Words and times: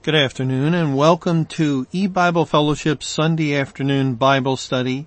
Good 0.02 0.16
afternoon 0.16 0.74
and 0.74 0.98
welcome 0.98 1.46
to 1.46 1.86
E-Bible 1.92 2.48
Fellowship's 2.48 3.05
Sunday 3.05 3.55
afternoon 3.55 4.16
Bible 4.16 4.58
study. 4.58 5.05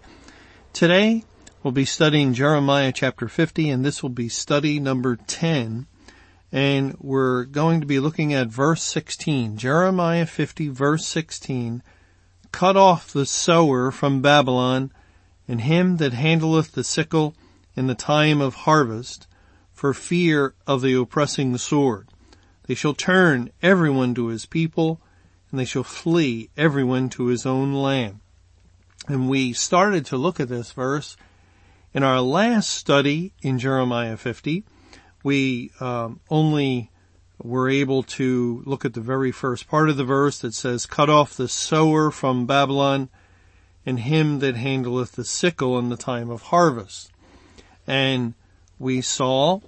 Today 0.72 1.24
we'll 1.64 1.72
be 1.72 1.86
studying 1.86 2.34
Jeremiah 2.34 2.92
chapter 2.94 3.26
50 3.26 3.68
and 3.68 3.84
this 3.84 4.00
will 4.00 4.10
be 4.10 4.28
study 4.28 4.78
number 4.78 5.16
10 5.16 5.88
and 6.52 6.96
we're 6.98 7.44
going 7.44 7.80
to 7.80 7.86
be 7.86 8.00
looking 8.00 8.34
at 8.34 8.48
verse 8.48 8.82
16, 8.82 9.56
Jeremiah 9.56 10.26
50 10.26 10.68
verse 10.68 11.06
16, 11.06 11.82
cut 12.50 12.76
off 12.76 13.12
the 13.12 13.26
sower 13.26 13.90
from 13.90 14.22
Babylon 14.22 14.92
and 15.46 15.60
him 15.60 15.98
that 15.98 16.12
handleth 16.12 16.72
the 16.72 16.84
sickle 16.84 17.34
in 17.76 17.86
the 17.86 17.94
time 17.94 18.40
of 18.40 18.54
harvest 18.54 19.26
for 19.72 19.94
fear 19.94 20.54
of 20.66 20.82
the 20.82 20.94
oppressing 20.94 21.56
sword. 21.56 22.08
They 22.66 22.74
shall 22.74 22.94
turn 22.94 23.50
everyone 23.62 24.14
to 24.14 24.26
his 24.26 24.46
people 24.46 25.00
and 25.50 25.58
they 25.58 25.64
shall 25.64 25.84
flee 25.84 26.50
everyone 26.56 27.08
to 27.10 27.26
his 27.26 27.46
own 27.46 27.72
land. 27.72 28.20
And 29.08 29.28
we 29.28 29.52
started 29.52 30.04
to 30.06 30.16
look 30.16 30.38
at 30.38 30.48
this 30.48 30.72
verse 30.72 31.16
in 31.92 32.02
our 32.02 32.20
last 32.20 32.70
study 32.70 33.32
in 33.42 33.58
Jeremiah 33.58 34.16
50 34.16 34.64
we 35.22 35.70
um, 35.80 36.20
only 36.30 36.90
were 37.42 37.68
able 37.68 38.02
to 38.02 38.62
look 38.66 38.84
at 38.84 38.94
the 38.94 39.00
very 39.00 39.32
first 39.32 39.68
part 39.68 39.88
of 39.88 39.96
the 39.96 40.04
verse 40.04 40.38
that 40.40 40.54
says, 40.54 40.86
cut 40.86 41.08
off 41.08 41.36
the 41.36 41.48
sower 41.48 42.10
from 42.10 42.46
Babylon 42.46 43.08
and 43.86 44.00
him 44.00 44.40
that 44.40 44.56
handleth 44.56 45.12
the 45.12 45.24
sickle 45.24 45.78
in 45.78 45.88
the 45.88 45.96
time 45.96 46.30
of 46.30 46.42
harvest. 46.42 47.10
And 47.86 48.34
we 48.78 49.00
saw 49.00 49.60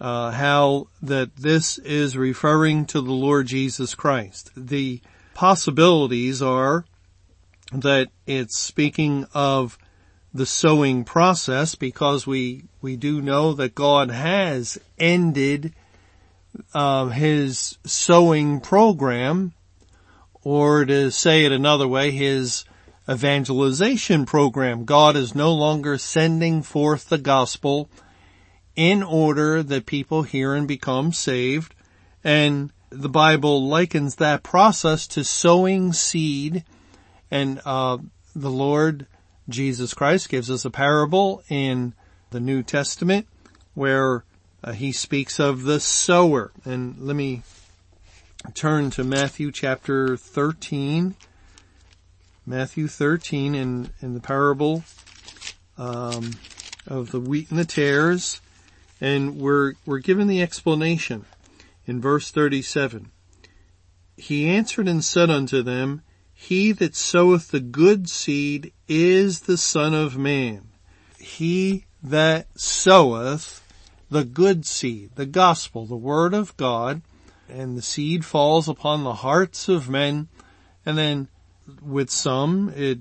uh, 0.00 0.32
how 0.32 0.88
that 1.02 1.36
this 1.36 1.78
is 1.78 2.16
referring 2.16 2.84
to 2.86 3.00
the 3.00 3.12
Lord 3.12 3.46
Jesus 3.46 3.94
Christ. 3.94 4.50
The 4.56 5.00
possibilities 5.34 6.42
are 6.42 6.84
that 7.72 8.08
it's 8.26 8.58
speaking 8.58 9.26
of 9.32 9.78
the 10.34 10.44
sowing 10.44 11.04
process 11.04 11.76
because 11.76 12.26
we, 12.26 12.64
we 12.82 12.96
do 12.96 13.22
know 13.22 13.52
that 13.54 13.76
God 13.76 14.10
has 14.10 14.76
ended 14.98 15.72
uh, 16.74 17.06
his 17.06 17.78
sowing 17.84 18.60
program 18.60 19.52
or 20.42 20.84
to 20.84 21.10
say 21.10 21.44
it 21.44 21.52
another 21.52 21.86
way, 21.86 22.10
his 22.10 22.64
evangelization 23.08 24.26
program. 24.26 24.84
God 24.84 25.16
is 25.16 25.36
no 25.36 25.52
longer 25.52 25.96
sending 25.98 26.62
forth 26.62 27.08
the 27.08 27.18
gospel 27.18 27.88
in 28.74 29.02
order 29.04 29.62
that 29.62 29.86
people 29.86 30.22
hear 30.24 30.54
and 30.54 30.66
become 30.66 31.12
saved. 31.12 31.74
And 32.24 32.72
the 32.90 33.08
Bible 33.08 33.66
likens 33.68 34.16
that 34.16 34.42
process 34.42 35.06
to 35.08 35.22
sowing 35.22 35.92
seed 35.92 36.64
and, 37.30 37.60
uh, 37.64 37.98
the 38.34 38.50
Lord 38.50 39.06
Jesus 39.48 39.92
Christ 39.94 40.28
gives 40.28 40.50
us 40.50 40.64
a 40.64 40.70
parable 40.70 41.42
in 41.48 41.94
the 42.30 42.40
New 42.40 42.62
Testament 42.62 43.26
where 43.74 44.24
uh, 44.62 44.72
he 44.72 44.92
speaks 44.92 45.38
of 45.38 45.64
the 45.64 45.80
sower. 45.80 46.52
And 46.64 46.98
let 47.00 47.16
me 47.16 47.42
turn 48.54 48.90
to 48.90 49.04
Matthew 49.04 49.52
chapter 49.52 50.16
13. 50.16 51.14
Matthew 52.46 52.88
13 52.88 53.54
in, 53.54 53.90
in 54.00 54.14
the 54.14 54.20
parable 54.20 54.84
um, 55.76 56.32
of 56.86 57.10
the 57.10 57.20
wheat 57.20 57.50
and 57.50 57.58
the 57.58 57.64
tares. 57.64 58.40
And 59.00 59.36
we're, 59.36 59.74
we're 59.84 59.98
given 59.98 60.28
the 60.28 60.42
explanation 60.42 61.24
in 61.86 62.00
verse 62.00 62.30
37. 62.30 63.10
He 64.16 64.48
answered 64.48 64.88
and 64.88 65.04
said 65.04 65.28
unto 65.30 65.62
them, 65.62 66.02
he 66.48 66.72
that 66.72 66.94
soweth 66.94 67.50
the 67.50 67.60
good 67.60 68.06
seed 68.06 68.70
is 68.86 69.40
the 69.40 69.56
son 69.56 69.94
of 69.94 70.18
man. 70.18 70.68
He 71.18 71.86
that 72.02 72.48
soweth 72.54 73.62
the 74.10 74.24
good 74.24 74.66
seed, 74.66 75.12
the 75.14 75.24
gospel, 75.24 75.86
the 75.86 75.96
word 75.96 76.34
of 76.34 76.54
God, 76.58 77.00
and 77.48 77.78
the 77.78 77.82
seed 77.82 78.26
falls 78.26 78.68
upon 78.68 79.04
the 79.04 79.14
hearts 79.14 79.70
of 79.70 79.88
men, 79.88 80.28
and 80.84 80.98
then 80.98 81.28
with 81.82 82.10
some, 82.10 82.70
it 82.76 82.98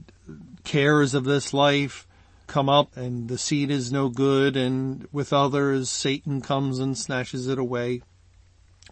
cares 0.64 1.14
of 1.14 1.26
this 1.26 1.54
life 1.54 2.08
come 2.48 2.70
up 2.70 2.96
and 2.96 3.28
the 3.28 3.38
seed 3.38 3.70
is 3.70 3.92
no 3.92 4.08
good, 4.08 4.56
and 4.56 5.06
with 5.12 5.34
others, 5.34 5.90
Satan 5.90 6.40
comes 6.40 6.80
and 6.80 6.98
snatches 6.98 7.50
it 7.50 7.60
away. 7.60 8.04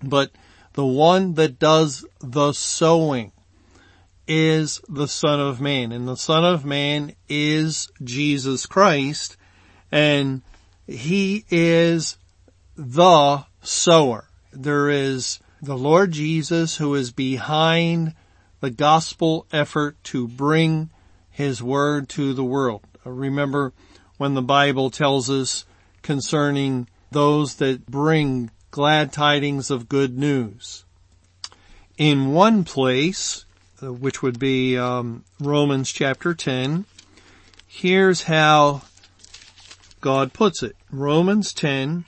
But 0.03 0.31
the 0.73 0.85
one 0.85 1.35
that 1.35 1.57
does 1.57 2.06
the 2.19 2.51
sowing, 2.51 3.31
is 4.33 4.79
the 4.87 5.09
Son 5.09 5.41
of 5.41 5.59
Man 5.59 5.91
and 5.91 6.07
the 6.07 6.15
Son 6.15 6.45
of 6.45 6.63
Man 6.63 7.13
is 7.27 7.89
Jesus 8.01 8.65
Christ 8.65 9.35
and 9.91 10.41
He 10.87 11.43
is 11.49 12.17
the 12.77 13.43
sower. 13.61 14.29
There 14.53 14.89
is 14.89 15.39
the 15.61 15.75
Lord 15.77 16.13
Jesus 16.13 16.77
who 16.77 16.95
is 16.95 17.11
behind 17.11 18.13
the 18.61 18.69
gospel 18.69 19.47
effort 19.51 20.01
to 20.05 20.29
bring 20.29 20.91
His 21.29 21.61
word 21.61 22.07
to 22.09 22.33
the 22.33 22.45
world. 22.45 22.83
Remember 23.03 23.73
when 24.15 24.33
the 24.33 24.41
Bible 24.41 24.89
tells 24.89 25.29
us 25.29 25.65
concerning 26.03 26.87
those 27.11 27.55
that 27.55 27.85
bring 27.85 28.49
glad 28.71 29.11
tidings 29.11 29.69
of 29.69 29.89
good 29.89 30.17
news. 30.17 30.85
In 31.97 32.31
one 32.31 32.63
place, 32.63 33.45
which 33.81 34.21
would 34.21 34.39
be 34.39 34.77
um, 34.77 35.23
Romans 35.39 35.91
chapter 35.91 36.33
10. 36.33 36.85
Here's 37.67 38.23
how 38.23 38.81
God 39.99 40.33
puts 40.33 40.61
it. 40.63 40.75
Romans 40.91 41.53
10 41.53 42.05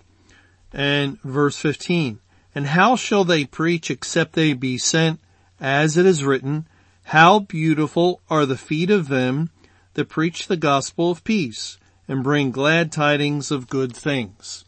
and 0.71 1.21
verse 1.21 1.57
15. 1.57 2.19
And 2.55 2.67
how 2.67 2.95
shall 2.95 3.23
they 3.23 3.45
preach 3.45 3.89
except 3.89 4.33
they 4.33 4.53
be 4.53 4.77
sent 4.77 5.19
as 5.59 5.97
it 5.97 6.05
is 6.05 6.23
written, 6.23 6.67
how 7.05 7.39
beautiful 7.39 8.21
are 8.29 8.45
the 8.45 8.57
feet 8.57 8.91
of 8.91 9.07
them 9.07 9.49
that 9.93 10.09
preach 10.09 10.47
the 10.47 10.57
gospel 10.57 11.09
of 11.09 11.23
peace 11.23 11.77
and 12.07 12.23
bring 12.23 12.51
glad 12.51 12.91
tidings 12.91 13.49
of 13.49 13.69
good 13.69 13.95
things. 13.95 14.65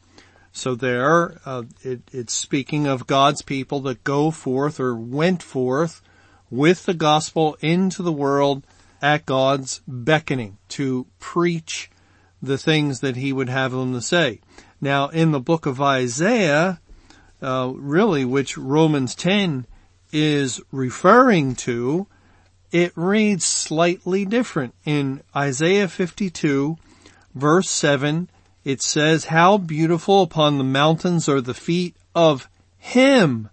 So 0.54 0.74
there, 0.74 1.40
uh, 1.46 1.64
it, 1.82 2.02
it's 2.14 2.34
speaking 2.34 2.88
of 2.88 3.08
God's 3.08 3.42
people 3.42 3.82
that 3.82 4.06
go 4.06 4.32
forth 4.32 4.80
or 4.80 4.96
went 4.96 5.44
forth 5.44 6.02
with 6.56 6.86
the 6.86 6.94
gospel 6.94 7.58
into 7.62 8.02
the 8.02 8.12
world 8.12 8.66
at 9.02 9.26
God's 9.26 9.82
beckoning 9.88 10.58
to 10.70 11.06
preach 11.20 11.90
the 12.42 12.58
things 12.58 13.00
that 13.02 13.16
he 13.16 13.34
would 13.34 13.50
have 13.50 13.72
them 13.72 13.94
to 13.94 14.02
say. 14.02 14.40
Now 14.80 15.10
in 15.10 15.32
the 15.32 15.40
book 15.40 15.66
of 15.66 15.82
Isaiah, 15.82 16.80
uh, 17.42 17.72
really 17.76 18.26
which 18.26 18.58
Romans 18.58 19.16
10 19.16 19.66
is 20.12 20.62
referring 20.72 21.56
to, 21.56 22.08
it 22.72 22.94
reads 22.96 23.46
slightly 23.46 24.26
different. 24.26 24.74
In 24.86 25.22
Isaiah 25.36 25.88
52 25.88 26.78
verse 27.34 27.70
7, 27.70 28.30
it 28.64 28.82
says, 28.82 29.26
how 29.26 29.58
beautiful 29.58 30.24
upon 30.24 30.58
the 30.58 30.64
mountains 30.64 31.30
are 31.30 31.42
the 31.42 31.54
feet 31.54 31.96
of 32.16 32.50
him 32.78 33.50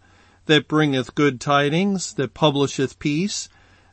that 0.47 0.69
bringeth 0.69 1.14
good 1.14 1.41
tidings, 1.41 2.14
that 2.14 2.34
publisheth 2.34 2.99
peace, 2.99 3.49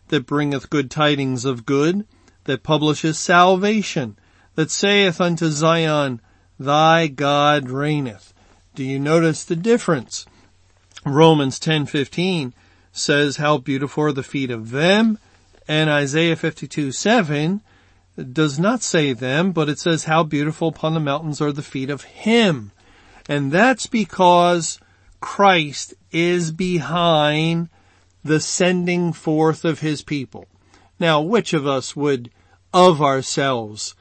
that 0.10 0.26
bringeth 0.26 0.70
good 0.70 0.90
tidings 0.90 1.46
of 1.46 1.66
good, 1.66 2.06
that 2.46 2.64
publisheth 2.64 3.16
salvation, 3.16 4.18
that 4.56 4.72
saith 4.72 5.22
unto 5.22 5.50
Zion, 5.50 6.22
thy 6.60 7.08
God 7.08 7.70
reigneth. 7.70 8.34
Do 8.76 8.84
you 8.84 9.00
notice 9.00 9.44
the 9.44 9.56
difference? 9.56 10.26
Romans 11.06 11.60
10:15 11.60 12.54
says 12.92 13.38
how 13.38 13.58
beautiful 13.58 14.06
are 14.06 14.12
the 14.12 14.24
feet 14.24 14.52
of 14.52 14.72
them, 14.72 15.18
and 15.68 15.90
Isaiah 15.90 16.36
52 16.36 16.92
7 16.92 17.62
does 18.34 18.60
not 18.60 18.82
say 18.82 19.14
them, 19.14 19.52
but 19.52 19.70
it 19.70 19.80
says 19.80 20.06
how 20.06 20.24
beautiful 20.24 20.70
upon 20.70 20.94
the 20.94 21.00
mountains 21.00 21.40
are 21.40 21.52
the 21.52 21.62
feet 21.62 21.90
of 21.90 22.04
him. 22.04 22.72
And 23.30 23.52
that's 23.52 23.88
because 23.88 24.80
Christ 25.20 25.94
is 26.12 26.52
behind 26.52 27.70
the 28.24 28.40
sending 28.40 29.14
forth 29.14 29.66
of 29.66 29.80
his 29.80 30.02
people. 30.02 30.48
Now, 31.00 31.22
which 31.22 31.54
of 31.54 31.66
us 31.66 31.96
would 31.96 32.30
of 32.74 33.02
ourselves 33.02 33.96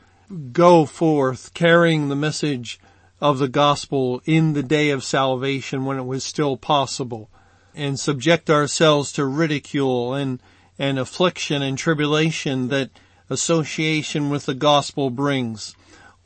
go 0.52 0.84
forth 0.84 1.54
carrying 1.54 2.08
the 2.08 2.16
message 2.16 2.78
of 3.20 3.38
the 3.38 3.48
gospel 3.48 4.20
in 4.24 4.52
the 4.52 4.62
day 4.62 4.90
of 4.90 5.04
salvation 5.04 5.84
when 5.84 5.98
it 5.98 6.06
was 6.06 6.24
still 6.24 6.56
possible? 6.56 7.30
and 7.78 7.98
subject 7.98 8.50
ourselves 8.50 9.12
to 9.12 9.24
ridicule 9.24 10.12
and, 10.12 10.42
and 10.78 10.98
affliction 10.98 11.62
and 11.62 11.78
tribulation 11.78 12.68
that 12.68 12.90
association 13.30 14.30
with 14.30 14.46
the 14.46 14.54
gospel 14.54 15.10
brings. 15.10 15.76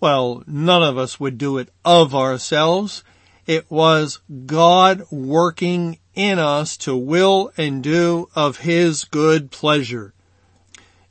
Well, 0.00 0.42
none 0.46 0.82
of 0.82 0.96
us 0.96 1.20
would 1.20 1.36
do 1.36 1.58
it 1.58 1.68
of 1.84 2.14
ourselves. 2.14 3.04
It 3.46 3.70
was 3.70 4.20
God 4.46 5.04
working 5.10 5.98
in 6.14 6.38
us 6.38 6.76
to 6.78 6.96
will 6.96 7.52
and 7.56 7.82
do 7.82 8.28
of 8.34 8.58
His 8.58 9.04
good 9.04 9.50
pleasure. 9.50 10.14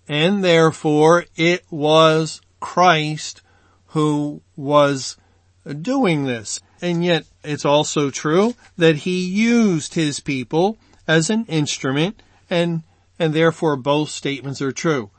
And 0.07 0.43
therefore 0.43 1.25
it 1.35 1.63
was 1.69 2.41
Christ 2.59 3.41
who 3.87 4.41
was 4.55 5.17
doing 5.81 6.25
this. 6.25 6.61
And 6.81 7.03
yet 7.03 7.25
it's 7.43 7.65
also 7.65 8.09
true 8.09 8.55
that 8.77 8.97
He 8.97 9.25
used 9.25 9.93
His 9.93 10.19
people 10.19 10.77
as 11.07 11.29
an 11.29 11.45
instrument 11.45 12.21
and, 12.49 12.83
and 13.19 13.33
therefore 13.33 13.75
both 13.75 14.09
statements 14.09 14.61
are 14.61 14.71
true. 14.71 15.09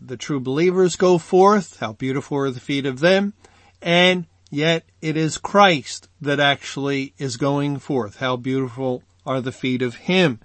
The 0.00 0.16
true 0.16 0.40
believers 0.40 0.96
go 0.96 1.18
forth, 1.18 1.78
how 1.78 1.92
beautiful 1.92 2.38
are 2.38 2.50
the 2.50 2.60
feet 2.60 2.86
of 2.86 3.00
them, 3.00 3.34
and 3.80 4.26
yet 4.52 4.84
it 5.00 5.16
is 5.16 5.38
Christ 5.38 6.08
that 6.20 6.38
actually 6.38 7.14
is 7.16 7.36
going 7.36 7.78
forth. 7.78 8.16
How 8.16 8.36
beautiful 8.36 9.02
are 9.24 9.40
the 9.40 9.50
feet 9.50 9.80
of 9.80 9.96
Him. 9.96 10.38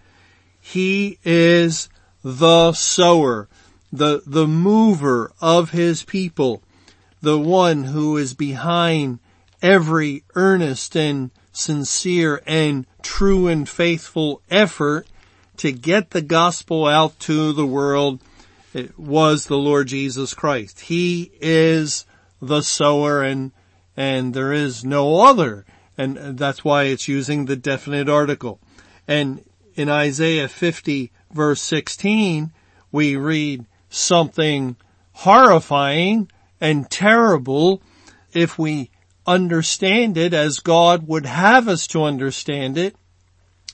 He 0.59 1.19
is 1.25 1.89
the 2.23 2.71
sower, 2.71 3.49
the, 3.91 4.23
the 4.25 4.47
mover 4.47 5.31
of 5.41 5.71
His 5.71 6.03
people, 6.03 6.63
the 7.21 7.37
one 7.37 7.83
who 7.83 8.15
is 8.15 8.33
behind 8.33 9.19
every 9.61 10.23
earnest 10.35 10.95
and 10.95 11.31
sincere 11.51 12.41
and 12.47 12.87
true 13.01 13.47
and 13.47 13.67
faithful 13.67 14.41
effort 14.49 15.05
to 15.57 15.71
get 15.71 16.11
the 16.11 16.21
gospel 16.21 16.85
out 16.85 17.19
to 17.19 17.51
the 17.51 17.65
world 17.65 18.21
it 18.73 18.97
was 18.99 19.47
the 19.47 19.57
Lord 19.57 19.87
Jesus 19.87 20.35
Christ. 20.35 20.81
He 20.81 21.31
is 21.41 22.05
the 22.39 22.61
sower 22.61 23.23
and, 23.23 23.51
and 23.97 24.35
there 24.35 24.53
is 24.53 24.85
no 24.85 25.21
other. 25.21 25.65
And 25.97 26.37
that's 26.37 26.63
why 26.63 26.83
it's 26.83 27.07
using 27.07 27.45
the 27.45 27.55
definite 27.55 28.07
article. 28.07 28.61
And 29.07 29.43
in 29.73 29.89
Isaiah 29.89 30.47
50 30.47 31.11
verse 31.31 31.61
16, 31.61 32.51
we 32.91 33.15
read 33.15 33.65
something 33.89 34.75
horrifying 35.13 36.29
and 36.61 36.89
terrible 36.89 37.81
if 38.33 38.59
we 38.59 38.91
understand 39.25 40.17
it 40.17 40.33
as 40.33 40.59
God 40.59 41.07
would 41.07 41.25
have 41.25 41.67
us 41.67 41.87
to 41.87 42.03
understand 42.03 42.77
it. 42.77 42.95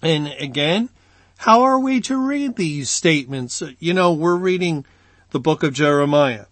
And 0.02 0.28
again, 0.40 0.90
how 1.38 1.64
are 1.64 1.80
we 1.80 2.00
to 2.02 2.18
read 2.18 2.56
these 2.56 2.90
statements? 2.90 3.62
You 3.80 3.94
know, 3.94 4.14
we're 4.14 4.38
reading 4.38 4.86
the 5.32 5.40
book 5.40 5.64
of 5.64 5.74
Jeremiah 5.74 6.46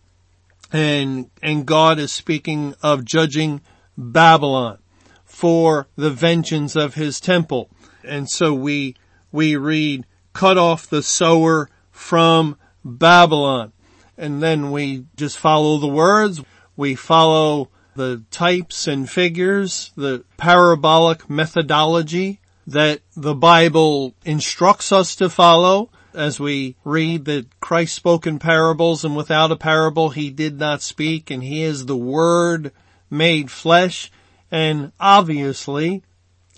and, 0.72 1.30
and 1.42 1.66
God 1.66 2.00
is 2.00 2.12
speaking 2.12 2.76
of 2.82 3.06
judging 3.06 3.62
Babylon 3.98 4.80
for 5.26 5.88
the 5.96 6.10
vengeance 6.10 6.76
of 6.76 6.96
his 6.96 7.20
temple. 7.20 7.70
And 8.04 8.30
so 8.30 8.54
we, 8.54 8.96
we 9.32 9.56
read, 9.56 10.06
cut 10.34 10.58
off 10.58 10.90
the 10.90 11.04
sower 11.04 11.70
from 11.92 12.58
Babylon. 12.84 13.74
And 14.18 14.42
then 14.42 14.72
we 14.72 15.06
just 15.16 15.38
follow 15.38 15.78
the 15.78 15.88
words. 15.88 16.42
We 16.76 16.96
follow 16.96 17.70
the 17.96 18.24
types 18.32 18.88
and 18.88 19.10
figures, 19.10 19.92
the 19.96 20.24
parabolic 20.38 21.30
methodology 21.30 22.40
that 22.68 23.02
the 23.16 23.36
Bible 23.36 24.16
instructs 24.24 24.92
us 24.92 25.16
to 25.18 25.30
follow 25.30 25.90
as 26.14 26.40
we 26.40 26.76
read 26.84 27.26
that 27.26 27.60
Christ 27.60 27.96
spoke 27.96 28.28
in 28.28 28.40
parables 28.40 29.04
and 29.04 29.16
without 29.16 29.52
a 29.52 29.56
parable 29.56 30.10
he 30.10 30.30
did 30.30 30.60
not 30.60 30.82
speak 30.82 31.30
and 31.30 31.44
he 31.44 31.64
is 31.64 31.86
the 31.86 31.98
word 31.98 32.72
made 33.10 33.52
flesh 33.52 34.12
and 34.50 34.92
obviously 35.00 36.04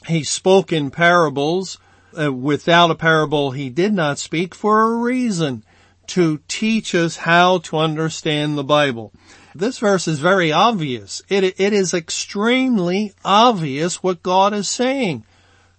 he 0.07 0.23
spoke 0.23 0.71
in 0.71 0.91
parables 0.91 1.77
uh, 2.19 2.31
without 2.31 2.91
a 2.91 2.95
parable 2.95 3.51
he 3.51 3.69
did 3.69 3.94
not 3.94 4.19
speak 4.19 4.53
for 4.53 4.83
a 4.83 4.97
reason 4.97 5.63
to 6.07 6.39
teach 6.47 6.94
us 6.94 7.17
how 7.17 7.59
to 7.59 7.77
understand 7.77 8.57
the 8.57 8.63
Bible. 8.63 9.13
This 9.55 9.79
verse 9.79 10.07
is 10.07 10.19
very 10.19 10.51
obvious. 10.51 11.21
It, 11.29 11.44
it 11.59 11.73
is 11.73 11.94
extremely 11.94 13.13
obvious 13.23 14.03
what 14.03 14.23
God 14.23 14.53
is 14.53 14.67
saying. 14.67 15.25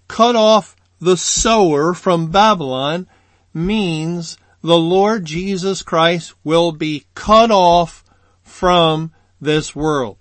Cut 0.09 0.37
off 0.37 0.77
the 1.01 1.17
sower 1.17 1.93
from 1.93 2.31
Babylon 2.31 3.07
means 3.55 4.37
the 4.63 4.79
Lord 4.79 5.25
Jesus 5.25 5.83
Christ 5.83 6.35
will 6.43 6.73
be 6.73 7.07
cut 7.15 7.51
off 7.51 8.05
from 8.43 9.13
this 9.41 9.75
world. 9.77 10.19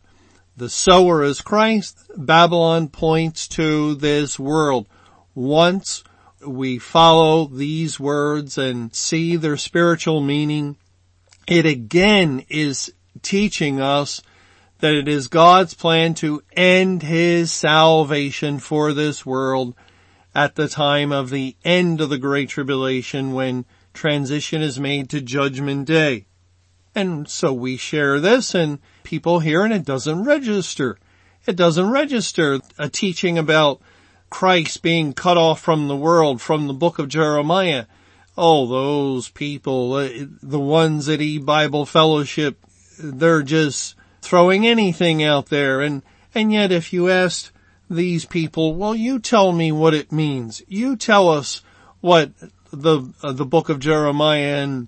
The 0.56 0.69
sower 0.69 1.24
is 1.24 1.41
Christ. 1.41 1.97
Babylon 2.15 2.89
points 2.89 3.47
to 3.50 3.95
this 3.95 4.38
world. 4.38 4.88
Once 5.33 6.03
we 6.45 6.77
follow 6.77 7.47
these 7.47 8.00
words 8.00 8.57
and 8.57 8.94
see 8.94 9.36
their 9.36 9.57
spiritual 9.57 10.21
meaning, 10.21 10.77
it 11.47 11.65
again 11.65 12.45
is 12.50 12.94
teaching 13.21 13.81
us 13.81 14.21
that 14.79 14.94
it 14.94 15.07
is 15.07 15.27
God's 15.27 15.74
plan 15.74 16.13
to 16.15 16.44
end 16.56 17.01
his 17.01 17.51
salvation 17.51 18.59
for 18.59 18.94
this 18.94 19.25
world 19.25 19.74
at 20.35 20.56
the 20.56 20.68
time 20.68 21.12
of 21.12 21.30
the 21.30 21.56
end 21.63 22.01
of 22.01 22.09
the 22.09 22.18
Great 22.18 22.50
Tribulation 22.50 23.33
when 23.33 23.65
transition 23.94 24.62
is 24.62 24.80
made 24.80 25.09
to 25.09 25.21
Judgment 25.21 25.85
Day. 25.85 26.25
And 26.95 27.27
so 27.27 27.53
we 27.53 27.77
share 27.77 28.19
this 28.19 28.53
and 28.53 28.80
people 29.03 29.39
hear 29.39 29.63
and 29.63 29.74
it 29.74 29.85
doesn't 29.85 30.24
register. 30.24 30.97
It 31.45 31.56
doesn't 31.56 31.89
register 31.89 32.59
a 32.77 32.89
teaching 32.89 33.38
about 33.38 33.81
Christ 34.30 34.81
being 34.81 35.13
cut 35.13 35.38
off 35.38 35.59
from 35.62 35.88
the 35.88 35.95
world 35.95 36.41
from 36.41 36.68
the 36.68 36.74
book 36.74 37.00
of 37.00 37.09
Jeremiah. 37.09 37.86
Oh, 38.36 38.65
those 38.65 39.29
people, 39.29 39.94
uh, 39.94 40.09
the 40.41 40.59
ones 40.59 41.07
at 41.07 41.21
E-Bible 41.21 41.86
Fellowship, 41.86 42.57
they're 42.97 43.44
just 43.44 43.95
throwing 44.21 44.65
anything 44.65 45.24
out 45.24 45.47
there. 45.47 45.81
And, 45.81 46.01
and 46.33 46.51
yet 46.51 46.71
if 46.71 46.94
you 46.94 47.09
asked 47.09 47.51
these 47.95 48.25
people, 48.25 48.75
well, 48.75 48.95
you 48.95 49.19
tell 49.19 49.51
me 49.51 49.72
what 49.72 49.94
it 49.94 50.12
means. 50.12 50.62
You 50.68 50.95
tell 50.95 51.30
us 51.30 51.62
what 52.01 52.31
the, 52.72 53.13
uh, 53.22 53.31
the 53.31 53.45
book 53.45 53.69
of 53.69 53.80
Jeremiah 53.80 54.63
and, 54.63 54.88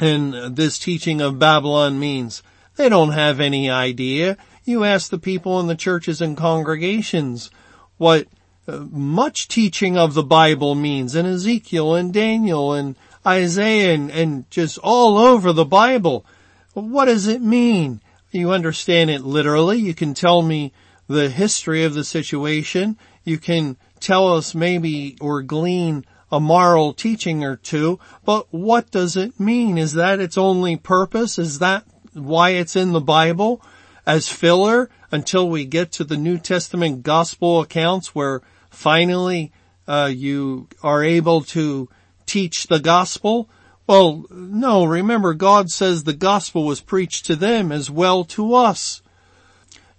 and 0.00 0.56
this 0.56 0.78
teaching 0.78 1.20
of 1.20 1.38
Babylon 1.38 1.98
means. 1.98 2.42
They 2.76 2.88
don't 2.88 3.12
have 3.12 3.40
any 3.40 3.70
idea. 3.70 4.36
You 4.64 4.84
ask 4.84 5.10
the 5.10 5.18
people 5.18 5.60
in 5.60 5.66
the 5.66 5.74
churches 5.74 6.20
and 6.20 6.36
congregations 6.36 7.50
what 7.98 8.26
uh, 8.68 8.78
much 8.90 9.48
teaching 9.48 9.96
of 9.96 10.14
the 10.14 10.22
Bible 10.22 10.74
means 10.74 11.14
in 11.14 11.24
Ezekiel 11.24 11.94
and 11.94 12.12
Daniel 12.12 12.72
and 12.72 12.96
Isaiah 13.26 13.94
and, 13.94 14.10
and 14.10 14.50
just 14.50 14.78
all 14.78 15.18
over 15.18 15.52
the 15.52 15.64
Bible. 15.64 16.26
What 16.74 17.06
does 17.06 17.26
it 17.26 17.40
mean? 17.40 18.00
You 18.30 18.50
understand 18.50 19.08
it 19.08 19.22
literally. 19.22 19.78
You 19.78 19.94
can 19.94 20.14
tell 20.14 20.42
me 20.42 20.72
the 21.08 21.28
history 21.28 21.84
of 21.84 21.94
the 21.94 22.04
situation. 22.04 22.96
You 23.24 23.38
can 23.38 23.76
tell 24.00 24.32
us 24.32 24.54
maybe 24.54 25.16
or 25.20 25.42
glean 25.42 26.04
a 26.30 26.40
moral 26.40 26.92
teaching 26.92 27.44
or 27.44 27.56
two, 27.56 28.00
but 28.24 28.52
what 28.52 28.90
does 28.90 29.16
it 29.16 29.38
mean? 29.38 29.78
Is 29.78 29.92
that 29.92 30.20
its 30.20 30.36
only 30.36 30.76
purpose? 30.76 31.38
Is 31.38 31.60
that 31.60 31.84
why 32.12 32.50
it's 32.50 32.74
in 32.74 32.92
the 32.92 33.00
Bible 33.00 33.62
as 34.04 34.28
filler 34.28 34.90
until 35.10 35.48
we 35.48 35.64
get 35.64 35.92
to 35.92 36.04
the 36.04 36.16
New 36.16 36.38
Testament 36.38 37.02
gospel 37.02 37.60
accounts 37.60 38.14
where 38.14 38.42
finally 38.70 39.52
uh, 39.86 40.10
you 40.12 40.68
are 40.82 41.04
able 41.04 41.42
to 41.42 41.88
teach 42.26 42.66
the 42.66 42.80
gospel? 42.80 43.48
Well, 43.86 44.26
no, 44.30 44.84
remember 44.84 45.32
God 45.32 45.70
says 45.70 46.02
the 46.02 46.12
gospel 46.12 46.64
was 46.64 46.80
preached 46.80 47.26
to 47.26 47.36
them 47.36 47.70
as 47.70 47.88
well 47.88 48.24
to 48.24 48.54
us 48.54 49.00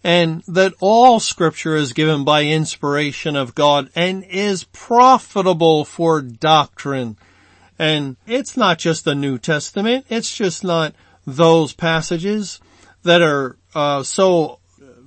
and 0.07 0.41
that 0.47 0.73
all 0.79 1.19
scripture 1.19 1.75
is 1.75 1.91
given 1.91 2.23
by 2.23 2.45
inspiration 2.45 3.35
of 3.35 3.53
God 3.53 3.89
and 3.93 4.23
is 4.23 4.63
profitable 4.63 5.83
for 5.83 6.21
doctrine. 6.21 7.17
And 7.77 8.15
it's 8.25 8.55
not 8.55 8.79
just 8.79 9.03
the 9.03 9.15
New 9.15 9.37
Testament. 9.37 10.05
It's 10.07 10.33
just 10.33 10.63
not 10.63 10.95
those 11.25 11.73
passages 11.73 12.61
that 13.03 13.21
are 13.21 13.57
uh, 13.75 14.01
so 14.01 14.59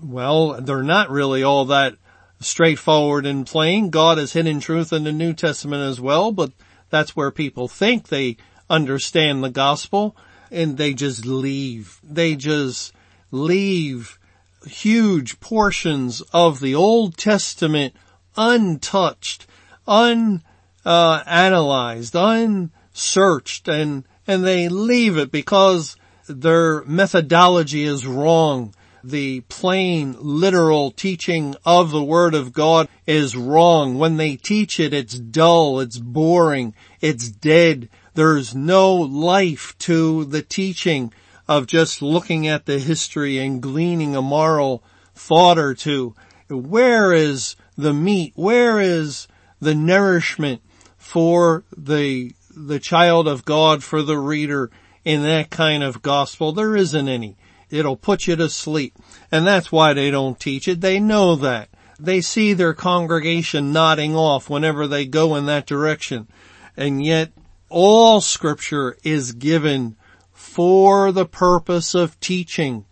well. 0.03 0.61
They're 0.61 0.83
not 0.83 1.09
really 1.09 1.43
all 1.43 1.65
that 1.65 1.95
straightforward 2.41 3.25
and 3.25 3.47
plain. 3.47 3.89
God 3.89 4.19
has 4.19 4.35
hidden 4.35 4.61
truth 4.61 4.93
in 4.93 5.05
the 5.05 5.13
New 5.13 5.33
Testament 5.33 5.83
as 5.83 5.99
well, 5.99 6.31
but 6.31 6.53
that's 6.91 7.17
where 7.17 7.31
people 7.31 7.69
think 7.69 8.09
they 8.09 8.37
understand 8.69 9.43
the 9.43 9.49
gospel 9.49 10.15
and 10.51 10.77
they 10.77 10.93
just 10.93 11.25
leave. 11.25 11.99
They 12.05 12.37
just 12.37 12.93
leave 13.31 14.19
huge 14.67 15.41
portions 15.41 16.23
of 16.33 16.61
the 16.61 16.75
Old 16.75 17.17
Testament 17.17 17.95
untouched, 18.37 19.47
unanalyzed, 19.87 20.45
uh, 20.85 22.71
unsearched, 22.95 23.69
and, 23.69 24.05
and 24.27 24.45
they 24.45 24.69
leave 24.69 25.17
it 25.17 25.31
because 25.33 25.97
their 26.29 26.83
methodology 26.85 27.85
is 27.85 28.07
wrong. 28.07 28.75
The 29.03 29.41
plain, 29.43 30.15
literal 30.21 30.91
teaching 30.91 31.57
of 31.65 31.91
the 31.91 32.05
Word 32.05 32.35
of 32.35 32.53
God 32.53 32.87
is 33.07 33.35
wrong. 33.35 33.99
When 33.99 34.19
they 34.19 34.37
teach 34.37 34.79
it, 34.79 34.93
it's 34.93 35.19
dull, 35.19 35.81
it's 35.81 35.99
boring, 35.99 36.75
it's 37.01 37.31
dead. 37.31 37.89
There's 38.15 38.55
no 38.55 38.95
life 38.95 39.75
to 39.79 40.27
the 40.27 40.43
teaching 40.43 41.15
of 41.51 41.67
just 41.67 42.01
looking 42.01 42.47
at 42.47 42.67
the 42.67 42.79
history 42.79 43.37
and 43.37 43.61
gleaning 43.61 44.15
a 44.15 44.23
moral 44.23 44.85
thought 45.17 45.59
or 45.59 45.75
two. 45.75 46.15
Where 46.49 47.13
is 47.13 47.57
the 47.77 47.93
meat? 47.93 48.35
Where 48.37 48.79
is 48.79 49.27
the 49.61 49.75
nourishment 49.75 50.63
for 50.97 51.65
the, 51.77 52.33
the 52.55 52.79
child 52.79 53.27
of 53.27 53.45
God, 53.45 53.83
for 53.83 54.01
the 54.01 54.17
reader 54.17 54.71
in 55.05 55.25
that 55.25 55.51
kind 55.51 55.83
of 55.83 56.03
gospel? 56.03 56.53
There 56.53 56.77
isn't 56.77 57.09
any. 57.09 57.37
It'll 57.69 57.97
put 57.97 58.29
you 58.29 58.37
to 58.37 58.49
sleep. 58.49 58.95
And 59.33 59.45
that's 59.45 59.73
why 59.73 59.93
they 59.93 60.13
don't 60.13 60.39
teach 60.39 60.69
it. 60.69 60.81
They 60.81 61.01
know 61.01 61.35
that. 61.35 61.69
They 61.99 62.21
see 62.21 62.53
their 62.53 62.75
congregation 62.75 63.73
nodding 63.73 64.15
off 64.15 64.49
whenever 64.49 64.87
they 64.87 65.05
go 65.05 65.35
in 65.35 65.47
that 65.47 65.67
direction. 65.67 66.29
And 66.77 67.05
yet 67.05 67.33
all 67.69 68.21
scripture 68.21 68.97
is 69.03 69.33
given 69.33 69.97
for 70.41 71.13
the 71.13 71.27
purpose 71.27 71.95
of 71.95 72.19
teaching 72.19 72.87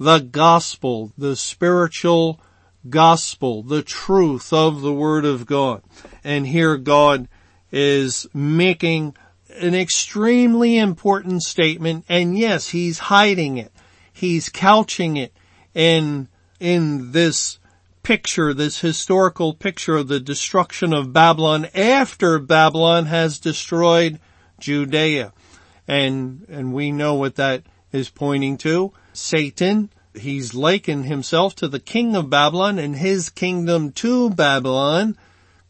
the 0.00 0.18
gospel, 0.18 1.12
the 1.18 1.36
spiritual 1.36 2.40
gospel, 2.88 3.62
the 3.62 3.82
truth 3.82 4.52
of 4.54 4.80
the 4.80 4.92
word 4.92 5.26
of 5.26 5.44
God. 5.44 5.82
And 6.24 6.46
here 6.46 6.78
God 6.78 7.28
is 7.70 8.26
making 8.32 9.14
an 9.60 9.74
extremely 9.74 10.78
important 10.78 11.42
statement 11.42 12.06
and 12.08 12.36
yes, 12.36 12.70
he's 12.70 12.98
hiding 12.98 13.58
it. 13.58 13.70
He's 14.10 14.48
couching 14.48 15.18
it 15.18 15.32
in, 15.74 16.28
in 16.58 17.12
this 17.12 17.58
picture, 18.02 18.54
this 18.54 18.80
historical 18.80 19.52
picture 19.52 19.96
of 19.96 20.08
the 20.08 20.20
destruction 20.20 20.94
of 20.94 21.12
Babylon 21.12 21.68
after 21.74 22.38
Babylon 22.38 23.06
has 23.06 23.38
destroyed 23.38 24.18
Judea. 24.58 25.33
And, 25.86 26.46
and 26.48 26.72
we 26.72 26.92
know 26.92 27.14
what 27.14 27.36
that 27.36 27.62
is 27.92 28.08
pointing 28.08 28.56
to. 28.58 28.92
Satan, 29.12 29.90
he's 30.14 30.54
likened 30.54 31.06
himself 31.06 31.54
to 31.56 31.68
the 31.68 31.80
king 31.80 32.16
of 32.16 32.30
Babylon 32.30 32.78
and 32.78 32.96
his 32.96 33.30
kingdom 33.30 33.92
to 33.92 34.30
Babylon 34.30 35.16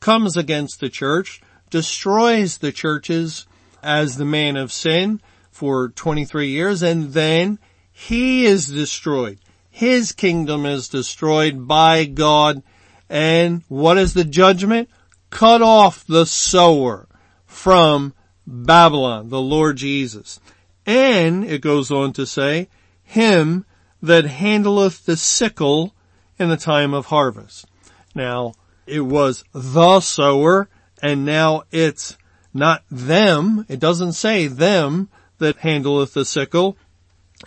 comes 0.01 0.37
against 0.37 0.81
the 0.81 0.89
church, 0.89 1.41
destroys 1.71 2.59
the 2.59 2.73
churches 2.73 3.47
as 3.83 4.17
the 4.17 4.25
man 4.25 4.57
of 4.57 4.73
sin 4.73 5.21
for 5.51 5.89
23 5.91 6.49
years 6.49 6.83
and 6.83 7.13
then 7.13 7.59
he 7.91 8.45
is 8.45 8.67
destroyed. 8.67 9.39
His 9.71 10.13
kingdom 10.13 10.67
is 10.67 10.89
destroyed 10.89 11.67
by 11.67 12.05
God 12.05 12.63
and 13.09 13.63
what 13.69 13.99
is 13.99 14.15
the 14.15 14.25
judgment? 14.25 14.89
Cut 15.31 15.63
off 15.63 16.07
the 16.07 16.27
sower 16.27 17.09
from 17.47 18.15
Babylon, 18.47 19.29
the 19.29 19.41
Lord 19.41 19.77
Jesus. 19.77 20.41
And 20.87 21.45
it 21.45 21.61
goes 21.61 21.91
on 21.91 22.13
to 22.15 22.27
say, 22.27 22.69
him 23.03 23.65
that 24.03 24.25
handleth 24.25 25.05
the 25.05 25.17
sickle 25.17 25.95
in 26.39 26.49
the 26.49 26.57
time 26.57 26.93
of 26.93 27.07
harvest. 27.07 27.67
Now, 28.15 28.55
it 28.87 29.01
was 29.01 29.45
the 29.53 30.01
sower 30.01 30.69
and 31.03 31.25
now 31.25 31.65
it's 31.71 32.17
not 32.53 32.83
them. 32.91 33.65
It 33.69 33.81
doesn't 33.81 34.13
say 34.13 34.47
them 34.47 35.09
that 35.39 35.59
handleth 35.59 36.13
the 36.13 36.25
sickle, 36.25 36.77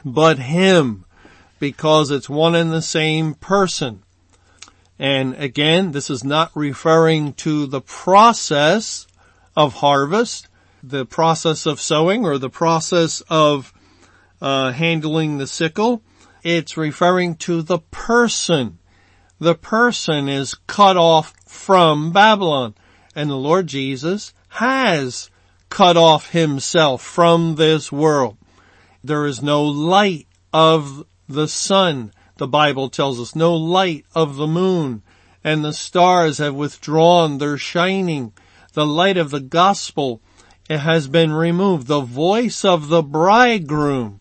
but 0.04 0.40
him 0.40 1.06
because 1.60 2.12
it's 2.12 2.30
one 2.30 2.56
and 2.56 2.72
the 2.72 2.82
same 2.82 3.34
person. 3.34 4.04
And 5.00 5.36
again, 5.36 5.92
this 5.92 6.10
is 6.10 6.24
not 6.24 6.52
referring 6.56 7.34
to 7.34 7.68
the 7.68 7.82
process 7.82 9.08
of 9.56 9.76
harvest, 9.76 10.48
the 10.84 11.06
process 11.06 11.66
of 11.66 11.82
sowing 11.82 12.26
or 12.26 12.38
the 12.38 12.50
process 12.50 13.22
of 13.30 13.74
uh, 14.42 14.72
handling 14.72 15.38
the 15.38 15.48
sickle. 15.48 16.02
It's 16.44 16.78
referring 16.78 17.36
to 17.38 17.62
the 17.62 17.80
person. 17.80 18.80
The 19.40 19.56
person 19.56 20.30
is 20.30 20.54
cut 20.54 20.98
off 20.98 21.34
from 21.46 22.12
Babylon. 22.12 22.76
And 23.16 23.30
the 23.30 23.36
Lord 23.36 23.68
Jesus 23.68 24.34
has 24.50 25.30
cut 25.70 25.98
off 25.98 26.32
himself 26.32 27.02
from 27.02 27.56
this 27.56 27.92
world. 27.92 28.38
There 29.04 29.26
is 29.26 29.42
no 29.42 29.64
light 29.64 30.28
of 30.54 31.06
the 31.28 31.48
sun, 31.48 32.14
the 32.38 32.48
Bible 32.48 32.90
tells 32.90 33.20
us, 33.20 33.36
no 33.36 33.56
light 33.56 34.06
of 34.16 34.36
the 34.36 34.48
moon, 34.48 35.02
and 35.44 35.64
the 35.64 35.74
stars 35.74 36.38
have 36.38 36.56
withdrawn 36.56 37.38
their 37.38 37.58
shining. 37.58 38.34
The 38.74 38.86
light 38.86 39.18
of 39.18 39.32
the 39.32 39.40
gospel 39.40 40.22
it 40.70 40.80
has 40.80 41.08
been 41.08 41.34
removed. 41.34 41.88
The 41.88 42.02
voice 42.02 42.66
of 42.66 42.90
the 42.90 43.02
bridegroom 43.02 44.20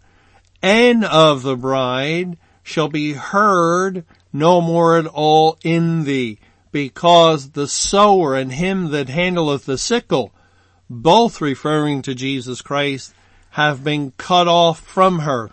and 0.62 1.04
of 1.04 1.42
the 1.42 1.56
bride 1.56 2.36
shall 2.62 2.88
be 2.88 3.12
heard 3.12 4.04
no 4.32 4.60
more 4.60 4.98
at 4.98 5.06
all 5.06 5.58
in 5.62 6.04
thee, 6.04 6.38
because 6.72 7.50
the 7.50 7.66
sower 7.66 8.34
and 8.34 8.52
him 8.52 8.90
that 8.90 9.08
handleth 9.08 9.64
the 9.64 9.78
sickle, 9.78 10.32
both 10.90 11.40
referring 11.40 12.02
to 12.02 12.14
Jesus 12.14 12.60
Christ, 12.60 13.14
have 13.50 13.82
been 13.82 14.12
cut 14.18 14.46
off 14.46 14.80
from 14.80 15.20
her. 15.20 15.50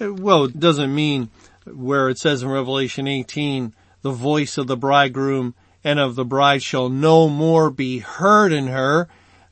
Eh, 0.00 0.08
well, 0.08 0.44
it 0.44 0.60
doesn't 0.60 0.94
mean 0.94 1.30
where 1.64 2.08
it 2.08 2.18
says 2.18 2.42
in 2.42 2.48
Revelation 2.48 3.08
18, 3.08 3.74
the 4.02 4.10
voice 4.10 4.58
of 4.58 4.66
the 4.66 4.76
bridegroom 4.76 5.54
and 5.82 5.98
of 5.98 6.14
the 6.14 6.24
bride 6.24 6.62
shall 6.62 6.88
no 6.88 7.28
more 7.28 7.70
be 7.70 8.00
heard 8.00 8.52
in 8.52 8.66
her 8.66 9.08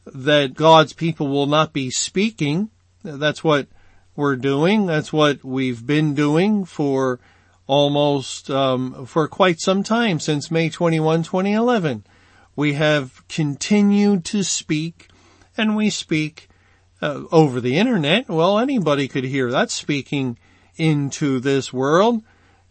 that 0.06 0.54
God's 0.54 0.92
people 0.92 1.28
will 1.28 1.46
not 1.46 1.72
be 1.72 1.90
speaking. 1.90 2.70
That's 3.02 3.42
what 3.42 3.68
we're 4.16 4.36
doing. 4.36 4.86
That's 4.86 5.12
what 5.12 5.44
we've 5.44 5.86
been 5.86 6.14
doing 6.14 6.64
for 6.64 7.20
almost 7.66 8.50
um, 8.50 9.06
for 9.06 9.26
quite 9.28 9.60
some 9.60 9.82
time 9.82 10.20
since 10.20 10.50
May 10.50 10.68
21, 10.70 11.22
2011. 11.22 12.04
We 12.56 12.74
have 12.74 13.26
continued 13.28 14.24
to 14.26 14.44
speak, 14.44 15.08
and 15.56 15.74
we 15.74 15.90
speak 15.90 16.48
uh, 17.02 17.22
over 17.32 17.60
the 17.60 17.76
internet. 17.78 18.28
Well, 18.28 18.58
anybody 18.58 19.08
could 19.08 19.24
hear 19.24 19.50
that 19.50 19.70
speaking 19.70 20.38
into 20.76 21.40
this 21.40 21.72
world. 21.72 22.22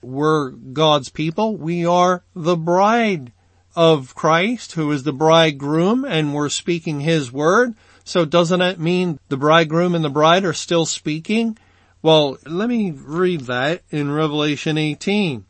We're 0.02 0.52
God's 0.52 1.10
people. 1.10 1.58
We 1.58 1.86
are 1.86 2.24
the 2.36 2.58
bride 2.58 3.32
of 3.76 4.16
Christ, 4.16 4.74
who 4.74 4.92
is 4.92 5.04
the 5.04 5.14
bridegroom, 5.14 6.06
and 6.06 6.34
we're 6.34 6.50
speaking 6.50 7.00
his 7.00 7.32
word. 7.32 7.74
So 8.04 8.26
doesn't 8.26 8.60
that 8.60 8.80
mean 8.80 9.20
the 9.30 9.38
bridegroom 9.38 9.96
and 9.96 10.04
the 10.04 10.10
bride 10.10 10.46
are 10.46 10.54
still 10.54 10.86
speaking? 10.86 11.58
Well, 12.02 12.38
let 12.46 12.70
me 12.70 12.92
read 12.92 13.42
that 13.42 13.82
in 13.90 14.12
Revelation 14.12 14.78
18, 14.78 15.46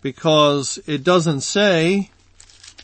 because 0.00 0.78
it 0.86 1.04
doesn't 1.04 1.42
say 1.42 2.10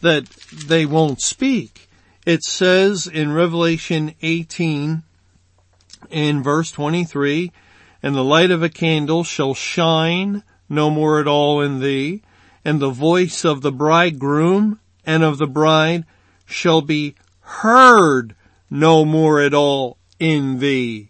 that 0.02 0.28
they 0.52 0.84
won't 0.86 1.20
speak. 1.20 1.88
It 2.26 2.44
says 2.44 3.06
in 3.06 3.32
Revelation 3.32 4.14
18 4.20 5.02
in 6.10 6.42
verse 6.42 6.70
23, 6.72 7.52
and 8.02 8.14
the 8.14 8.24
light 8.24 8.50
of 8.50 8.62
a 8.62 8.68
candle 8.68 9.24
shall 9.24 9.54
shine 9.54 10.42
no 10.68 10.90
more 10.90 11.20
at 11.20 11.26
all 11.26 11.60
in 11.60 11.80
thee, 11.80 12.22
and 12.64 12.80
the 12.80 12.90
voice 12.90 13.44
of 13.44 13.62
the 13.62 13.72
bridegroom 13.72 14.78
and 15.06 15.22
of 15.22 15.38
the 15.38 15.46
bride 15.46 16.04
shall 16.44 16.82
be 16.82 17.14
heard 17.40 18.34
no 18.68 19.04
more 19.04 19.40
at 19.40 19.54
all 19.54 19.96
in 20.18 20.58
thee. 20.58 21.08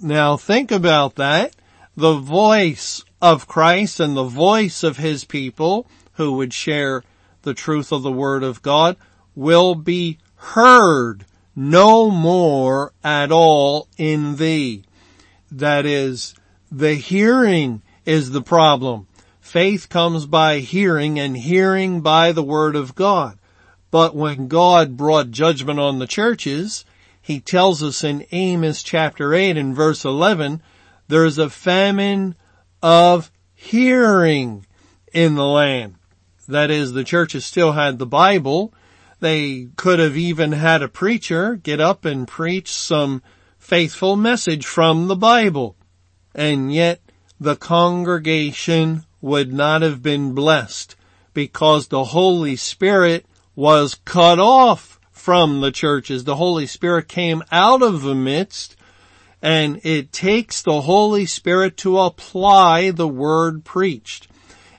Now 0.00 0.36
think 0.36 0.70
about 0.70 1.16
that. 1.16 1.54
The 1.96 2.14
voice 2.14 3.04
of 3.20 3.46
Christ 3.46 4.00
and 4.00 4.16
the 4.16 4.24
voice 4.24 4.82
of 4.82 4.96
his 4.96 5.24
people 5.24 5.86
who 6.14 6.34
would 6.34 6.52
share 6.52 7.02
the 7.42 7.54
truth 7.54 7.92
of 7.92 8.02
the 8.02 8.12
word 8.12 8.42
of 8.42 8.62
God 8.62 8.96
will 9.34 9.74
be 9.74 10.18
heard 10.36 11.24
no 11.56 12.10
more 12.10 12.92
at 13.02 13.30
all 13.30 13.88
in 13.96 14.36
thee. 14.36 14.84
That 15.50 15.86
is, 15.86 16.34
the 16.70 16.94
hearing 16.94 17.82
is 18.04 18.30
the 18.30 18.42
problem. 18.42 19.06
Faith 19.54 19.88
comes 19.88 20.26
by 20.26 20.58
hearing 20.58 21.16
and 21.16 21.36
hearing 21.36 22.00
by 22.00 22.32
the 22.32 22.42
word 22.42 22.74
of 22.74 22.96
God. 22.96 23.38
But 23.92 24.16
when 24.16 24.48
God 24.48 24.96
brought 24.96 25.30
judgment 25.30 25.78
on 25.78 26.00
the 26.00 26.08
churches, 26.08 26.84
he 27.22 27.38
tells 27.38 27.80
us 27.80 28.02
in 28.02 28.26
Amos 28.32 28.82
chapter 28.82 29.32
8 29.32 29.56
and 29.56 29.72
verse 29.72 30.04
11, 30.04 30.60
there's 31.06 31.38
a 31.38 31.48
famine 31.48 32.34
of 32.82 33.30
hearing 33.54 34.66
in 35.12 35.36
the 35.36 35.46
land. 35.46 35.94
That 36.48 36.72
is, 36.72 36.92
the 36.92 37.04
churches 37.04 37.44
still 37.44 37.70
had 37.70 38.00
the 38.00 38.06
Bible. 38.06 38.74
They 39.20 39.68
could 39.76 40.00
have 40.00 40.16
even 40.16 40.50
had 40.50 40.82
a 40.82 40.88
preacher 40.88 41.54
get 41.54 41.78
up 41.80 42.04
and 42.04 42.26
preach 42.26 42.72
some 42.72 43.22
faithful 43.56 44.16
message 44.16 44.66
from 44.66 45.06
the 45.06 45.14
Bible. 45.14 45.76
And 46.34 46.74
yet 46.74 47.00
the 47.38 47.54
congregation 47.54 49.03
would 49.24 49.54
not 49.54 49.80
have 49.80 50.02
been 50.02 50.34
blessed 50.34 50.94
because 51.32 51.88
the 51.88 52.04
Holy 52.04 52.56
Spirit 52.56 53.24
was 53.56 53.94
cut 54.04 54.38
off 54.38 55.00
from 55.12 55.62
the 55.62 55.72
churches. 55.72 56.24
The 56.24 56.36
Holy 56.36 56.66
Spirit 56.66 57.08
came 57.08 57.42
out 57.50 57.80
of 57.80 58.02
the 58.02 58.14
midst 58.14 58.76
and 59.40 59.80
it 59.82 60.12
takes 60.12 60.60
the 60.60 60.82
Holy 60.82 61.24
Spirit 61.24 61.78
to 61.78 62.00
apply 62.00 62.90
the 62.90 63.08
word 63.08 63.64
preached. 63.64 64.28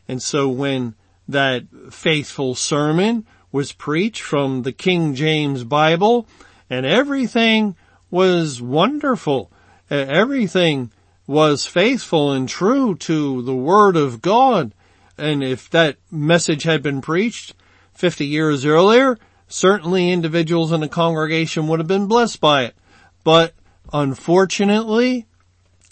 And 0.08 0.22
so 0.22 0.48
when 0.48 0.94
that 1.28 1.64
faithful 1.90 2.54
sermon 2.54 3.26
was 3.52 3.72
preached 3.72 4.22
from 4.22 4.62
the 4.62 4.74
King 4.74 5.16
James 5.16 5.64
Bible 5.64 6.28
and 6.70 6.86
everything 6.86 7.76
was 8.12 8.62
wonderful. 8.62 9.52
Everything 9.90 10.92
was 11.28 11.66
faithful 11.66 12.32
and 12.32 12.48
true 12.48 12.96
to 12.96 13.42
the 13.42 13.56
Word 13.56 13.96
of 13.96 14.22
God. 14.22 14.74
And 15.18 15.44
if 15.44 15.70
that 15.72 15.98
message 16.12 16.64
had 16.64 16.84
been 16.84 17.02
preached 17.02 17.56
50 17.94 18.26
years 18.26 18.66
earlier, 18.66 19.18
certainly 19.48 20.12
individuals 20.12 20.72
in 20.72 20.82
the 20.82 20.88
congregation 20.88 21.68
would 21.68 21.80
have 21.80 21.88
been 21.88 22.08
blessed 22.08 22.42
by 22.42 22.66
it. 22.66 22.76
But 23.24 23.54
unfortunately, 23.94 25.26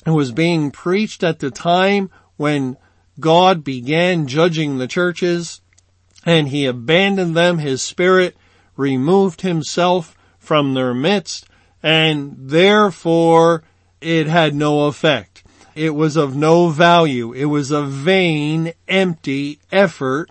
it 0.06 0.12
was 0.12 0.32
being 0.32 0.72
preached 0.72 1.24
at 1.24 1.40
the 1.40 1.52
time 1.52 2.10
when 2.38 2.78
God 3.20 3.64
began 3.64 4.28
judging 4.28 4.78
the 4.78 4.88
churches 4.88 5.62
and 6.26 6.50
he 6.50 6.66
abandoned 6.66 7.36
them. 7.36 7.60
His 7.60 7.82
spirit 7.82 8.36
removed 8.76 9.42
himself 9.42 10.18
from 10.38 10.74
their 10.74 10.94
midst 10.94 11.48
and 11.82 12.36
therefore 12.38 13.64
it 14.04 14.28
had 14.28 14.54
no 14.54 14.86
effect. 14.86 15.44
It 15.76 15.96
was 15.96 16.16
of 16.16 16.36
no 16.36 16.70
value. 16.70 17.32
It 17.34 17.46
was 17.46 17.72
a 17.72 17.84
vain, 17.84 18.74
empty 18.88 19.60
effort 19.72 20.30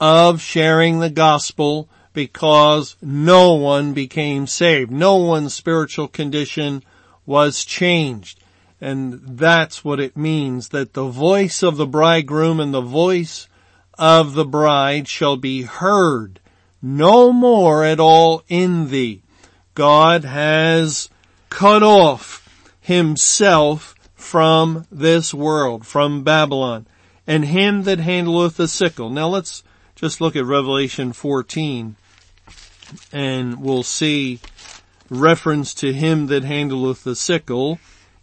of 0.00 0.40
sharing 0.40 1.00
the 1.00 1.10
gospel 1.10 1.88
because 2.12 2.96
no 3.02 3.54
one 3.54 3.92
became 3.92 4.46
saved. 4.46 4.90
No 4.90 5.16
one's 5.16 5.54
spiritual 5.54 6.08
condition 6.08 6.82
was 7.26 7.64
changed. 7.64 8.40
And 8.80 9.20
that's 9.24 9.84
what 9.84 9.98
it 9.98 10.16
means 10.16 10.68
that 10.68 10.92
the 10.92 11.06
voice 11.06 11.62
of 11.62 11.76
the 11.76 11.86
bridegroom 11.86 12.60
and 12.60 12.72
the 12.72 12.80
voice 12.80 13.48
of 13.98 14.34
the 14.34 14.44
bride 14.44 15.08
shall 15.08 15.36
be 15.36 15.62
heard 15.62 16.38
no 16.80 17.32
more 17.32 17.84
at 17.84 17.98
all 17.98 18.42
in 18.48 18.88
thee. 18.90 19.22
God 19.74 20.24
has 20.24 21.08
cut 21.50 21.82
off 21.82 22.47
himself 22.88 23.94
from 24.14 24.86
this 24.90 25.34
world, 25.34 25.86
from 25.86 26.24
Babylon, 26.24 26.86
and 27.26 27.44
him 27.44 27.82
that 27.82 27.98
handleth 27.98 28.56
the 28.56 28.66
sickle. 28.66 29.10
Now 29.10 29.28
let's 29.28 29.62
just 29.94 30.22
look 30.22 30.34
at 30.34 30.46
Revelation 30.46 31.12
14 31.12 31.96
and 33.12 33.60
we'll 33.60 33.82
see 33.82 34.40
reference 35.10 35.74
to 35.74 35.92
him 35.92 36.28
that 36.28 36.44
handleth 36.44 37.04
the 37.04 37.14
sickle 37.14 37.78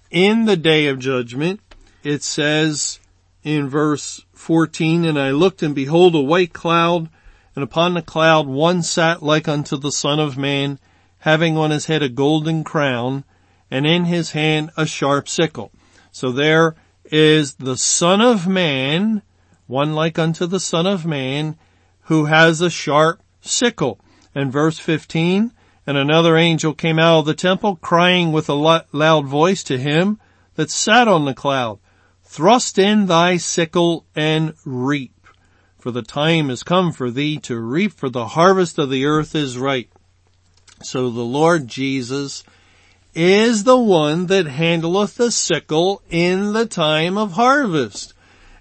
in 0.10 0.46
the 0.46 0.58
day 0.58 0.88
of 0.88 0.98
judgment. 0.98 1.60
It 2.04 2.24
says 2.24 3.00
in 3.44 3.70
verse 3.70 4.26
14, 4.34 5.06
and 5.06 5.20
I 5.20 5.30
looked 5.30 5.62
and 5.62 5.76
behold 5.76 6.16
a 6.16 6.22
white 6.22 6.54
cloud 6.54 7.08
and 7.56 7.64
upon 7.64 7.94
the 7.94 8.02
cloud 8.02 8.48
one 8.48 8.82
sat 8.82 9.22
like 9.22 9.48
unto 9.48 9.78
the 9.78 9.92
son 9.92 10.20
of 10.20 10.40
man 10.40 10.80
having 11.20 11.56
on 11.56 11.70
his 11.70 11.86
head 11.86 12.02
a 12.02 12.10
golden 12.10 12.64
crown, 12.64 13.26
and 13.70 13.86
in 13.86 14.06
his 14.06 14.32
hand 14.32 14.72
a 14.78 14.86
sharp 14.86 15.28
sickle. 15.28 15.72
So 16.12 16.32
there 16.32 16.76
is 17.06 17.56
the 17.56 17.78
son 17.78 18.22
of 18.22 18.48
man, 18.48 19.22
one 19.68 19.94
like 19.94 20.18
unto 20.18 20.46
the 20.46 20.60
son 20.60 20.88
of 20.88 21.06
man, 21.06 21.58
who 22.04 22.26
has 22.26 22.62
a 22.62 22.70
sharp 22.70 23.22
sickle. 23.42 24.00
And 24.34 24.52
verse 24.52 24.80
15, 24.80 25.52
and 25.88 25.98
another 25.98 26.36
angel 26.36 26.74
came 26.74 27.00
out 27.00 27.20
of 27.20 27.26
the 27.26 27.34
temple 27.34 27.78
crying 27.78 28.32
with 28.32 28.50
a 28.50 28.84
loud 28.92 29.26
voice 29.26 29.64
to 29.64 29.78
him 29.78 30.20
that 30.56 30.72
sat 30.72 31.08
on 31.08 31.26
the 31.26 31.34
cloud, 31.34 31.80
thrust 32.24 32.78
in 32.78 33.06
thy 33.06 33.38
sickle 33.38 34.06
and 34.16 34.54
reap. 34.66 35.12
For 35.78 35.92
the 35.92 36.02
time 36.02 36.50
is 36.50 36.64
come 36.64 36.92
for 36.92 37.12
thee 37.12 37.38
to 37.42 37.60
reap 37.60 37.94
for 37.94 38.10
the 38.10 38.30
harvest 38.30 38.80
of 38.80 38.90
the 38.90 39.06
earth 39.06 39.36
is 39.36 39.58
ripe. 39.58 39.94
So 40.82 41.10
the 41.12 41.22
Lord 41.22 41.68
Jesus 41.68 42.44
is 43.16 43.64
the 43.64 43.78
one 43.78 44.28
that 44.28 44.46
handleth 44.46 45.16
the 45.16 45.32
sickle 45.32 46.02
in 46.10 46.54
the 46.54 46.66
time 46.66 47.18
of 47.18 47.32
harvest. 47.32 48.14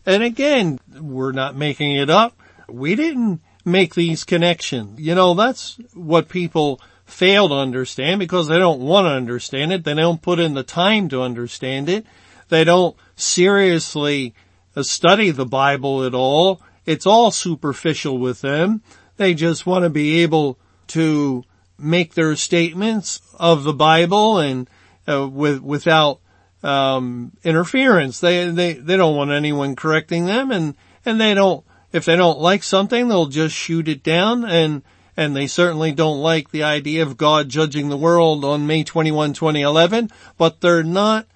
And 0.07 0.23
again, 0.23 0.79
we're 1.01 1.33
not 1.33 1.57
making 1.57 1.97
it 1.97 2.09
up. 2.09 2.37
We 2.69 2.95
didn't 2.95 3.41
make 3.65 3.95
these 3.95 4.25
connections. 4.25 5.01
You 5.01 5.15
know, 5.15 5.35
that's 5.35 5.79
what 5.95 6.29
people 6.29 6.81
fail 7.05 7.49
to 7.49 7.55
understand 7.55 8.19
because 8.19 8.49
they 8.49 8.59
don't 8.59 8.81
want 8.81 9.07
to 9.07 9.11
understand 9.11 9.73
it. 9.73 9.85
They 9.85 9.95
don't 9.95 10.23
put 10.23 10.39
in 10.39 10.55
the 10.55 10.63
time 10.63 11.09
to 11.09 11.23
understand 11.23 11.89
it. 11.89 12.07
They 12.49 12.65
don't 12.65 12.97
seriously 13.17 14.35
uh, 14.77 14.83
study 14.83 15.31
the 15.31 15.47
Bible 15.47 16.05
at 16.05 16.15
all. 16.15 16.61
It's 16.87 17.07
all 17.07 17.31
superficial 17.31 18.19
with 18.19 18.41
them. 18.41 18.83
They 19.17 19.35
just 19.35 19.67
want 19.67 19.85
to 19.85 19.91
be 19.91 20.23
able 20.23 20.59
to 20.89 21.45
make 21.79 22.15
their 22.15 22.37
statements 22.37 23.21
of 23.39 23.65
the 23.65 23.73
Bible 23.73 24.39
and 24.39 24.69
uh, 25.09 25.29
with 25.29 25.61
without 25.61 26.21
um, 26.63 27.33
interference. 27.43 28.21
They 28.21 28.49
they 28.51 28.75
they 28.75 28.97
don't 28.97 29.17
want 29.17 29.31
anyone 29.31 29.77
correcting 29.77 30.27
them, 30.27 30.51
and 30.51 30.75
and 31.05 31.21
they 31.21 31.35
don't. 31.35 31.65
If 31.93 32.07
they 32.07 32.17
don't 32.17 32.41
like 32.41 32.65
something, 32.65 33.07
they'll 33.07 33.27
just 33.27 33.55
shoot 33.55 33.87
it 33.89 34.03
down, 34.03 34.45
and 34.45 34.83
and 35.17 35.37
they 35.37 35.47
certainly 35.47 35.93
don't 35.93 36.21
like 36.21 36.51
the 36.51 36.65
idea 36.65 37.03
of 37.03 37.17
God 37.17 37.49
judging 37.49 37.89
the 37.89 37.97
world 37.97 38.45
on 38.45 38.67
May 38.67 38.83
21, 38.83 39.33
2011. 39.33 40.11
But 40.37 40.61
they're 40.61 40.83
not 40.83 41.27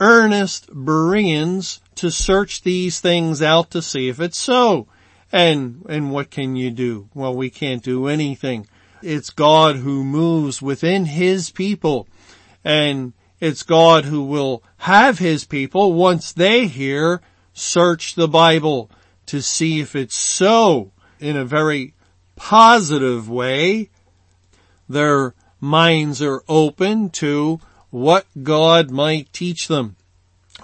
earnest 0.00 0.68
Bereans 0.72 1.80
to 1.96 2.10
search 2.10 2.62
these 2.62 3.00
things 3.00 3.42
out 3.42 3.70
to 3.72 3.82
see 3.82 4.08
if 4.08 4.20
it's 4.20 4.38
so. 4.38 4.86
And, 5.32 5.84
and 5.88 6.12
what 6.12 6.30
can 6.30 6.56
you 6.56 6.70
do? 6.70 7.08
Well, 7.14 7.34
we 7.34 7.50
can't 7.50 7.82
do 7.82 8.06
anything. 8.06 8.66
It's 9.06 9.30
God 9.30 9.76
who 9.76 10.02
moves 10.02 10.60
within 10.60 11.04
His 11.04 11.50
people. 11.50 12.08
And 12.64 13.12
it's 13.38 13.62
God 13.62 14.04
who 14.04 14.24
will 14.24 14.64
have 14.78 15.20
His 15.20 15.44
people, 15.44 15.92
once 15.92 16.32
they 16.32 16.66
hear, 16.66 17.20
search 17.52 18.16
the 18.16 18.26
Bible 18.26 18.90
to 19.26 19.40
see 19.40 19.78
if 19.80 19.94
it's 19.94 20.18
so 20.18 20.90
in 21.20 21.36
a 21.36 21.44
very 21.44 21.94
positive 22.34 23.30
way. 23.30 23.90
Their 24.88 25.34
minds 25.60 26.20
are 26.20 26.42
open 26.48 27.10
to 27.10 27.60
what 27.90 28.26
God 28.42 28.90
might 28.90 29.32
teach 29.32 29.68
them. 29.68 29.94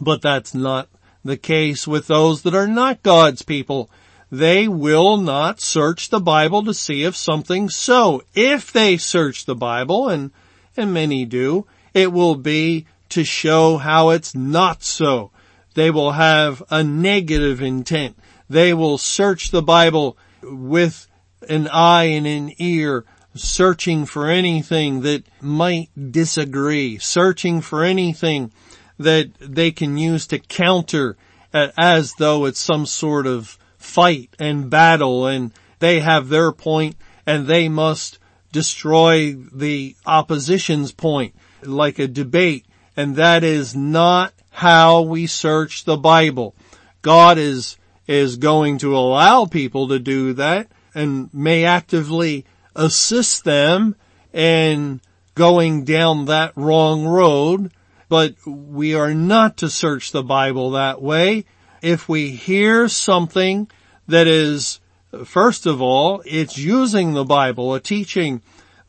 But 0.00 0.20
that's 0.20 0.52
not 0.52 0.88
the 1.24 1.36
case 1.36 1.86
with 1.86 2.08
those 2.08 2.42
that 2.42 2.54
are 2.54 2.66
not 2.66 3.04
God's 3.04 3.42
people 3.42 3.88
they 4.32 4.66
will 4.66 5.18
not 5.18 5.60
search 5.60 6.08
the 6.08 6.18
Bible 6.18 6.64
to 6.64 6.72
see 6.72 7.04
if 7.04 7.14
something's 7.14 7.76
so. 7.76 8.22
If 8.34 8.72
they 8.72 8.96
search 8.96 9.44
the 9.44 9.54
Bible, 9.54 10.08
and, 10.08 10.30
and 10.74 10.94
many 10.94 11.26
do, 11.26 11.66
it 11.92 12.14
will 12.14 12.36
be 12.36 12.86
to 13.10 13.24
show 13.24 13.76
how 13.76 14.08
it's 14.08 14.34
not 14.34 14.82
so. 14.82 15.32
They 15.74 15.90
will 15.90 16.12
have 16.12 16.62
a 16.70 16.82
negative 16.82 17.60
intent. 17.60 18.18
They 18.48 18.72
will 18.72 18.96
search 18.96 19.50
the 19.50 19.60
Bible 19.60 20.16
with 20.42 21.08
an 21.46 21.68
eye 21.68 22.04
and 22.04 22.26
an 22.26 22.54
ear, 22.56 23.04
searching 23.34 24.06
for 24.06 24.30
anything 24.30 25.02
that 25.02 25.24
might 25.42 25.90
disagree, 26.10 26.96
searching 26.96 27.60
for 27.60 27.84
anything 27.84 28.50
that 28.98 29.30
they 29.40 29.72
can 29.72 29.98
use 29.98 30.26
to 30.28 30.38
counter 30.38 31.18
as 31.52 32.14
though 32.14 32.46
it's 32.46 32.60
some 32.60 32.86
sort 32.86 33.26
of 33.26 33.58
fight 33.82 34.30
and 34.38 34.70
battle 34.70 35.26
and 35.26 35.52
they 35.78 36.00
have 36.00 36.28
their 36.28 36.52
point 36.52 36.96
and 37.26 37.46
they 37.46 37.68
must 37.68 38.18
destroy 38.52 39.32
the 39.32 39.96
opposition's 40.06 40.92
point 40.92 41.34
like 41.62 41.98
a 41.98 42.06
debate. 42.06 42.66
And 42.96 43.16
that 43.16 43.42
is 43.42 43.74
not 43.74 44.32
how 44.50 45.02
we 45.02 45.26
search 45.26 45.84
the 45.84 45.96
Bible. 45.96 46.54
God 47.00 47.38
is, 47.38 47.76
is 48.06 48.36
going 48.36 48.78
to 48.78 48.96
allow 48.96 49.46
people 49.46 49.88
to 49.88 49.98
do 49.98 50.34
that 50.34 50.68
and 50.94 51.32
may 51.32 51.64
actively 51.64 52.44
assist 52.76 53.44
them 53.44 53.96
in 54.32 55.00
going 55.34 55.84
down 55.84 56.26
that 56.26 56.52
wrong 56.56 57.06
road, 57.06 57.72
but 58.08 58.34
we 58.46 58.94
are 58.94 59.14
not 59.14 59.56
to 59.58 59.70
search 59.70 60.12
the 60.12 60.22
Bible 60.22 60.72
that 60.72 61.00
way 61.00 61.46
if 61.82 62.08
we 62.08 62.30
hear 62.30 62.88
something 62.88 63.68
that 64.06 64.26
is 64.26 64.80
First 65.24 65.66
of 65.66 65.82
all, 65.82 66.22
it's 66.24 66.56
using 66.56 67.12
the 67.12 67.24
Bible, 67.24 67.74
a 67.74 67.80
teaching 67.80 68.40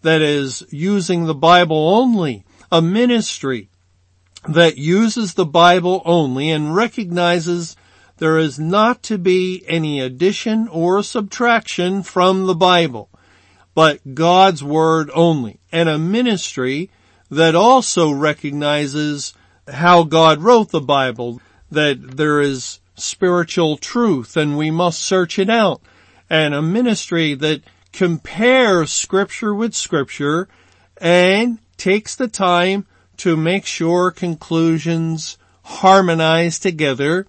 that 0.03 0.21
is 0.21 0.63
using 0.69 1.25
the 1.25 1.35
Bible 1.35 1.89
only, 1.97 2.45
a 2.71 2.81
ministry 2.81 3.69
that 4.47 4.77
uses 4.77 5.33
the 5.33 5.45
Bible 5.45 6.01
only 6.05 6.49
and 6.49 6.73
recognizes 6.73 7.75
there 8.17 8.37
is 8.37 8.57
not 8.57 9.03
to 9.03 9.17
be 9.17 9.65
any 9.67 9.99
addition 9.99 10.69
or 10.69 11.03
subtraction 11.03 12.03
from 12.03 12.45
the 12.45 12.55
Bible, 12.55 13.09
but 13.75 14.15
God's 14.15 14.63
Word 14.63 15.11
only, 15.13 15.59
and 15.73 15.89
a 15.89 15.97
ministry 15.97 16.89
that 17.29 17.53
also 17.53 18.11
recognizes 18.11 19.33
how 19.67 20.03
God 20.03 20.41
wrote 20.41 20.71
the 20.71 20.79
Bible, 20.79 21.41
that 21.69 22.15
there 22.15 22.39
is 22.39 22.79
spiritual 22.95 23.77
truth 23.77 24.37
and 24.37 24.57
we 24.57 24.71
must 24.71 24.99
search 24.99 25.39
it 25.39 25.49
out, 25.49 25.81
and 26.29 26.53
a 26.53 26.61
ministry 26.61 27.33
that 27.35 27.61
compares 27.91 28.91
scripture 28.91 29.53
with 29.53 29.73
scripture 29.73 30.47
and 30.97 31.59
takes 31.77 32.15
the 32.15 32.27
time 32.27 32.85
to 33.17 33.37
make 33.37 33.65
sure 33.65 34.11
conclusions 34.11 35.37
harmonize 35.63 36.59
together. 36.59 37.27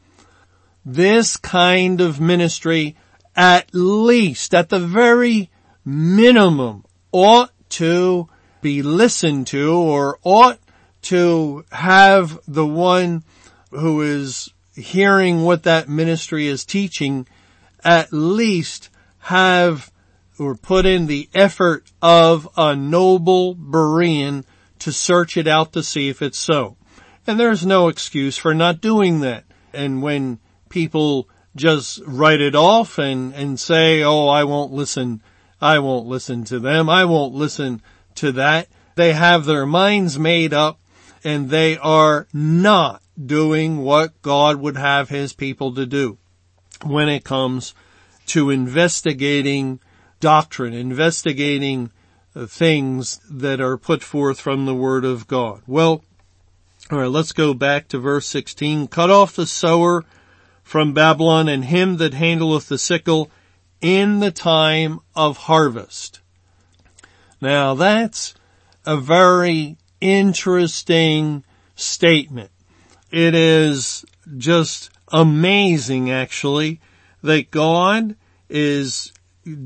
This 0.84 1.36
kind 1.36 2.00
of 2.00 2.20
ministry, 2.20 2.96
at 3.36 3.68
least, 3.72 4.54
at 4.54 4.68
the 4.68 4.80
very 4.80 5.50
minimum, 5.84 6.84
ought 7.12 7.52
to 7.70 8.28
be 8.60 8.82
listened 8.82 9.46
to 9.48 9.74
or 9.74 10.18
ought 10.24 10.58
to 11.02 11.64
have 11.70 12.38
the 12.48 12.66
one 12.66 13.22
who 13.70 14.00
is 14.00 14.53
hearing 14.74 15.42
what 15.42 15.62
that 15.62 15.88
ministry 15.88 16.46
is 16.46 16.64
teaching 16.64 17.26
at 17.84 18.12
least 18.12 18.90
have 19.20 19.92
or 20.38 20.54
put 20.56 20.84
in 20.84 21.06
the 21.06 21.28
effort 21.34 21.92
of 22.02 22.48
a 22.56 22.74
noble 22.74 23.54
Berean 23.54 24.44
to 24.80 24.92
search 24.92 25.36
it 25.36 25.46
out 25.46 25.72
to 25.72 25.82
see 25.82 26.08
if 26.08 26.20
it's 26.20 26.38
so. 26.38 26.76
And 27.26 27.38
there's 27.38 27.64
no 27.64 27.88
excuse 27.88 28.36
for 28.36 28.54
not 28.54 28.80
doing 28.80 29.20
that. 29.20 29.44
And 29.72 30.02
when 30.02 30.38
people 30.68 31.28
just 31.56 32.00
write 32.06 32.40
it 32.40 32.54
off 32.54 32.98
and, 32.98 33.32
and 33.34 33.58
say, 33.58 34.02
oh, 34.02 34.28
I 34.28 34.44
won't 34.44 34.72
listen, 34.72 35.22
I 35.60 35.78
won't 35.78 36.06
listen 36.06 36.44
to 36.44 36.58
them, 36.58 36.88
I 36.88 37.04
won't 37.04 37.34
listen 37.34 37.80
to 38.16 38.32
that, 38.32 38.68
they 38.96 39.12
have 39.12 39.44
their 39.44 39.66
minds 39.66 40.18
made 40.18 40.52
up 40.52 40.80
and 41.24 41.48
they 41.48 41.78
are 41.78 42.26
not 42.32 43.02
doing 43.22 43.78
what 43.78 44.20
God 44.22 44.56
would 44.56 44.76
have 44.76 45.08
his 45.08 45.32
people 45.32 45.74
to 45.74 45.86
do 45.86 46.18
when 46.84 47.08
it 47.08 47.24
comes 47.24 47.74
to 48.26 48.50
investigating 48.50 49.80
doctrine, 50.20 50.74
investigating 50.74 51.90
uh, 52.34 52.46
things 52.46 53.20
that 53.30 53.60
are 53.60 53.76
put 53.76 54.02
forth 54.02 54.40
from 54.40 54.66
the 54.66 54.74
Word 54.74 55.04
of 55.04 55.26
God. 55.26 55.62
Well, 55.66 56.04
alright, 56.92 57.10
let's 57.10 57.32
go 57.32 57.54
back 57.54 57.88
to 57.88 57.98
verse 57.98 58.26
16. 58.26 58.88
Cut 58.88 59.10
off 59.10 59.36
the 59.36 59.46
sower 59.46 60.04
from 60.62 60.92
Babylon 60.92 61.48
and 61.48 61.66
him 61.66 61.98
that 61.98 62.14
handleth 62.14 62.68
the 62.68 62.78
sickle 62.78 63.30
in 63.80 64.20
the 64.20 64.30
time 64.30 65.00
of 65.14 65.36
harvest. 65.36 66.20
Now 67.40 67.74
that's 67.74 68.34
a 68.86 68.96
very 68.96 69.76
interesting 70.04 71.42
statement. 71.74 72.50
It 73.10 73.34
is 73.34 74.04
just 74.36 74.90
amazing 75.08 76.10
actually 76.10 76.80
that 77.22 77.50
God 77.50 78.14
is 78.50 79.12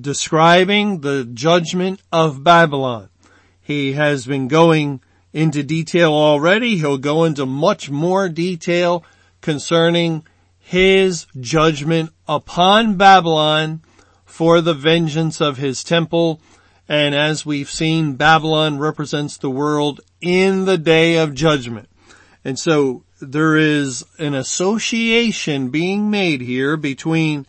describing 0.01 1.01
the 1.01 1.25
judgment 1.25 2.03
of 2.13 2.45
Babylon. 2.45 3.09
He 3.61 3.95
has 3.95 4.27
been 4.27 4.47
going 4.47 5.01
into 5.33 5.65
detail 5.65 6.13
already. 6.13 6.79
He'll 6.79 6.99
go 6.99 7.25
into 7.25 7.45
much 7.45 7.91
more 7.91 8.29
detail 8.29 9.05
concerning 9.41 10.25
his 10.57 11.27
judgment 11.41 12.11
upon 12.29 12.97
Babylon 12.97 13.83
for 14.25 14.61
the 14.61 14.75
vengeance 14.75 15.41
of 15.41 15.57
his 15.57 15.83
temple. 15.83 16.41
And 16.89 17.15
as 17.15 17.45
we've 17.45 17.71
seen, 17.71 18.15
Babylon 18.15 18.79
represents 18.79 19.37
the 19.37 19.51
world 19.51 20.01
in 20.21 20.65
the 20.65 20.79
day 20.79 21.19
of 21.19 21.35
judgment. 21.35 21.89
And 22.45 22.59
so 22.59 23.05
there 23.21 23.57
is 23.57 24.05
an 24.19 24.35
association 24.35 25.69
being 25.69 26.11
made 26.11 26.41
here 26.41 26.77
between 26.77 27.47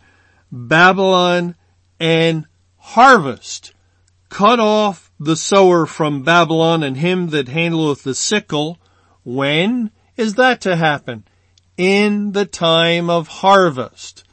Babylon 0.52 1.54
and 1.98 2.46
harvest. 2.76 3.72
Cut 4.28 4.60
off 4.60 5.10
the 5.18 5.36
sower 5.36 5.86
from 5.86 6.22
Babylon 6.22 6.82
and 6.82 6.96
him 6.96 7.28
that 7.30 7.48
handleth 7.48 8.02
the 8.02 8.14
sickle. 8.14 8.78
When 9.24 9.90
is 10.16 10.34
that 10.34 10.60
to 10.62 10.76
happen? 10.76 11.24
In 11.76 12.32
the 12.32 12.46
time 12.46 13.08
of 13.08 13.28
harvest. 13.28 14.24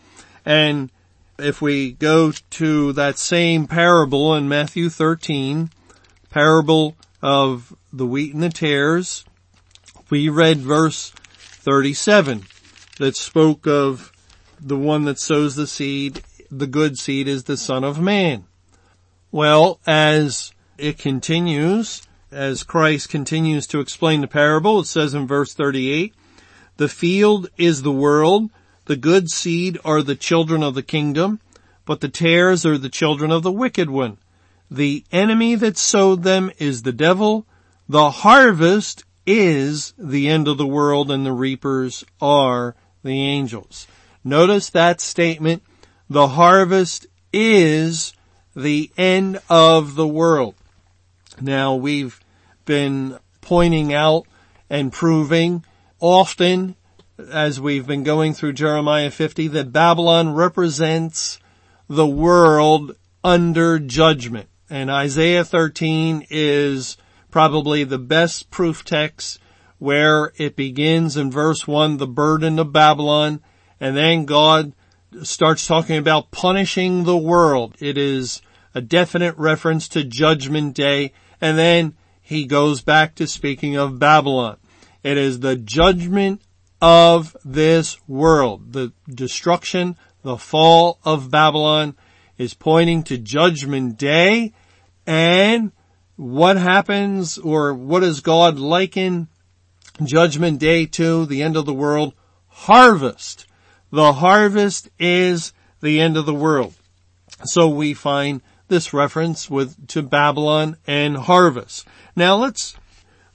And 0.46 0.92
if 1.40 1.62
we 1.62 1.92
go 1.94 2.32
to 2.32 2.94
that 2.94 3.18
same 3.18 3.68
parable 3.68 4.36
in 4.36 4.50
Matthew 4.50 4.90
13, 4.90 5.70
parable 6.30 6.96
of 7.22 7.76
the 7.92 8.06
wheat 8.06 8.34
and 8.34 8.44
the 8.44 8.50
tares, 8.50 9.26
we 10.10 10.30
read 10.30 10.60
verse 10.60 11.12
37 11.12 12.44
that 12.98 13.16
spoke 13.16 13.68
of 13.68 14.12
the 14.60 14.78
one 14.78 15.06
that 15.06 15.20
sows 15.20 15.56
the 15.56 15.68
seed 15.68 16.24
the 16.50 16.68
good 16.68 16.98
seed 16.98 17.28
is 17.28 17.44
the 17.44 17.58
son 17.58 17.84
of 17.84 18.00
man. 18.00 18.46
Well, 19.32 19.80
as 19.86 20.54
it 20.78 20.98
continues, 20.98 22.08
as 22.32 22.64
Christ 22.64 23.10
continues 23.10 23.68
to 23.68 23.80
explain 23.80 24.22
the 24.22 24.28
parable, 24.28 24.80
it 24.80 24.86
says 24.86 25.14
in 25.14 25.28
verse 25.28 25.54
38, 25.54 26.14
the 26.78 26.88
field 26.88 27.50
is 27.58 27.82
the 27.82 27.92
world, 27.92 28.50
the 28.88 28.96
good 28.96 29.30
seed 29.30 29.78
are 29.86 30.02
the 30.02 30.16
children 30.16 30.64
of 30.64 30.74
the 30.74 30.84
kingdom, 30.84 31.40
but 31.86 32.02
the 32.02 32.10
tares 32.10 32.66
are 32.66 32.78
the 32.78 32.90
children 32.90 33.32
of 33.32 33.44
the 33.44 33.52
wicked 33.52 33.90
one. 33.90 34.18
The 34.72 35.06
enemy 35.12 35.56
that 35.56 35.78
sowed 35.78 36.24
them 36.24 36.52
is 36.58 36.82
the 36.82 36.92
devil. 36.92 37.46
The 37.88 38.10
harvest 38.10 39.04
is 39.26 39.94
the 39.98 40.30
end 40.30 40.48
of 40.48 40.58
the 40.58 40.68
world 40.68 41.12
and 41.12 41.26
the 41.26 41.34
reapers 41.34 42.06
are 42.22 42.76
the 43.04 43.22
angels. 43.22 43.88
Notice 44.24 44.70
that 44.72 45.00
statement 45.00 45.64
the 46.10 46.30
harvest 46.30 47.08
is 47.34 48.14
the 48.56 48.90
end 48.98 49.40
of 49.50 49.96
the 49.96 50.08
world. 50.08 50.56
Now 51.42 51.76
we've 51.76 52.20
been 52.66 53.20
pointing 53.42 53.94
out 53.94 54.26
and 54.70 54.92
proving 54.92 55.66
often 56.00 56.76
as 57.18 57.60
we've 57.60 57.88
been 57.88 58.04
going 58.04 58.34
through 58.34 58.54
Jeremiah 58.54 59.12
50 59.12 59.48
that 59.50 59.72
Babylon 59.72 60.34
represents 60.34 61.40
the 61.88 62.08
world 62.08 62.96
under 63.24 63.80
judgment. 63.80 64.50
And 64.70 64.92
Isaiah 64.92 65.46
13 65.46 66.28
is 66.30 66.98
probably 67.32 67.84
the 67.84 67.98
best 67.98 68.52
proof 68.52 68.84
text 68.84 69.40
where 69.80 70.32
it 70.38 70.56
begins 70.56 71.18
in 71.18 71.32
verse 71.32 71.68
1, 71.68 71.98
the 71.98 72.08
burden 72.08 72.60
of 72.60 72.74
Babylon, 72.74 73.42
and 73.80 73.96
then 73.96 74.26
God 74.26 74.74
starts 75.24 75.68
talking 75.68 75.98
about 75.98 76.32
punishing 76.32 77.04
the 77.04 77.18
world. 77.18 77.76
It 77.80 77.98
is 77.98 78.42
a 78.74 78.82
definite 78.82 79.36
reference 79.38 79.88
to 79.90 80.04
judgment 80.04 80.76
day. 80.76 81.14
And 81.40 81.58
then 81.58 81.96
he 82.22 82.46
goes 82.46 82.82
back 82.82 83.16
to 83.16 83.28
speaking 83.28 83.76
of 83.76 84.00
Babylon. 84.00 84.58
It 85.04 85.18
is 85.18 85.40
the 85.40 85.56
judgment 85.56 86.42
of 86.82 87.36
this 87.44 87.98
world. 88.08 88.74
The 88.74 88.94
destruction, 89.10 89.98
the 90.22 90.38
fall 90.38 91.00
of 91.04 91.32
Babylon 91.32 91.96
is 92.38 92.54
pointing 92.54 93.04
to 93.04 93.18
judgment 93.18 93.98
day 93.98 94.54
and 95.06 95.72
what 96.16 96.58
happens 96.58 97.38
or 97.38 97.74
what 97.74 98.02
does 98.02 98.22
God 98.22 98.60
liken 98.60 99.28
judgment 100.04 100.60
day 100.60 100.86
to 100.88 101.26
the 101.26 101.42
end 101.42 101.56
of 101.56 101.66
the 101.66 101.74
world? 101.74 102.14
Harvest. 102.48 103.46
The 103.92 104.14
harvest 104.14 104.90
is 105.00 105.54
the 105.82 106.00
end 106.00 106.18
of 106.18 106.26
the 106.26 106.34
world. 106.34 106.74
So 107.46 107.68
we 107.68 107.94
find 107.94 108.42
this 108.68 108.94
reference 108.94 109.50
with, 109.50 109.88
to 109.90 110.02
Babylon 110.02 110.78
and 110.86 111.16
harvest. 111.16 111.88
Now 112.16 112.36
let's 112.36 112.76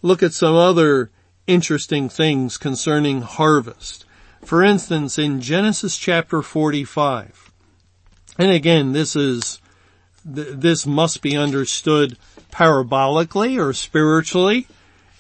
look 0.03 0.23
at 0.23 0.35
some 0.35 0.55
other 0.55 1.11
interesting 1.47 2.09
things 2.09 2.57
concerning 2.57 3.23
harvest. 3.23 4.05
For 4.45 4.63
instance, 4.63 5.19
in 5.19 5.41
Genesis 5.41 5.97
chapter 5.97 6.43
45, 6.43 7.53
and 8.39 8.51
again, 8.51 8.93
this 8.93 9.15
is, 9.15 9.61
this 10.25 10.87
must 10.87 11.23
be 11.23 11.37
understood 11.37 12.17
parabolically 12.51 13.59
or 13.59 13.73
spiritually. 13.73 14.67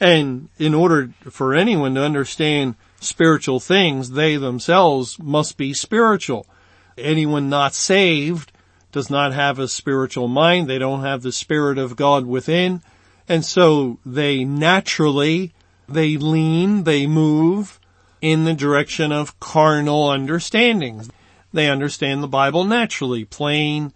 And 0.00 0.48
in 0.58 0.74
order 0.74 1.12
for 1.30 1.54
anyone 1.54 1.94
to 1.94 2.02
understand 2.02 2.74
spiritual 3.00 3.60
things, 3.60 4.10
they 4.10 4.36
themselves 4.36 5.18
must 5.18 5.56
be 5.56 5.72
spiritual. 5.74 6.46
Anyone 6.98 7.48
not 7.48 7.74
saved 7.74 8.52
does 8.90 9.08
not 9.08 9.32
have 9.32 9.58
a 9.58 9.68
spiritual 9.68 10.28
mind. 10.28 10.68
They 10.68 10.78
don't 10.78 11.02
have 11.02 11.22
the 11.22 11.32
Spirit 11.32 11.78
of 11.78 11.96
God 11.96 12.26
within. 12.26 12.82
And 13.28 13.44
so 13.44 13.98
they 14.04 14.44
naturally, 14.44 15.54
they 15.92 16.16
lean, 16.16 16.84
they 16.84 17.06
move 17.06 17.78
in 18.20 18.44
the 18.44 18.54
direction 18.54 19.12
of 19.12 19.38
carnal 19.40 20.08
understandings. 20.08 21.10
They 21.52 21.68
understand 21.68 22.22
the 22.22 22.28
Bible 22.28 22.64
naturally, 22.64 23.24
plain, 23.24 23.92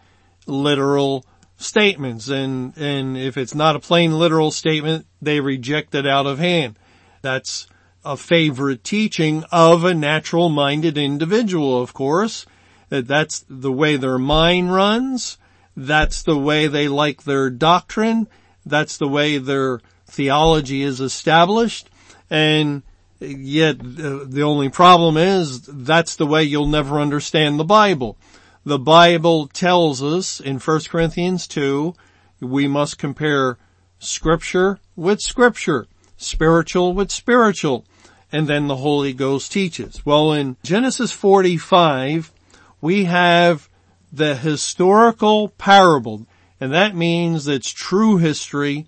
literal 0.46 1.24
statements. 1.56 2.28
And, 2.28 2.76
and 2.76 3.16
if 3.16 3.36
it's 3.36 3.54
not 3.54 3.76
a 3.76 3.80
plain 3.80 4.18
literal 4.18 4.50
statement, 4.50 5.06
they 5.22 5.40
reject 5.40 5.94
it 5.94 6.06
out 6.06 6.26
of 6.26 6.38
hand. 6.38 6.78
That's 7.22 7.66
a 8.04 8.16
favorite 8.16 8.84
teaching 8.84 9.44
of 9.50 9.84
a 9.84 9.94
natural 9.94 10.48
minded 10.48 10.98
individual, 10.98 11.82
of 11.82 11.92
course. 11.92 12.46
Uh, 12.90 13.02
that's 13.04 13.44
the 13.48 13.72
way 13.72 13.96
their 13.96 14.18
mind 14.18 14.72
runs. 14.72 15.38
That's 15.76 16.22
the 16.22 16.38
way 16.38 16.68
they 16.68 16.88
like 16.88 17.24
their 17.24 17.50
doctrine. 17.50 18.28
That's 18.64 18.96
the 18.96 19.08
way 19.08 19.38
their 19.38 19.80
theology 20.06 20.82
is 20.82 21.00
established. 21.00 21.90
And 22.30 22.82
yet 23.20 23.80
uh, 23.80 24.24
the 24.26 24.42
only 24.42 24.68
problem 24.68 25.16
is 25.16 25.62
that's 25.62 26.16
the 26.16 26.26
way 26.26 26.44
you'll 26.44 26.66
never 26.66 27.00
understand 27.00 27.58
the 27.58 27.64
Bible. 27.64 28.16
The 28.64 28.78
Bible 28.78 29.46
tells 29.48 30.02
us 30.02 30.40
in 30.40 30.58
1 30.58 30.80
Corinthians 30.88 31.46
2, 31.46 31.94
we 32.40 32.66
must 32.66 32.98
compare 32.98 33.58
scripture 33.98 34.80
with 34.94 35.20
scripture, 35.20 35.86
spiritual 36.16 36.92
with 36.92 37.10
spiritual, 37.10 37.84
and 38.32 38.48
then 38.48 38.66
the 38.66 38.76
Holy 38.76 39.12
Ghost 39.12 39.52
teaches. 39.52 40.04
Well, 40.04 40.32
in 40.32 40.56
Genesis 40.62 41.12
45, 41.12 42.32
we 42.80 43.04
have 43.04 43.68
the 44.12 44.34
historical 44.34 45.50
parable, 45.50 46.26
and 46.60 46.72
that 46.72 46.94
means 46.94 47.46
it's 47.46 47.70
true 47.70 48.16
history. 48.16 48.86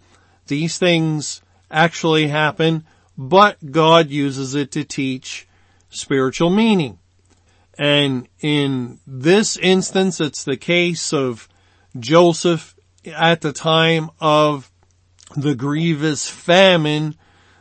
These 0.48 0.78
things 0.78 1.42
actually 1.70 2.28
happen, 2.28 2.84
but 3.16 3.70
God 3.70 4.10
uses 4.10 4.54
it 4.54 4.72
to 4.72 4.84
teach 4.84 5.46
spiritual 5.90 6.50
meaning. 6.50 6.98
And 7.78 8.28
in 8.40 8.98
this 9.06 9.56
instance, 9.56 10.20
it's 10.20 10.44
the 10.44 10.56
case 10.56 11.12
of 11.12 11.48
Joseph 11.98 12.74
at 13.06 13.40
the 13.40 13.52
time 13.52 14.10
of 14.20 14.70
the 15.36 15.54
grievous 15.54 16.28
famine 16.28 17.14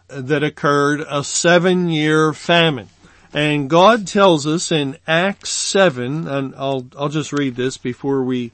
that 0.08 0.44
occurred, 0.44 1.06
a 1.08 1.24
seven 1.24 1.90
year 1.90 2.34
famine. 2.34 2.90
And 3.34 3.70
God 3.70 4.08
tells 4.08 4.48
us 4.48 4.72
in 4.72 4.98
Acts 5.06 5.50
7, 5.50 6.28
and 6.28 6.56
I'll, 6.56 6.88
I'll 6.98 7.10
just 7.10 7.34
read 7.34 7.56
this 7.56 7.78
before 7.78 8.24
we 8.24 8.52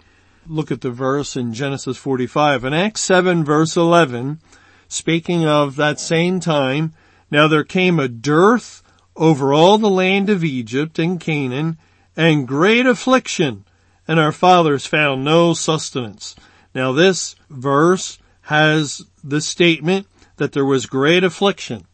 look 0.47 0.71
at 0.71 0.81
the 0.81 0.91
verse 0.91 1.35
in 1.35 1.53
Genesis 1.53 1.97
45. 1.97 2.65
In 2.65 2.73
Acts 2.73 3.01
7 3.01 3.43
verse 3.43 3.75
11, 3.75 4.39
speaking 4.87 5.45
of 5.45 5.75
that 5.75 5.99
same 5.99 6.39
time, 6.39 6.93
now 7.31 7.47
there 7.47 7.63
came 7.63 7.99
a 7.99 8.07
dearth 8.07 8.83
over 9.15 9.53
all 9.53 9.77
the 9.77 9.89
land 9.89 10.29
of 10.29 10.43
Egypt 10.43 10.99
and 10.99 11.19
Canaan 11.19 11.77
and 12.15 12.47
great 12.47 12.85
affliction 12.85 13.65
and 14.07 14.19
our 14.19 14.31
fathers 14.31 14.85
found 14.85 15.23
no 15.23 15.53
sustenance. 15.53 16.35
Now 16.75 16.91
this 16.91 17.35
verse 17.49 18.19
has 18.43 19.03
the 19.23 19.41
statement 19.41 20.07
that 20.37 20.51
there 20.51 20.65
was 20.65 20.85
great 20.85 21.23
affliction. 21.23 21.85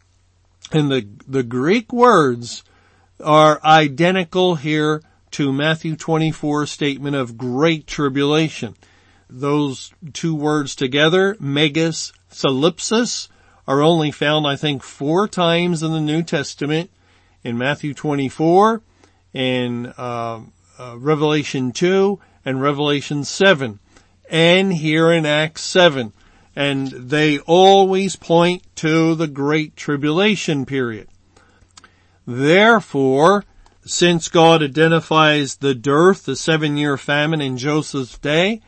And 0.72 0.90
the, 0.90 1.08
the 1.28 1.44
Greek 1.44 1.92
words 1.92 2.64
are 3.24 3.60
identical 3.64 4.56
here 4.56 5.02
to 5.32 5.54
Matthew 5.54 5.96
24 5.96 6.66
statement 6.66 7.16
of 7.16 7.38
great 7.38 7.88
tribulation. 7.88 8.76
Those 9.30 9.92
two 10.14 10.34
words 10.36 10.76
together, 10.76 11.38
megas, 11.40 12.14
thlipsis, 12.32 13.28
are 13.68 13.82
only 13.82 14.12
found, 14.12 14.48
I 14.48 14.56
think, 14.56 14.82
four 14.82 15.28
times 15.28 15.84
in 15.84 15.92
the 15.92 16.02
New 16.02 16.24
Testament. 16.24 16.90
In 17.44 17.58
Matthew 17.58 17.94
24, 17.94 18.82
in 19.34 19.94
uh, 19.98 20.42
uh, 20.78 20.96
Revelation 20.98 21.72
2, 21.72 22.20
and 22.44 22.62
Revelation 22.62 23.24
7, 23.24 23.80
and 24.30 24.74
here 24.74 25.12
in 25.12 25.26
Acts 25.26 25.62
7. 25.62 26.14
And 26.56 26.88
they 26.88 27.40
always 27.40 28.16
point 28.16 28.64
to 28.78 29.16
the 29.16 29.28
Great 29.28 29.76
Tribulation 29.76 30.66
period. 30.66 31.08
Therefore, 32.26 33.46
since 33.86 34.28
God 34.28 34.62
identifies 34.62 35.58
the 35.58 35.76
dearth, 35.76 36.26
the 36.26 36.36
seven 36.36 36.78
year 36.78 36.98
famine 36.98 37.42
in 37.42 37.58
Joseph's 37.58 38.18
day 38.18 38.62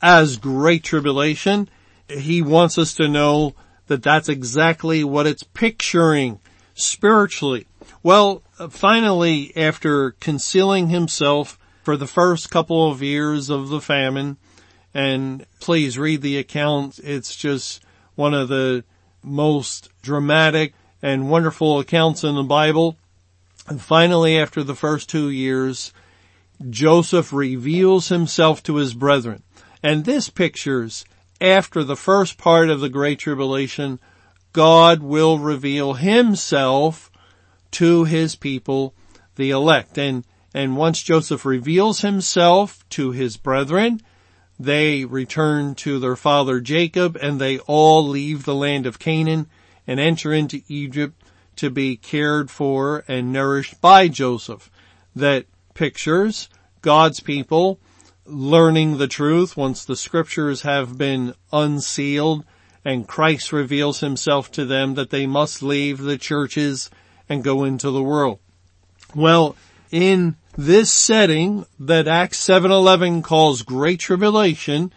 as 0.00 0.36
great 0.36 0.84
tribulation, 0.84 1.68
he 2.08 2.42
wants 2.42 2.78
us 2.78 2.94
to 2.94 3.08
know 3.08 3.54
that 3.86 4.02
that's 4.02 4.28
exactly 4.28 5.02
what 5.02 5.26
it's 5.26 5.42
picturing 5.42 6.40
spiritually. 6.74 7.66
Well, 8.02 8.42
finally, 8.70 9.52
after 9.56 10.12
concealing 10.12 10.88
himself 10.88 11.58
for 11.82 11.96
the 11.96 12.06
first 12.06 12.50
couple 12.50 12.90
of 12.90 13.02
years 13.02 13.50
of 13.50 13.68
the 13.68 13.80
famine, 13.80 14.36
and 14.94 15.44
please 15.60 15.98
read 15.98 16.22
the 16.22 16.38
account, 16.38 16.98
it's 17.02 17.34
just 17.34 17.82
one 18.14 18.34
of 18.34 18.48
the 18.48 18.84
most 19.22 19.90
dramatic 20.02 20.74
and 21.02 21.30
wonderful 21.30 21.78
accounts 21.78 22.24
in 22.24 22.34
the 22.34 22.42
Bible. 22.42 22.96
And 23.68 23.82
finally, 23.82 24.38
after 24.38 24.62
the 24.62 24.74
first 24.74 25.10
two 25.10 25.28
years, 25.28 25.92
Joseph 26.70 27.32
reveals 27.32 28.08
himself 28.08 28.62
to 28.62 28.76
his 28.76 28.94
brethren. 28.94 29.42
And 29.82 30.04
this 30.04 30.30
pictures 30.30 31.04
after 31.40 31.84
the 31.84 31.96
first 31.96 32.38
part 32.38 32.70
of 32.70 32.80
the 32.80 32.88
Great 32.88 33.18
Tribulation, 33.18 34.00
God 34.52 35.02
will 35.02 35.38
reveal 35.38 35.94
himself 35.94 37.10
to 37.72 38.04
his 38.04 38.34
people, 38.34 38.94
the 39.36 39.50
elect. 39.50 39.98
And, 39.98 40.24
and 40.54 40.76
once 40.76 41.02
Joseph 41.02 41.44
reveals 41.44 42.00
himself 42.00 42.88
to 42.90 43.12
his 43.12 43.36
brethren, 43.36 44.00
they 44.58 45.04
return 45.04 45.74
to 45.76 45.98
their 45.98 46.16
father 46.16 46.60
Jacob 46.60 47.16
and 47.20 47.38
they 47.38 47.58
all 47.60 48.08
leave 48.08 48.44
the 48.44 48.54
land 48.54 48.86
of 48.86 48.98
Canaan 48.98 49.46
and 49.86 50.00
enter 50.00 50.32
into 50.32 50.62
Egypt 50.68 51.22
to 51.58 51.70
be 51.70 51.96
cared 51.96 52.50
for 52.50 53.04
and 53.06 53.32
nourished 53.32 53.80
by 53.80 54.08
Joseph 54.08 54.70
that 55.14 55.46
pictures 55.74 56.48
God's 56.82 57.20
people 57.20 57.78
learning 58.24 58.98
the 58.98 59.08
truth 59.08 59.56
once 59.56 59.84
the 59.84 59.96
scriptures 59.96 60.62
have 60.62 60.98
been 60.98 61.34
unsealed 61.52 62.44
and 62.84 63.08
Christ 63.08 63.52
reveals 63.52 64.00
himself 64.00 64.50
to 64.52 64.64
them 64.64 64.94
that 64.94 65.10
they 65.10 65.26
must 65.26 65.62
leave 65.62 65.98
the 65.98 66.18
churches 66.18 66.90
and 67.28 67.44
go 67.44 67.64
into 67.64 67.90
the 67.90 68.02
world. 68.02 68.38
Well, 69.14 69.56
in 69.90 70.36
this 70.56 70.90
setting 70.90 71.66
that 71.78 72.08
Acts 72.08 72.38
7:11 72.38 73.22
calls 73.22 73.62
great 73.62 74.00
tribulation, 74.00 74.92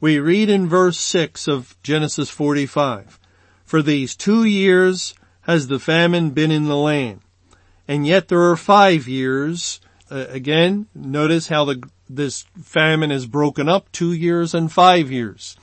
we 0.00 0.18
read 0.18 0.48
in 0.48 0.68
verse 0.68 0.98
6 0.98 1.48
of 1.48 1.76
Genesis 1.82 2.30
45, 2.30 3.18
for 3.64 3.82
these 3.82 4.14
two 4.14 4.44
years 4.44 5.14
has 5.46 5.68
the 5.68 5.78
famine 5.78 6.30
been 6.30 6.50
in 6.50 6.64
the 6.64 6.76
land. 6.76 7.20
And 7.86 8.04
yet 8.04 8.26
there 8.26 8.42
are 8.50 8.56
five 8.56 9.06
years. 9.06 9.80
Uh, 10.10 10.26
again, 10.28 10.86
notice 10.92 11.46
how 11.46 11.64
the, 11.64 11.88
this 12.10 12.42
famine 12.60 13.12
is 13.12 13.26
broken 13.26 13.68
up, 13.68 13.90
two 13.92 14.12
years 14.12 14.54
and 14.54 14.72
five 14.72 15.10
years. 15.10 15.56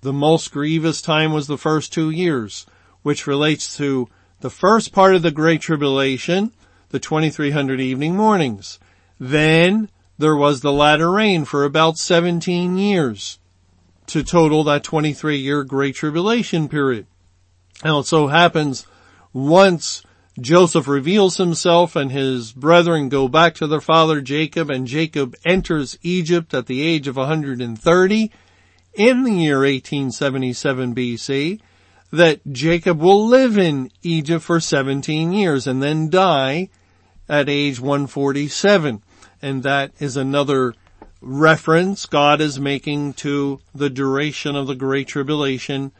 The 0.00 0.12
most 0.12 0.50
grievous 0.50 1.00
time 1.00 1.32
was 1.32 1.46
the 1.46 1.56
first 1.56 1.92
two 1.92 2.10
years, 2.10 2.66
which 3.02 3.28
relates 3.28 3.76
to 3.76 4.08
the 4.40 4.50
first 4.50 4.92
part 4.92 5.14
of 5.14 5.22
the 5.22 5.30
Great 5.30 5.60
Tribulation, 5.60 6.50
the 6.88 6.98
2300 6.98 7.80
evening 7.80 8.16
mornings. 8.16 8.80
Then 9.20 9.90
there 10.18 10.36
was 10.36 10.60
the 10.60 10.72
latter 10.72 11.10
rain 11.10 11.44
for 11.44 11.64
about 11.64 11.98
17 11.98 12.76
years 12.76 13.38
to 14.08 14.24
total 14.24 14.64
that 14.64 14.82
23 14.82 15.36
year 15.36 15.62
Great 15.62 15.94
Tribulation 15.94 16.68
period. 16.68 17.06
Now 17.84 18.00
it 18.00 18.06
so 18.06 18.26
happens 18.26 18.86
once 19.32 20.02
Joseph 20.40 20.88
reveals 20.88 21.36
himself 21.36 21.96
and 21.96 22.10
his 22.10 22.52
brethren 22.52 23.08
go 23.08 23.28
back 23.28 23.54
to 23.56 23.66
their 23.66 23.80
father 23.80 24.20
Jacob 24.20 24.70
and 24.70 24.86
Jacob 24.86 25.36
enters 25.44 25.98
Egypt 26.02 26.54
at 26.54 26.66
the 26.66 26.82
age 26.82 27.06
of 27.08 27.16
130 27.16 28.30
in 28.94 29.22
the 29.22 29.32
year 29.32 29.58
1877 29.58 30.94
BC 30.94 31.60
that 32.12 32.40
Jacob 32.52 33.00
will 33.00 33.26
live 33.26 33.56
in 33.56 33.90
Egypt 34.02 34.42
for 34.42 34.60
17 34.60 35.32
years 35.32 35.66
and 35.66 35.82
then 35.82 36.10
die 36.10 36.68
at 37.28 37.48
age 37.48 37.80
147. 37.80 39.02
And 39.40 39.62
that 39.62 39.92
is 40.00 40.16
another 40.16 40.74
reference 41.20 42.06
God 42.06 42.40
is 42.40 42.58
making 42.58 43.14
to 43.14 43.60
the 43.74 43.90
duration 43.90 44.56
of 44.56 44.66
the 44.66 44.74
Great 44.74 45.06
Tribulation. 45.06 45.92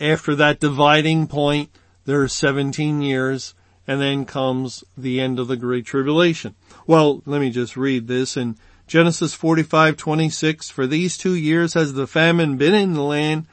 After 0.00 0.34
that 0.34 0.60
dividing 0.60 1.28
point, 1.28 1.70
there 2.04 2.22
are 2.22 2.28
17 2.28 3.02
years 3.02 3.54
and 3.86 4.00
then 4.00 4.24
comes 4.24 4.84
the 4.96 5.20
end 5.20 5.38
of 5.38 5.48
the 5.48 5.56
Great 5.56 5.84
Tribulation. 5.84 6.54
Well, 6.86 7.22
let 7.26 7.40
me 7.40 7.50
just 7.50 7.76
read 7.76 8.08
this 8.08 8.36
in 8.36 8.56
Genesis 8.86 9.34
45:26 9.34 10.70
For 10.70 10.86
these 10.86 11.16
2 11.16 11.34
years 11.34 11.74
has 11.74 11.94
the 11.94 12.06
famine 12.06 12.56
been 12.56 12.74
in 12.74 12.94
the 12.94 13.02
land 13.02 13.46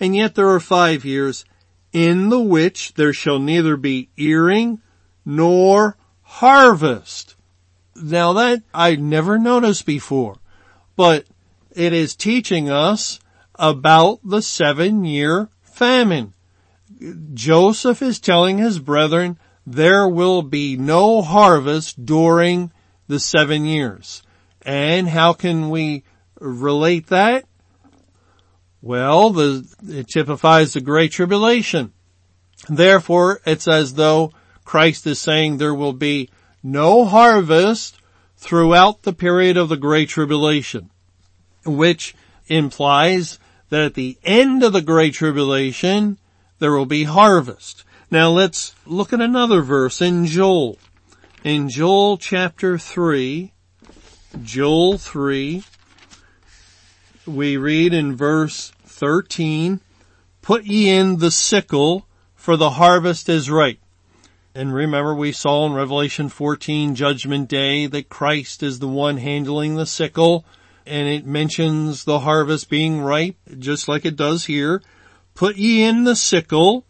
and 0.00 0.16
yet 0.16 0.34
there 0.34 0.48
are 0.48 0.60
5 0.60 1.04
years 1.04 1.44
in 1.92 2.30
the 2.30 2.40
which 2.40 2.94
there 2.94 3.12
shall 3.12 3.38
neither 3.38 3.76
be 3.76 4.08
earing 4.16 4.80
nor 5.24 5.96
harvest. 6.22 7.36
Now 7.94 8.32
that 8.32 8.62
I 8.72 8.96
never 8.96 9.38
noticed 9.38 9.84
before, 9.84 10.38
but 10.96 11.26
it 11.70 11.92
is 11.92 12.16
teaching 12.16 12.70
us 12.70 13.20
about 13.56 14.20
the 14.24 14.42
seven 14.42 15.04
year 15.04 15.48
famine. 15.62 16.32
Joseph 17.34 18.02
is 18.02 18.20
telling 18.20 18.58
his 18.58 18.78
brethren 18.78 19.38
there 19.66 20.08
will 20.08 20.42
be 20.42 20.76
no 20.76 21.22
harvest 21.22 22.04
during 22.04 22.72
the 23.08 23.20
seven 23.20 23.64
years. 23.64 24.22
And 24.62 25.08
how 25.08 25.32
can 25.32 25.70
we 25.70 26.04
relate 26.40 27.08
that? 27.08 27.44
Well, 28.80 29.30
the, 29.30 29.66
it 29.88 30.08
typifies 30.08 30.72
the 30.72 30.80
Great 30.80 31.12
Tribulation. 31.12 31.92
Therefore, 32.68 33.40
it's 33.46 33.68
as 33.68 33.94
though 33.94 34.32
Christ 34.64 35.06
is 35.06 35.20
saying 35.20 35.56
there 35.56 35.74
will 35.74 35.92
be 35.92 36.30
no 36.62 37.04
harvest 37.04 37.96
throughout 38.36 39.02
the 39.02 39.12
period 39.12 39.56
of 39.56 39.68
the 39.68 39.76
Great 39.76 40.08
Tribulation, 40.08 40.90
which 41.64 42.14
implies 42.48 43.38
that 43.68 43.82
at 43.82 43.94
the 43.94 44.18
end 44.24 44.62
of 44.62 44.72
the 44.72 44.82
Great 44.82 45.14
Tribulation, 45.14 46.18
there 46.62 46.70
will 46.70 46.86
be 46.86 47.02
harvest. 47.02 47.82
Now 48.08 48.30
let's 48.30 48.76
look 48.86 49.12
at 49.12 49.20
another 49.20 49.62
verse 49.62 50.00
in 50.00 50.26
Joel. 50.26 50.78
In 51.42 51.68
Joel 51.68 52.18
chapter 52.18 52.78
3, 52.78 53.50
Joel 54.44 54.96
3, 54.96 55.64
we 57.26 57.56
read 57.56 57.92
in 57.92 58.14
verse 58.14 58.70
13, 58.86 59.80
put 60.40 60.62
ye 60.62 60.88
in 60.88 61.18
the 61.18 61.32
sickle 61.32 62.06
for 62.36 62.56
the 62.56 62.70
harvest 62.70 63.28
is 63.28 63.50
ripe. 63.50 63.80
And 64.54 64.72
remember 64.72 65.16
we 65.16 65.32
saw 65.32 65.66
in 65.66 65.72
Revelation 65.72 66.28
14 66.28 66.94
judgment 66.94 67.48
day 67.48 67.86
that 67.86 68.08
Christ 68.08 68.62
is 68.62 68.78
the 68.78 68.86
one 68.86 69.16
handling 69.16 69.74
the 69.74 69.84
sickle 69.84 70.44
and 70.86 71.08
it 71.08 71.26
mentions 71.26 72.04
the 72.04 72.20
harvest 72.20 72.70
being 72.70 73.00
ripe 73.00 73.34
just 73.58 73.88
like 73.88 74.04
it 74.04 74.14
does 74.14 74.44
here. 74.44 74.80
Put 75.34 75.56
ye 75.56 75.82
in 75.82 76.04
the 76.04 76.16
sickle 76.16 76.84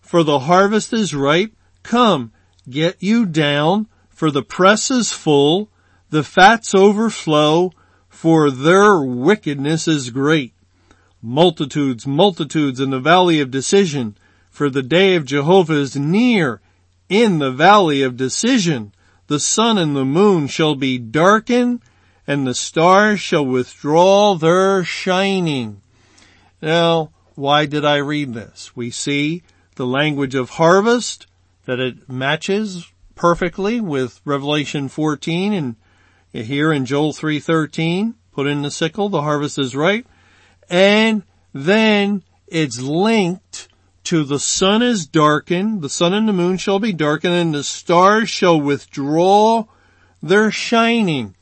for 0.00 0.22
the 0.22 0.40
harvest 0.40 0.92
is 0.92 1.14
ripe. 1.14 1.52
Come, 1.82 2.32
get 2.68 3.02
you 3.02 3.26
down 3.26 3.88
for 4.08 4.30
the 4.30 4.42
press 4.42 4.90
is 4.90 5.12
full. 5.12 5.70
The 6.10 6.24
fats 6.24 6.74
overflow 6.74 7.72
for 8.08 8.50
their 8.50 9.00
wickedness 9.00 9.86
is 9.86 10.10
great. 10.10 10.54
Multitudes, 11.20 12.06
multitudes 12.06 12.80
in 12.80 12.90
the 12.90 13.00
valley 13.00 13.40
of 13.40 13.50
decision 13.50 14.16
for 14.50 14.70
the 14.70 14.82
day 14.82 15.14
of 15.14 15.24
Jehovah 15.24 15.74
is 15.74 15.96
near 15.96 16.60
in 17.08 17.38
the 17.38 17.50
valley 17.50 18.02
of 18.02 18.16
decision. 18.16 18.92
The 19.26 19.40
sun 19.40 19.78
and 19.78 19.94
the 19.94 20.04
moon 20.04 20.46
shall 20.46 20.74
be 20.74 20.98
darkened 20.98 21.82
and 22.26 22.46
the 22.46 22.54
stars 22.54 23.20
shall 23.20 23.44
withdraw 23.44 24.34
their 24.34 24.84
shining. 24.84 25.80
Now, 26.60 27.10
why 27.38 27.66
did 27.66 27.84
I 27.84 27.98
read 27.98 28.34
this? 28.34 28.74
We 28.74 28.90
see 28.90 29.44
the 29.76 29.86
language 29.86 30.34
of 30.34 30.50
harvest, 30.50 31.28
that 31.66 31.78
it 31.78 32.08
matches 32.08 32.90
perfectly 33.14 33.80
with 33.80 34.20
Revelation 34.24 34.88
14 34.88 35.52
and 35.52 35.76
here 36.32 36.72
in 36.72 36.84
Joel 36.84 37.12
3.13, 37.12 38.14
put 38.32 38.48
in 38.48 38.62
the 38.62 38.72
sickle, 38.72 39.08
the 39.08 39.22
harvest 39.22 39.56
is 39.56 39.76
ripe. 39.76 40.08
And 40.68 41.22
then 41.54 42.24
it's 42.48 42.80
linked 42.80 43.68
to 44.04 44.24
the 44.24 44.40
sun 44.40 44.82
is 44.82 45.06
darkened, 45.06 45.80
the 45.80 45.88
sun 45.88 46.14
and 46.14 46.28
the 46.28 46.32
moon 46.32 46.56
shall 46.56 46.80
be 46.80 46.92
darkened, 46.92 47.34
and 47.34 47.54
the 47.54 47.62
stars 47.62 48.28
shall 48.28 48.60
withdraw 48.60 49.64
their 50.20 50.50
shining. 50.50 51.36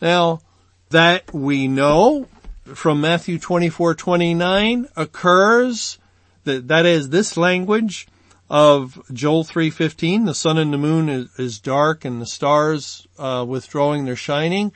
Now, 0.00 0.40
that 0.88 1.34
we 1.34 1.68
know 1.68 2.26
from 2.74 3.00
Matthew 3.00 3.38
24, 3.38 3.94
29 3.94 4.88
occurs, 4.96 5.98
that, 6.44 6.68
that 6.68 6.86
is 6.86 7.10
this 7.10 7.36
language 7.36 8.06
of 8.48 9.02
Joel 9.12 9.44
3.15, 9.44 10.26
the 10.26 10.34
sun 10.34 10.58
and 10.58 10.72
the 10.72 10.78
moon 10.78 11.08
is, 11.08 11.28
is 11.38 11.60
dark 11.60 12.04
and 12.04 12.20
the 12.20 12.26
stars, 12.26 13.06
uh, 13.18 13.44
withdrawing 13.46 14.04
their 14.04 14.16
shining. 14.16 14.72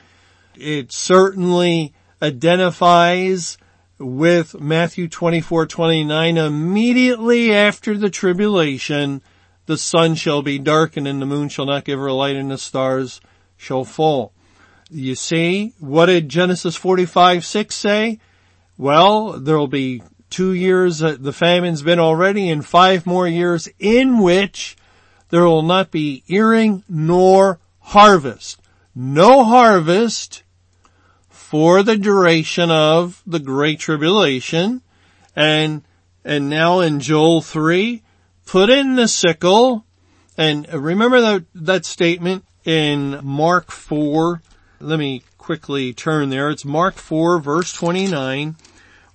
It 0.57 0.92
certainly 0.92 1.94
identifies 2.20 3.59
with 3.98 4.61
Matthew 4.61 5.09
24, 5.09 5.66
29, 5.66 6.37
immediately 6.37 7.55
after 7.55 7.96
the 7.96 8.11
tribulation, 8.11 9.22
the 9.66 9.76
sun 9.76 10.14
shall 10.14 10.42
be 10.42 10.59
darkened 10.59 11.07
and 11.07 11.20
the 11.20 11.26
moon 11.26 11.48
shall 11.48 11.66
not 11.66 11.85
give 11.85 11.98
her 11.98 12.11
light 12.11 12.37
and 12.37 12.50
the 12.50 12.59
stars 12.59 13.20
shall 13.57 13.85
fall. 13.85 14.33
You 14.90 15.14
see, 15.14 15.72
what 15.79 16.07
did 16.07 16.29
Genesis 16.29 16.74
45, 16.74 17.44
6 17.44 17.74
say? 17.74 18.18
Well, 18.76 19.38
there'll 19.38 19.68
be 19.68 20.03
two 20.31 20.53
years, 20.53 20.98
that 21.00 21.22
the 21.22 21.33
famine's 21.33 21.83
been 21.83 21.98
already 21.98 22.48
and 22.48 22.64
five 22.64 23.05
more 23.05 23.29
years 23.29 23.68
in 23.79 24.18
which 24.18 24.76
there 25.29 25.44
will 25.44 25.62
not 25.62 25.90
be 25.90 26.22
earing 26.29 26.83
nor 26.88 27.59
harvest. 27.81 28.61
No 28.94 29.44
harvest 29.44 30.42
for 31.29 31.83
the 31.83 31.96
duration 31.96 32.70
of 32.70 33.22
the 33.26 33.38
Great 33.38 33.81
Tribulation. 33.81 34.83
And, 35.37 35.83
and 36.24 36.48
now 36.48 36.81
in 36.81 37.00
Joel 37.00 37.40
3, 37.40 38.03
put 38.46 38.70
in 38.70 38.94
the 38.94 39.09
sickle. 39.09 39.85
And 40.37 40.72
remember 40.72 41.20
that, 41.20 41.44
that 41.55 41.85
statement 41.85 42.44
in 42.64 43.20
Mark 43.22 43.70
4. 43.70 44.42
Let 44.81 44.99
me 44.99 45.23
quickly 45.37 45.93
turn 45.93 46.31
there. 46.31 46.49
It's 46.49 46.64
Mark 46.64 46.95
4 46.95 47.38
verse 47.40 47.73
29 47.73 48.57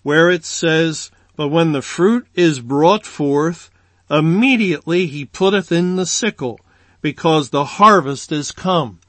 where 0.04 0.30
it 0.30 0.46
says, 0.46 1.10
but 1.36 1.48
when 1.48 1.72
the 1.72 1.82
fruit 1.82 2.28
is 2.36 2.60
brought 2.60 3.06
forth, 3.06 3.72
immediately 4.10 5.08
he 5.08 5.26
putteth 5.26 5.72
in 5.72 5.96
the 5.96 6.06
sickle 6.06 6.60
because 7.02 7.50
the 7.50 7.66
harvest 7.66 8.32
is 8.32 8.52
come. 8.52 9.00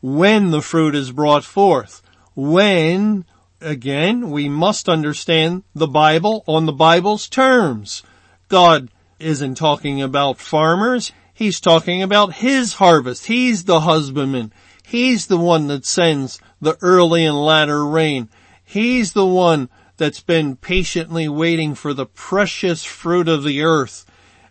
When 0.00 0.50
the 0.50 0.62
fruit 0.62 0.94
is 0.96 1.12
brought 1.12 1.44
forth 1.44 2.02
when, 2.34 3.24
again, 3.60 4.30
we 4.30 4.48
must 4.48 4.88
understand 4.88 5.62
the 5.74 5.86
Bible 5.86 6.42
on 6.46 6.66
the 6.66 6.72
Bible's 6.72 7.28
terms. 7.28 8.02
God 8.48 8.90
isn't 9.18 9.56
talking 9.56 10.00
about 10.00 10.38
farmers. 10.38 11.12
He's 11.34 11.60
talking 11.60 12.02
about 12.02 12.34
His 12.34 12.74
harvest. 12.74 13.26
He's 13.26 13.64
the 13.64 13.80
husbandman. 13.80 14.52
He's 14.90 15.28
the 15.28 15.38
one 15.38 15.68
that 15.68 15.86
sends 15.86 16.40
the 16.60 16.76
early 16.82 17.24
and 17.24 17.40
latter 17.40 17.86
rain. 17.86 18.28
He's 18.64 19.12
the 19.12 19.24
one 19.24 19.68
that's 19.98 20.18
been 20.18 20.56
patiently 20.56 21.28
waiting 21.28 21.76
for 21.76 21.94
the 21.94 22.06
precious 22.06 22.82
fruit 22.82 23.28
of 23.28 23.44
the 23.44 23.62
earth. 23.62 24.04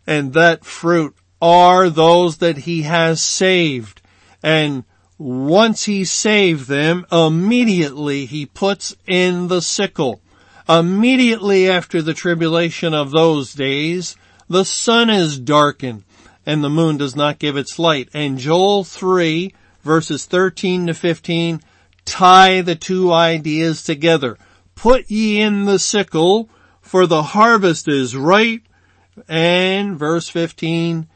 And 0.07 0.31
that 0.31 0.63
fruit 0.63 1.13
are 1.41 1.89
those 1.89 2.37
that 2.37 2.59
He 2.59 2.83
has 2.83 3.21
saved. 3.21 4.01
And 4.41 4.85
once 5.17 5.83
he 5.83 6.05
saved 6.05 6.69
them, 6.69 7.05
immediately 7.11 8.25
he 8.25 8.45
puts 8.45 8.95
in 9.05 9.49
the 9.49 9.61
sickle. 9.61 10.21
Immediately 10.69 11.69
after 11.69 12.01
the 12.01 12.13
tribulation 12.13 12.93
of 12.93 13.11
those 13.11 13.53
days, 13.53 14.15
the 14.47 14.63
sun 14.63 15.09
is 15.09 15.37
darkened 15.37 16.05
and 16.45 16.63
the 16.63 16.69
moon 16.69 16.95
does 16.95 17.17
not 17.17 17.39
give 17.39 17.57
its 17.57 17.77
light. 17.77 18.07
And 18.13 18.37
Joel 18.37 18.85
3 18.85 19.53
verses 19.81 20.25
13 20.25 20.87
to 20.87 20.93
15 20.93 21.61
tie 22.05 22.61
the 22.61 22.75
two 22.75 23.11
ideas 23.11 23.83
together. 23.83 24.37
Put 24.75 25.09
ye 25.11 25.39
in 25.39 25.65
the 25.65 25.79
sickle 25.79 26.49
for 26.81 27.05
the 27.05 27.21
harvest 27.21 27.87
is 27.87 28.15
ripe. 28.15 28.63
And 29.27 29.99
verse 29.99 30.29
15, 30.29 31.07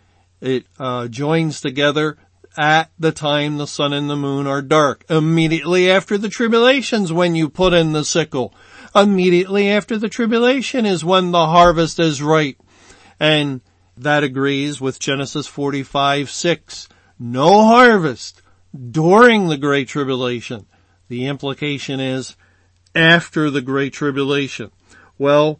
it 0.41 0.65
uh, 0.77 1.07
joins 1.07 1.61
together 1.61 2.17
at 2.55 2.91
the 2.99 3.11
time 3.11 3.57
the 3.57 3.65
sun 3.65 3.93
and 3.93 4.09
the 4.09 4.15
moon 4.15 4.45
are 4.45 4.61
dark. 4.61 5.05
Immediately 5.09 5.89
after 5.89 6.17
the 6.17 6.29
tribulations 6.29 7.11
when 7.11 7.33
you 7.33 7.49
put 7.49 7.73
in 7.73 7.93
the 7.93 8.05
sickle. 8.05 8.53
Immediately 8.93 9.71
after 9.71 9.97
the 9.97 10.09
tribulation 10.09 10.85
is 10.85 11.03
when 11.03 11.31
the 11.31 11.47
harvest 11.47 11.99
is 11.99 12.21
ripe. 12.21 12.61
And 13.19 13.61
that 13.97 14.23
agrees 14.23 14.79
with 14.79 14.99
Genesis 14.99 15.47
45, 15.47 16.29
6. 16.29 16.89
No 17.17 17.63
harvest 17.63 18.42
during 18.91 19.47
the 19.47 19.57
Great 19.57 19.87
Tribulation. 19.87 20.65
The 21.07 21.25
implication 21.25 21.99
is 21.99 22.35
after 22.95 23.49
the 23.49 23.61
Great 23.61 23.93
Tribulation. 23.93 24.71
Well, 25.17 25.59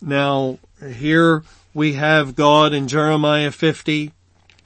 now 0.00 0.58
here 0.94 1.44
we 1.74 1.94
have 1.94 2.34
God 2.34 2.72
in 2.72 2.88
Jeremiah 2.88 3.50
50 3.50 4.12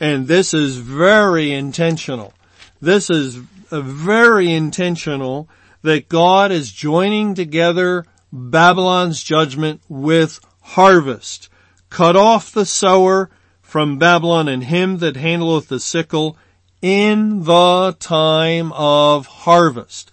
and 0.00 0.26
this 0.26 0.52
is 0.52 0.76
very 0.76 1.52
intentional. 1.52 2.34
This 2.80 3.10
is 3.10 3.36
very 3.70 4.52
intentional 4.52 5.48
that 5.82 6.08
God 6.08 6.50
is 6.50 6.72
joining 6.72 7.34
together 7.34 8.04
Babylon's 8.32 9.22
judgment 9.22 9.80
with 9.88 10.40
harvest. 10.60 11.48
Cut 11.90 12.16
off 12.16 12.50
the 12.50 12.66
sower 12.66 13.30
from 13.62 13.98
Babylon 13.98 14.48
and 14.48 14.64
him 14.64 14.98
that 14.98 15.16
handleth 15.16 15.68
the 15.68 15.80
sickle 15.80 16.36
in 16.84 17.44
the 17.44 17.96
time 17.98 18.70
of 18.74 19.24
harvest. 19.24 20.12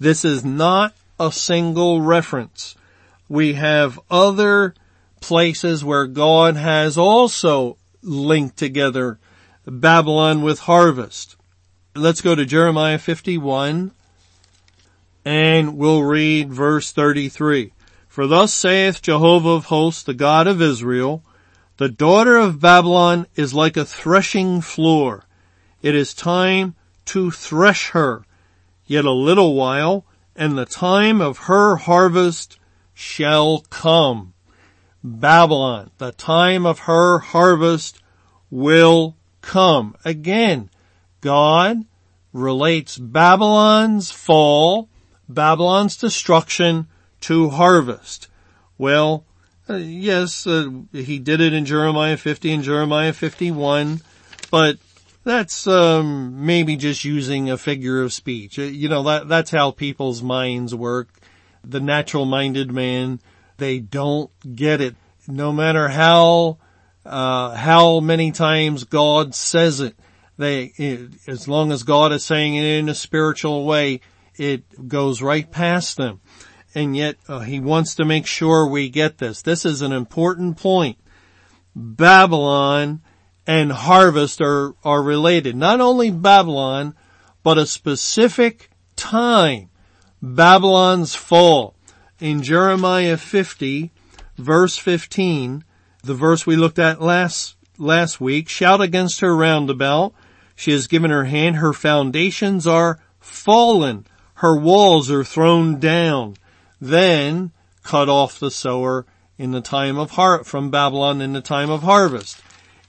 This 0.00 0.24
is 0.24 0.44
not 0.44 0.92
a 1.20 1.30
single 1.30 2.00
reference. 2.00 2.74
We 3.28 3.52
have 3.52 4.00
other 4.10 4.74
places 5.20 5.84
where 5.84 6.08
God 6.08 6.56
has 6.56 6.98
also 6.98 7.76
linked 8.02 8.56
together 8.56 9.20
Babylon 9.64 10.42
with 10.42 10.58
harvest. 10.58 11.36
Let's 11.94 12.20
go 12.20 12.34
to 12.34 12.44
Jeremiah 12.44 12.98
51 12.98 13.92
and 15.24 15.76
we'll 15.76 16.02
read 16.02 16.52
verse 16.52 16.90
33. 16.90 17.72
For 18.08 18.26
thus 18.26 18.52
saith 18.52 19.02
Jehovah 19.02 19.50
of 19.50 19.66
hosts, 19.66 20.02
the 20.02 20.14
God 20.14 20.48
of 20.48 20.60
Israel, 20.60 21.22
the 21.76 21.88
daughter 21.88 22.36
of 22.36 22.58
Babylon 22.58 23.28
is 23.36 23.54
like 23.54 23.76
a 23.76 23.84
threshing 23.84 24.60
floor. 24.60 25.22
It 25.82 25.94
is 25.94 26.14
time 26.14 26.74
to 27.06 27.30
thresh 27.30 27.90
her. 27.90 28.24
Yet 28.86 29.04
a 29.04 29.12
little 29.12 29.54
while, 29.54 30.06
and 30.34 30.56
the 30.56 30.64
time 30.64 31.20
of 31.20 31.38
her 31.38 31.76
harvest 31.76 32.58
shall 32.94 33.60
come. 33.70 34.34
Babylon, 35.04 35.90
the 35.98 36.12
time 36.12 36.66
of 36.66 36.80
her 36.80 37.18
harvest 37.18 38.00
will 38.50 39.16
come. 39.40 39.94
Again, 40.04 40.70
God 41.20 41.84
relates 42.32 42.98
Babylon's 42.98 44.10
fall, 44.10 44.88
Babylon's 45.28 45.96
destruction 45.96 46.86
to 47.22 47.50
harvest. 47.50 48.28
Well, 48.76 49.24
uh, 49.68 49.74
yes, 49.74 50.46
uh, 50.46 50.70
he 50.92 51.18
did 51.18 51.40
it 51.40 51.52
in 51.52 51.64
Jeremiah 51.64 52.16
50 52.16 52.52
and 52.52 52.62
Jeremiah 52.62 53.12
51, 53.12 54.00
but 54.50 54.78
that's 55.28 55.66
um, 55.66 56.46
maybe 56.46 56.74
just 56.74 57.04
using 57.04 57.50
a 57.50 57.58
figure 57.58 58.00
of 58.00 58.14
speech. 58.14 58.58
Uh, 58.58 58.62
you 58.62 58.88
know, 58.88 59.02
that 59.02 59.28
that's 59.28 59.50
how 59.50 59.70
people's 59.70 60.22
minds 60.22 60.74
work. 60.74 61.10
The 61.62 61.80
natural 61.80 62.24
minded 62.24 62.72
man, 62.72 63.20
they 63.58 63.78
don't 63.78 64.30
get 64.56 64.80
it. 64.80 64.96
No 65.26 65.52
matter 65.52 65.88
how 65.88 66.56
uh, 67.04 67.54
how 67.54 68.00
many 68.00 68.32
times 68.32 68.84
God 68.84 69.34
says 69.34 69.80
it, 69.80 69.96
they 70.38 70.72
it, 70.76 71.10
as 71.26 71.46
long 71.46 71.72
as 71.72 71.82
God 71.82 72.10
is 72.12 72.24
saying 72.24 72.54
it 72.54 72.64
in 72.64 72.88
a 72.88 72.94
spiritual 72.94 73.66
way, 73.66 74.00
it 74.36 74.88
goes 74.88 75.20
right 75.20 75.50
past 75.50 75.98
them. 75.98 76.22
And 76.74 76.96
yet 76.96 77.16
uh, 77.28 77.40
he 77.40 77.60
wants 77.60 77.96
to 77.96 78.06
make 78.06 78.26
sure 78.26 78.66
we 78.66 78.88
get 78.88 79.18
this. 79.18 79.42
This 79.42 79.66
is 79.66 79.82
an 79.82 79.92
important 79.92 80.56
point. 80.56 80.96
Babylon 81.76 83.02
and 83.48 83.72
harvest 83.72 84.42
are, 84.42 84.74
are 84.84 85.02
related. 85.02 85.56
Not 85.56 85.80
only 85.80 86.10
Babylon, 86.10 86.94
but 87.42 87.56
a 87.56 87.64
specific 87.64 88.68
time. 88.94 89.70
Babylon's 90.20 91.14
fall. 91.14 91.74
In 92.20 92.42
Jeremiah 92.42 93.16
50, 93.16 93.90
verse 94.36 94.76
15, 94.76 95.64
the 96.04 96.14
verse 96.14 96.46
we 96.46 96.56
looked 96.56 96.78
at 96.78 97.00
last, 97.00 97.56
last 97.78 98.20
week, 98.20 98.50
shout 98.50 98.82
against 98.82 99.20
her 99.20 99.34
roundabout. 99.34 100.12
She 100.54 100.72
has 100.72 100.86
given 100.86 101.10
her 101.10 101.24
hand. 101.24 101.56
Her 101.56 101.72
foundations 101.72 102.66
are 102.66 103.00
fallen. 103.18 104.06
Her 104.34 104.58
walls 104.58 105.10
are 105.10 105.24
thrown 105.24 105.80
down. 105.80 106.36
Then 106.82 107.52
cut 107.82 108.10
off 108.10 108.38
the 108.38 108.50
sower 108.50 109.06
in 109.38 109.52
the 109.52 109.62
time 109.62 109.96
of 109.96 110.12
har- 110.12 110.44
from 110.44 110.70
Babylon 110.70 111.22
in 111.22 111.32
the 111.32 111.40
time 111.40 111.70
of 111.70 111.82
harvest. 111.82 112.42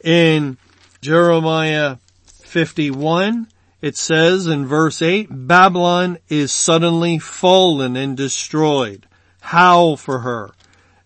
In 0.04 0.58
Jeremiah 1.02 1.98
51, 2.26 3.48
it 3.82 3.98
says 3.98 4.48
in 4.48 4.66
verse 4.66 5.02
8, 5.02 5.28
Babylon 5.30 6.18
is 6.28 6.52
suddenly 6.52 7.20
fallen 7.20 7.96
and 7.96 8.16
destroyed. 8.16 9.08
Howl 9.42 9.98
for 9.98 10.20
her. 10.20 10.52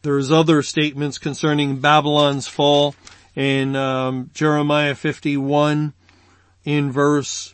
There's 0.01 0.31
other 0.31 0.61
statements 0.61 1.17
concerning 1.17 1.79
Babylon's 1.79 2.47
fall 2.47 2.95
in 3.35 3.75
um, 3.75 4.29
Jeremiah 4.33 4.95
51 4.95 5.93
in 6.65 6.91
verse 6.91 7.53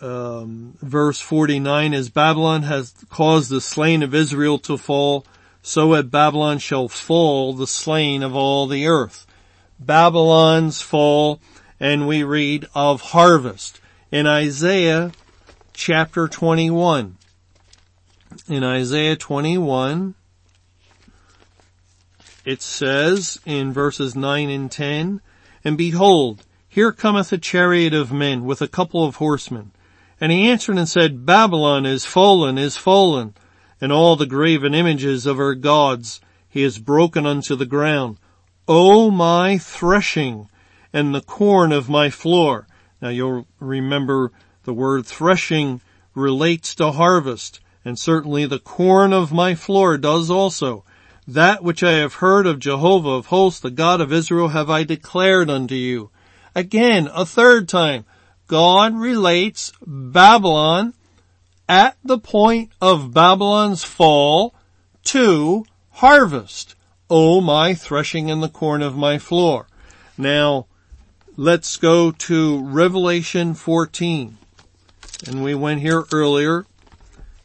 um, 0.00 0.78
verse 0.80 1.20
49 1.20 1.92
as 1.92 2.08
Babylon 2.08 2.62
has 2.62 2.94
caused 3.10 3.50
the 3.50 3.60
slain 3.60 4.02
of 4.02 4.14
Israel 4.14 4.58
to 4.60 4.78
fall 4.78 5.26
so 5.62 5.94
at 5.94 6.10
Babylon 6.10 6.58
shall 6.58 6.88
fall 6.88 7.52
the 7.52 7.66
slain 7.66 8.22
of 8.22 8.34
all 8.34 8.66
the 8.66 8.86
earth. 8.86 9.26
Babylon's 9.80 10.82
fall, 10.82 11.40
and 11.80 12.06
we 12.06 12.22
read 12.22 12.68
of 12.74 13.00
harvest 13.00 13.80
in 14.12 14.26
Isaiah 14.26 15.12
chapter 15.72 16.28
21. 16.28 17.16
In 18.46 18.62
Isaiah 18.62 19.16
21, 19.16 20.14
it 22.44 22.60
says 22.60 23.40
in 23.46 23.72
verses 23.72 24.14
9 24.14 24.50
and 24.50 24.70
10, 24.70 25.22
And 25.64 25.78
behold, 25.78 26.44
here 26.68 26.92
cometh 26.92 27.32
a 27.32 27.38
chariot 27.38 27.94
of 27.94 28.12
men 28.12 28.44
with 28.44 28.60
a 28.60 28.68
couple 28.68 29.04
of 29.04 29.16
horsemen. 29.16 29.72
And 30.20 30.30
he 30.30 30.50
answered 30.50 30.76
and 30.76 30.88
said, 30.88 31.24
Babylon 31.24 31.86
is 31.86 32.04
fallen, 32.04 32.58
is 32.58 32.76
fallen, 32.76 33.34
and 33.80 33.90
all 33.90 34.16
the 34.16 34.26
graven 34.26 34.74
images 34.74 35.24
of 35.24 35.38
her 35.38 35.54
gods 35.54 36.20
he 36.50 36.62
has 36.62 36.78
broken 36.78 37.24
unto 37.24 37.56
the 37.56 37.66
ground. 37.66 38.18
O 38.72 39.10
my 39.10 39.58
threshing 39.58 40.48
and 40.92 41.12
the 41.12 41.20
corn 41.20 41.72
of 41.72 41.88
my 41.88 42.08
floor. 42.08 42.68
Now 43.02 43.08
you'll 43.08 43.48
remember 43.58 44.30
the 44.62 44.72
word 44.72 45.04
threshing 45.06 45.80
relates 46.14 46.76
to 46.76 46.92
harvest 46.92 47.58
and 47.84 47.98
certainly 47.98 48.46
the 48.46 48.60
corn 48.60 49.12
of 49.12 49.32
my 49.32 49.56
floor 49.56 49.98
does 49.98 50.30
also. 50.30 50.84
That 51.26 51.64
which 51.64 51.82
I 51.82 51.94
have 51.94 52.14
heard 52.14 52.46
of 52.46 52.60
Jehovah 52.60 53.10
of 53.10 53.26
hosts, 53.26 53.58
the 53.58 53.72
God 53.72 54.00
of 54.00 54.12
Israel, 54.12 54.50
have 54.50 54.70
I 54.70 54.84
declared 54.84 55.50
unto 55.50 55.74
you. 55.74 56.10
Again, 56.54 57.10
a 57.12 57.26
third 57.26 57.68
time, 57.68 58.04
God 58.46 58.94
relates 58.94 59.72
Babylon 59.84 60.94
at 61.68 61.96
the 62.04 62.18
point 62.18 62.70
of 62.80 63.12
Babylon's 63.12 63.82
fall 63.82 64.54
to 65.06 65.64
harvest. 65.90 66.76
O 67.10 67.40
my 67.40 67.74
threshing 67.74 68.28
in 68.28 68.40
the 68.40 68.48
corn 68.48 68.82
of 68.82 68.96
my 68.96 69.18
floor. 69.18 69.66
Now, 70.16 70.66
let's 71.36 71.76
go 71.76 72.10
to 72.12 72.62
Revelation 72.62 73.54
14. 73.54 74.38
And 75.26 75.42
we 75.42 75.54
went 75.54 75.80
here 75.80 76.04
earlier, 76.12 76.66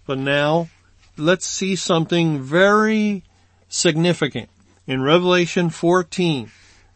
but 0.05 0.17
now 0.17 0.69
let's 1.17 1.45
see 1.45 1.75
something 1.75 2.39
very 2.39 3.23
significant. 3.67 4.49
In 4.87 5.01
Revelation 5.01 5.69
14, 5.69 6.51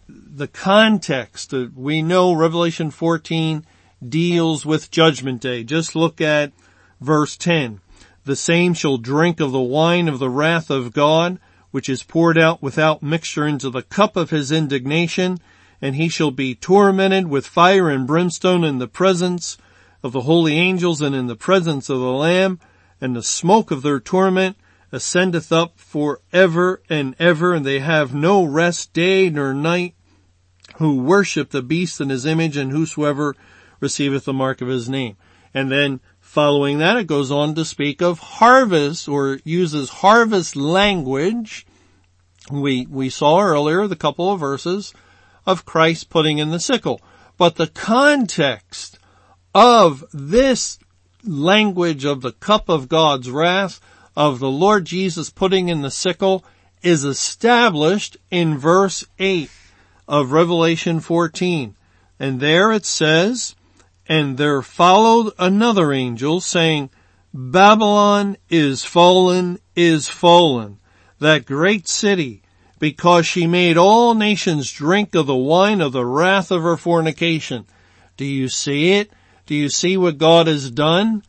the 0.07 0.47
context, 0.47 1.53
we 1.75 2.01
know 2.01 2.33
Revelation 2.33 2.91
14 2.91 3.65
deals 4.07 4.65
with 4.65 4.91
judgment 4.91 5.41
day. 5.41 5.63
Just 5.63 5.95
look 5.95 6.21
at 6.21 6.51
verse 7.01 7.35
10. 7.35 7.81
The 8.25 8.35
same 8.35 8.73
shall 8.73 8.97
drink 8.97 9.39
of 9.39 9.51
the 9.51 9.59
wine 9.59 10.07
of 10.07 10.19
the 10.19 10.29
wrath 10.29 10.69
of 10.69 10.93
God, 10.93 11.39
which 11.71 11.89
is 11.89 12.03
poured 12.03 12.37
out 12.37 12.61
without 12.61 13.03
mixture 13.03 13.47
into 13.47 13.69
the 13.69 13.83
cup 13.83 14.15
of 14.15 14.29
his 14.29 14.51
indignation, 14.51 15.39
and 15.81 15.95
he 15.95 16.09
shall 16.09 16.31
be 16.31 16.55
tormented 16.55 17.27
with 17.27 17.45
fire 17.45 17.89
and 17.89 18.07
brimstone 18.07 18.63
in 18.63 18.79
the 18.79 18.87
presence 18.87 19.57
of 20.03 20.11
the 20.11 20.21
holy 20.21 20.57
angels 20.57 21.01
and 21.01 21.15
in 21.15 21.27
the 21.27 21.35
presence 21.35 21.89
of 21.89 21.99
the 21.99 22.11
Lamb, 22.11 22.59
and 22.99 23.15
the 23.15 23.23
smoke 23.23 23.71
of 23.71 23.81
their 23.81 23.99
torment 23.99 24.57
ascendeth 24.91 25.51
up 25.51 25.79
for 25.79 26.19
ever 26.33 26.81
and 26.89 27.15
ever, 27.19 27.53
and 27.53 27.65
they 27.65 27.79
have 27.79 28.13
no 28.13 28.43
rest 28.43 28.91
day 28.93 29.29
nor 29.29 29.53
night, 29.53 29.93
who 30.77 31.01
worship 31.01 31.49
the 31.49 31.61
beast 31.61 32.01
in 32.01 32.09
his 32.09 32.25
image, 32.25 32.57
and 32.57 32.71
whosoever 32.71 33.35
receiveth 33.79 34.25
the 34.25 34.33
mark 34.33 34.61
of 34.61 34.67
his 34.67 34.89
name. 34.89 35.15
And 35.53 35.71
then 35.71 35.99
Following 36.29 36.77
that, 36.77 36.95
it 36.95 37.07
goes 37.07 37.31
on 37.31 37.55
to 37.55 37.65
speak 37.65 38.03
of 38.03 38.19
harvest 38.19 39.09
or 39.09 39.39
uses 39.43 39.89
harvest 39.89 40.55
language. 40.55 41.65
We, 42.51 42.85
we 42.85 43.09
saw 43.09 43.39
earlier 43.39 43.87
the 43.87 43.95
couple 43.95 44.31
of 44.31 44.39
verses 44.39 44.93
of 45.47 45.65
Christ 45.65 46.11
putting 46.11 46.37
in 46.37 46.51
the 46.51 46.59
sickle. 46.59 47.01
But 47.39 47.55
the 47.55 47.65
context 47.65 48.99
of 49.55 50.05
this 50.13 50.77
language 51.23 52.05
of 52.05 52.21
the 52.21 52.33
cup 52.33 52.69
of 52.69 52.89
God's 52.89 53.31
wrath, 53.31 53.81
of 54.15 54.37
the 54.37 54.51
Lord 54.51 54.85
Jesus 54.85 55.31
putting 55.31 55.67
in 55.67 55.81
the 55.81 55.89
sickle, 55.89 56.45
is 56.83 57.05
established 57.05 58.17
in 58.29 58.55
verse 58.55 59.03
8 59.17 59.49
of 60.07 60.31
Revelation 60.31 60.99
14. 60.99 61.75
And 62.19 62.39
there 62.39 62.71
it 62.71 62.85
says, 62.85 63.55
And 64.09 64.39
there 64.39 64.63
followed 64.63 65.33
another 65.37 65.93
angel 65.93 66.41
saying, 66.41 66.89
Babylon 67.31 68.37
is 68.49 68.83
fallen, 68.83 69.59
is 69.75 70.09
fallen, 70.09 70.79
that 71.19 71.45
great 71.45 71.87
city, 71.87 72.41
because 72.79 73.27
she 73.27 73.45
made 73.45 73.77
all 73.77 74.15
nations 74.15 74.71
drink 74.71 75.13
of 75.13 75.27
the 75.27 75.35
wine 75.35 75.79
of 75.79 75.91
the 75.91 76.07
wrath 76.07 76.49
of 76.49 76.63
her 76.63 76.75
fornication. 76.75 77.67
Do 78.17 78.25
you 78.25 78.49
see 78.49 78.93
it? 78.93 79.11
Do 79.45 79.53
you 79.53 79.69
see 79.69 79.95
what 79.95 80.17
God 80.17 80.47
has 80.47 80.71
done? 80.71 81.21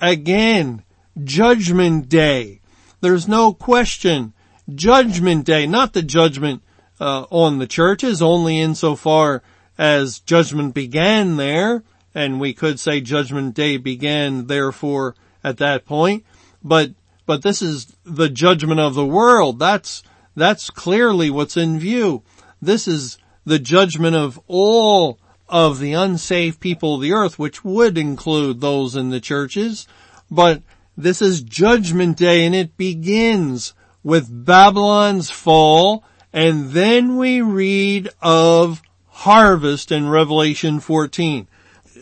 Again, 0.00 0.82
judgment 1.22 2.08
day. 2.08 2.60
There's 3.00 3.28
no 3.28 3.52
question. 3.52 4.32
Judgment 4.74 5.44
day, 5.46 5.68
not 5.68 5.92
the 5.92 6.02
judgment 6.02 6.62
uh, 6.98 7.26
on 7.30 7.58
the 7.58 7.68
churches, 7.68 8.20
only 8.20 8.58
insofar 8.58 9.42
as 9.78 10.18
judgment 10.18 10.74
began 10.74 11.36
there, 11.36 11.84
and 12.14 12.40
we 12.40 12.54
could 12.54 12.78
say 12.78 13.00
judgment 13.00 13.54
day 13.54 13.76
began 13.76 14.46
therefore 14.46 15.14
at 15.42 15.58
that 15.58 15.84
point, 15.84 16.24
but, 16.62 16.90
but 17.26 17.42
this 17.42 17.60
is 17.60 17.96
the 18.04 18.28
judgment 18.28 18.80
of 18.80 18.94
the 18.94 19.04
world. 19.04 19.58
That's, 19.58 20.02
that's 20.36 20.70
clearly 20.70 21.30
what's 21.30 21.56
in 21.56 21.78
view. 21.78 22.22
This 22.62 22.88
is 22.88 23.18
the 23.44 23.58
judgment 23.58 24.16
of 24.16 24.40
all 24.46 25.18
of 25.48 25.78
the 25.78 25.92
unsaved 25.92 26.60
people 26.60 26.94
of 26.94 27.02
the 27.02 27.12
earth, 27.12 27.38
which 27.38 27.64
would 27.64 27.98
include 27.98 28.60
those 28.60 28.96
in 28.96 29.10
the 29.10 29.20
churches, 29.20 29.86
but 30.30 30.62
this 30.96 31.20
is 31.20 31.42
judgment 31.42 32.16
day 32.16 32.46
and 32.46 32.54
it 32.54 32.76
begins 32.76 33.74
with 34.02 34.44
Babylon's 34.44 35.30
fall 35.30 36.04
and 36.32 36.70
then 36.70 37.16
we 37.16 37.40
read 37.40 38.08
of 38.20 38.82
harvest 39.08 39.92
in 39.92 40.08
Revelation 40.08 40.80
14. 40.80 41.46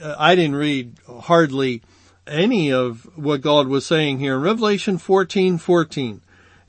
Uh, 0.00 0.14
I 0.18 0.34
didn't 0.34 0.56
read 0.56 0.94
hardly 1.08 1.82
any 2.26 2.72
of 2.72 3.08
what 3.16 3.40
God 3.40 3.68
was 3.68 3.84
saying 3.84 4.18
here 4.18 4.36
in 4.36 4.42
Revelation 4.42 4.98
14, 4.98 5.58
14. 5.58 6.20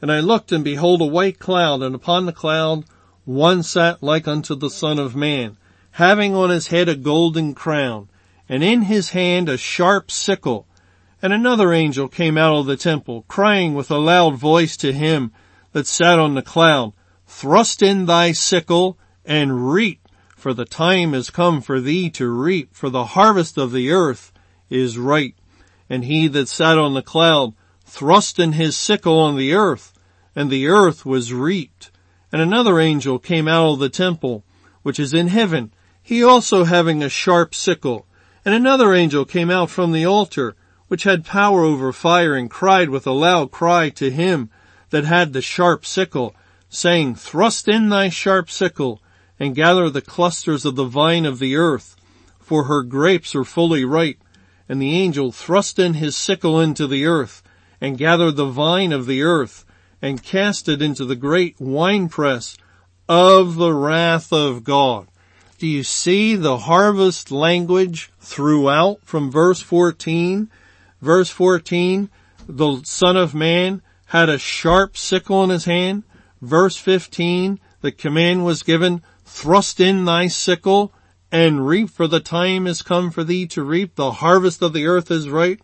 And 0.01 0.11
I 0.11 0.19
looked 0.19 0.51
and 0.51 0.63
behold 0.63 1.01
a 1.01 1.05
white 1.05 1.39
cloud 1.39 1.81
and 1.81 1.95
upon 1.95 2.25
the 2.25 2.33
cloud 2.33 2.85
one 3.25 3.63
sat 3.63 4.03
like 4.03 4.27
unto 4.27 4.55
the 4.55 4.69
son 4.69 4.99
of 4.99 5.15
man, 5.15 5.57
having 5.91 6.35
on 6.35 6.49
his 6.49 6.67
head 6.67 6.89
a 6.89 6.95
golden 6.95 7.53
crown 7.53 8.09
and 8.49 8.63
in 8.63 8.83
his 8.83 9.11
hand 9.11 9.47
a 9.47 9.57
sharp 9.57 10.11
sickle. 10.11 10.67
And 11.21 11.31
another 11.31 11.71
angel 11.71 12.09
came 12.09 12.37
out 12.37 12.55
of 12.55 12.65
the 12.65 12.75
temple 12.75 13.23
crying 13.27 13.73
with 13.73 13.89
a 13.89 13.97
loud 13.97 14.35
voice 14.35 14.75
to 14.77 14.91
him 14.91 15.31
that 15.71 15.87
sat 15.87 16.19
on 16.19 16.35
the 16.35 16.41
cloud, 16.41 16.93
Thrust 17.25 17.81
in 17.81 18.05
thy 18.05 18.33
sickle 18.33 18.97
and 19.25 19.71
reap, 19.71 20.02
for 20.43 20.53
the 20.53 20.65
time 20.65 21.13
is 21.13 21.29
come 21.29 21.61
for 21.61 21.79
thee 21.79 22.09
to 22.09 22.27
reap, 22.27 22.75
for 22.75 22.89
the 22.89 23.05
harvest 23.05 23.57
of 23.57 23.71
the 23.71 23.89
earth 23.91 24.33
is 24.69 24.97
ripe. 24.97 25.35
And 25.89 26.03
he 26.03 26.27
that 26.27 26.49
sat 26.49 26.77
on 26.77 26.93
the 26.93 27.01
cloud 27.01 27.53
thrust 27.85 28.39
in 28.39 28.51
his 28.51 28.75
sickle 28.75 29.17
on 29.19 29.37
the 29.37 29.53
earth, 29.53 29.93
and 30.35 30.49
the 30.49 30.67
earth 30.67 31.05
was 31.05 31.31
reaped. 31.31 31.91
And 32.29 32.41
another 32.41 32.77
angel 32.77 33.19
came 33.19 33.47
out 33.47 33.71
of 33.71 33.79
the 33.79 33.87
temple, 33.87 34.43
which 34.81 34.99
is 34.99 35.13
in 35.13 35.29
heaven, 35.29 35.71
he 36.01 36.21
also 36.21 36.65
having 36.65 37.01
a 37.01 37.07
sharp 37.07 37.55
sickle. 37.55 38.05
And 38.43 38.53
another 38.53 38.93
angel 38.93 39.23
came 39.23 39.49
out 39.49 39.69
from 39.69 39.93
the 39.93 40.05
altar, 40.05 40.57
which 40.89 41.03
had 41.03 41.23
power 41.23 41.63
over 41.63 41.93
fire, 41.93 42.35
and 42.35 42.49
cried 42.49 42.89
with 42.89 43.07
a 43.07 43.11
loud 43.11 43.51
cry 43.51 43.87
to 43.91 44.11
him 44.11 44.49
that 44.89 45.05
had 45.05 45.31
the 45.31 45.41
sharp 45.41 45.85
sickle, 45.85 46.35
saying, 46.67 47.15
Thrust 47.15 47.69
in 47.69 47.87
thy 47.87 48.09
sharp 48.09 48.51
sickle, 48.51 49.01
and 49.39 49.55
gather 49.55 49.89
the 49.89 50.01
clusters 50.01 50.65
of 50.65 50.75
the 50.75 50.85
vine 50.85 51.25
of 51.25 51.39
the 51.39 51.55
earth, 51.55 51.95
for 52.39 52.65
her 52.65 52.83
grapes 52.83 53.35
are 53.35 53.43
fully 53.43 53.85
ripe. 53.85 54.23
And 54.69 54.81
the 54.81 54.95
angel 54.95 55.31
thrust 55.31 55.79
in 55.79 55.95
his 55.95 56.15
sickle 56.15 56.59
into 56.59 56.87
the 56.87 57.05
earth, 57.05 57.43
and 57.81 57.97
gathered 57.97 58.37
the 58.37 58.45
vine 58.45 58.91
of 58.91 59.05
the 59.05 59.21
earth, 59.21 59.65
and 60.01 60.23
cast 60.23 60.69
it 60.69 60.81
into 60.81 61.05
the 61.05 61.15
great 61.15 61.59
winepress 61.59 62.57
of 63.09 63.55
the 63.55 63.73
wrath 63.73 64.31
of 64.31 64.63
God. 64.63 65.07
Do 65.57 65.67
you 65.67 65.83
see 65.83 66.35
the 66.35 66.59
harvest 66.59 67.31
language 67.31 68.11
throughout 68.19 69.01
from 69.03 69.31
verse 69.31 69.61
14? 69.61 70.49
Verse 71.01 71.29
14, 71.29 72.09
the 72.47 72.81
son 72.83 73.17
of 73.17 73.35
man 73.35 73.81
had 74.07 74.29
a 74.29 74.37
sharp 74.37 74.95
sickle 74.97 75.43
in 75.43 75.49
his 75.49 75.65
hand 75.65 76.03
verse 76.43 76.75
15, 76.77 77.59
the 77.81 77.91
command 77.91 78.45
was 78.45 78.63
given, 78.63 79.01
thrust 79.33 79.79
in 79.79 80.05
thy 80.05 80.27
sickle 80.27 80.93
and 81.31 81.67
reap 81.67 81.89
for 81.89 82.07
the 82.07 82.19
time 82.19 82.67
is 82.67 82.83
come 82.83 83.09
for 83.09 83.23
thee 83.23 83.47
to 83.47 83.63
reap. 83.63 83.95
The 83.95 84.11
harvest 84.11 84.61
of 84.61 84.73
the 84.73 84.85
earth 84.85 85.09
is 85.09 85.27
ripe. 85.27 85.61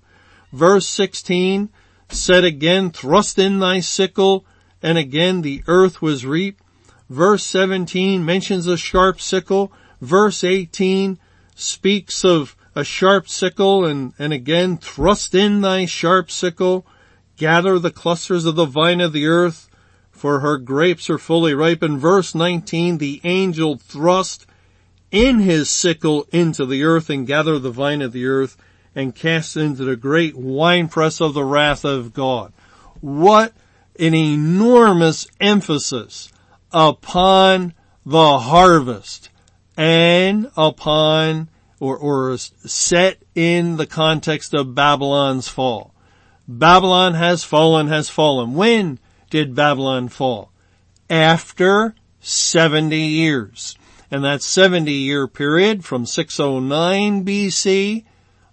Verse 0.51 0.88
16 0.88 1.70
said 2.09 2.43
again, 2.43 2.89
thrust 2.89 3.38
in 3.38 3.59
thy 3.59 3.80
sickle 3.80 4.43
and 4.82 4.97
again 4.97 5.43
the 5.43 5.63
earth 5.67 6.01
was 6.01 6.26
reaped. 6.26 6.63
Verse 7.11 7.43
17 7.43 8.26
mentions 8.26 8.65
a 8.65 8.76
sharp 8.76 9.22
sickle. 9.22 9.72
Verse 10.01 10.43
18 10.43 11.20
speaks 11.53 12.26
of 12.26 12.55
a 12.76 12.84
sharp 12.84 13.30
sickle 13.30 13.86
and, 13.86 14.13
and 14.17 14.34
again 14.34 14.78
thrust 14.78 15.36
in 15.36 15.61
thy 15.61 15.86
sharp 15.86 16.32
sickle. 16.32 16.88
Gather 17.38 17.78
the 17.78 17.91
clusters 17.91 18.45
of 18.45 18.55
the 18.55 18.65
vine 18.65 18.99
of 18.99 19.13
the 19.13 19.28
earth 19.28 19.68
for 20.20 20.41
her 20.41 20.57
grapes 20.57 21.09
are 21.09 21.17
fully 21.17 21.53
ripe. 21.53 21.82
In 21.82 21.97
verse 21.97 22.36
19, 22.36 22.97
the 22.97 23.22
angel 23.24 23.78
thrust 23.78 24.45
in 25.11 25.39
his 25.39 25.70
sickle 25.70 26.28
into 26.32 26.65
the 26.65 26.84
earth 26.84 27.09
and 27.09 27.26
gathered 27.26 27.59
the 27.59 27.72
vine 27.72 28.01
of 28.01 28.11
the 28.11 28.26
earth 28.26 28.57
and 28.93 29.15
cast 29.15 29.55
it 29.55 29.61
into 29.61 29.86
the 29.86 29.95
great 29.95 30.36
winepress 30.36 31.22
of 31.22 31.34
the 31.34 31.43
wrath 31.43 31.86
of 31.86 32.13
God. 32.13 32.51
What 32.99 33.53
an 33.97 34.13
enormous 34.13 35.26
emphasis 35.39 36.32
upon 36.72 37.74
the 38.05 38.39
harvest 38.39 39.30
and 39.78 40.51
upon 40.57 41.47
or, 41.80 41.95
or 41.95 42.38
set 42.38 43.22
in 43.36 43.78
the 43.78 43.88
context 43.88 44.53
of 44.53 44.76
Babylon's 44.76 45.47
fall. 45.47 45.93
Babylon 46.45 47.13
has 47.13 47.43
fallen, 47.43 47.88
has 47.88 48.09
fallen. 48.09 48.53
When 48.53 48.99
did 49.30 49.56
Babylon 49.56 50.10
fall? 50.10 50.52
After 51.10 51.96
70 52.20 52.98
years. 52.98 53.78
And 54.12 54.24
that 54.24 54.42
70 54.42 54.92
year 54.92 55.28
period 55.28 55.86
from 55.86 56.06
609 56.06 57.26
BC 57.26 58.06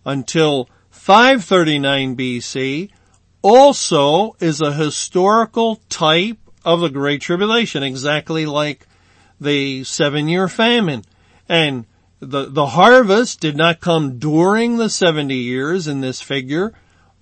until 0.05 0.68
539 0.91 2.16
BC 2.16 2.91
also 3.43 4.37
is 4.41 4.61
a 4.61 4.72
historical 4.72 5.77
type 5.89 6.39
of 6.64 6.81
the 6.81 6.91
Great 6.91 7.20
Tribulation, 7.20 7.83
exactly 7.83 8.45
like 8.45 8.87
the 9.41 9.85
seven 9.85 10.29
year 10.29 10.49
famine. 10.49 11.05
And 11.49 11.87
the, 12.20 12.47
the 12.47 12.66
harvest 12.66 13.41
did 13.41 13.57
not 13.57 13.81
come 13.81 14.18
during 14.18 14.77
the 14.77 14.91
70 14.91 15.35
years 15.35 15.87
in 15.87 16.01
this 16.01 16.20
figure, 16.20 16.74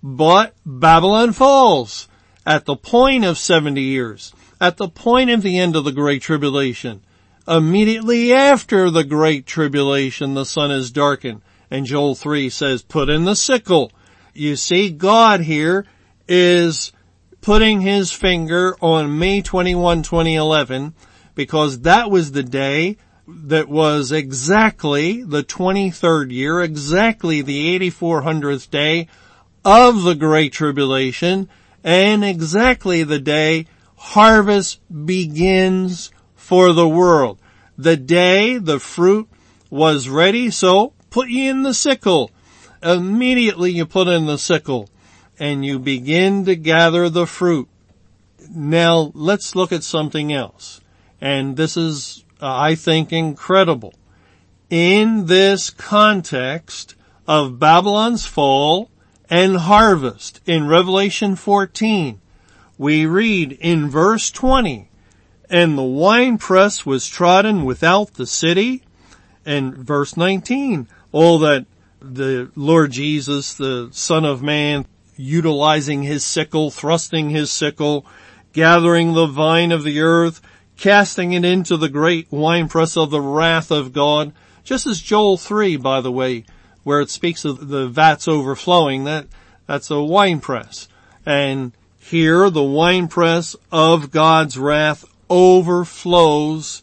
but 0.02 0.54
Babylon 0.64 1.32
falls 1.32 2.08
at 2.46 2.64
the 2.64 2.76
point 2.76 3.24
of 3.24 3.38
70 3.38 3.80
years, 3.80 4.32
at 4.60 4.76
the 4.76 4.88
point 4.88 5.30
of 5.30 5.42
the 5.42 5.58
end 5.58 5.76
of 5.76 5.84
the 5.84 5.92
Great 5.92 6.22
Tribulation, 6.22 7.02
immediately 7.46 8.32
after 8.32 8.90
the 8.90 9.04
Great 9.04 9.46
Tribulation, 9.46 10.34
the 10.34 10.44
sun 10.44 10.70
is 10.70 10.90
darkened. 10.90 11.42
And 11.70 11.86
Joel 11.86 12.14
3 12.14 12.50
says, 12.50 12.82
put 12.82 13.08
in 13.08 13.24
the 13.24 13.36
sickle. 13.36 13.90
You 14.32 14.56
see, 14.56 14.90
God 14.90 15.40
here 15.40 15.86
is 16.28 16.92
putting 17.40 17.80
his 17.80 18.10
finger 18.10 18.76
on 18.80 19.18
May 19.18 19.42
21, 19.42 20.02
2011, 20.02 20.94
because 21.34 21.80
that 21.80 22.10
was 22.10 22.32
the 22.32 22.42
day 22.42 22.96
that 23.26 23.68
was 23.68 24.12
exactly 24.12 25.22
the 25.22 25.42
23rd 25.42 26.30
year, 26.30 26.60
exactly 26.60 27.42
the 27.42 27.78
8400th 27.78 28.70
day 28.70 29.08
of 29.64 30.02
the 30.02 30.14
Great 30.14 30.52
Tribulation, 30.52 31.48
and 31.84 32.24
exactly 32.24 33.04
the 33.04 33.20
day 33.20 33.66
harvest 33.96 34.80
begins 35.06 36.10
for 36.34 36.72
the 36.72 36.88
world. 36.88 37.38
The 37.76 37.96
day 37.96 38.56
the 38.58 38.80
fruit 38.80 39.28
was 39.70 40.08
ready, 40.08 40.50
so 40.50 40.94
put 41.10 41.28
ye 41.28 41.48
in 41.48 41.62
the 41.62 41.74
sickle. 41.74 42.30
Immediately 42.82 43.72
you 43.72 43.86
put 43.86 44.08
in 44.08 44.26
the 44.26 44.38
sickle 44.38 44.88
and 45.38 45.64
you 45.64 45.78
begin 45.78 46.44
to 46.46 46.56
gather 46.56 47.08
the 47.08 47.26
fruit. 47.26 47.68
Now 48.50 49.12
let's 49.14 49.54
look 49.54 49.72
at 49.72 49.82
something 49.82 50.32
else. 50.32 50.80
And 51.20 51.56
this 51.56 51.76
is, 51.76 52.24
uh, 52.40 52.54
I 52.56 52.74
think, 52.74 53.12
incredible. 53.12 53.94
In 54.70 55.26
this 55.26 55.70
context 55.70 56.94
of 57.26 57.58
Babylon's 57.58 58.26
fall 58.26 58.90
and 59.30 59.56
harvest 59.56 60.40
in 60.46 60.68
Revelation 60.68 61.36
14. 61.36 62.20
We 62.76 63.06
read 63.06 63.52
in 63.52 63.88
verse 63.88 64.30
20, 64.30 64.88
and 65.48 65.78
the 65.78 65.82
winepress 65.82 66.84
was 66.84 67.06
trodden 67.06 67.64
without 67.64 68.14
the 68.14 68.26
city. 68.26 68.82
And 69.46 69.74
verse 69.74 70.16
19, 70.16 70.88
all 71.12 71.38
that 71.40 71.66
the 72.00 72.50
Lord 72.56 72.92
Jesus, 72.92 73.54
the 73.54 73.88
Son 73.92 74.24
of 74.24 74.42
Man, 74.42 74.86
utilizing 75.16 76.02
his 76.02 76.24
sickle, 76.24 76.70
thrusting 76.70 77.30
his 77.30 77.50
sickle, 77.52 78.04
gathering 78.52 79.14
the 79.14 79.26
vine 79.26 79.72
of 79.72 79.84
the 79.84 80.00
earth, 80.00 80.40
casting 80.76 81.32
it 81.32 81.44
into 81.44 81.76
the 81.76 81.88
great 81.88 82.26
winepress 82.30 82.96
of 82.96 83.10
the 83.10 83.20
wrath 83.20 83.70
of 83.70 83.92
God. 83.92 84.32
Just 84.64 84.86
as 84.86 85.00
Joel 85.00 85.36
3, 85.36 85.76
by 85.76 86.00
the 86.00 86.12
way, 86.12 86.44
where 86.84 87.00
it 87.00 87.10
speaks 87.10 87.44
of 87.44 87.68
the 87.68 87.88
vats 87.88 88.28
overflowing, 88.28 89.04
that, 89.04 89.26
that's 89.66 89.90
a 89.90 90.02
winepress. 90.02 90.88
And 91.26 91.72
here 91.98 92.50
the 92.50 92.62
winepress 92.62 93.56
of 93.72 94.10
God's 94.10 94.56
wrath 94.56 95.04
overflows. 95.28 96.82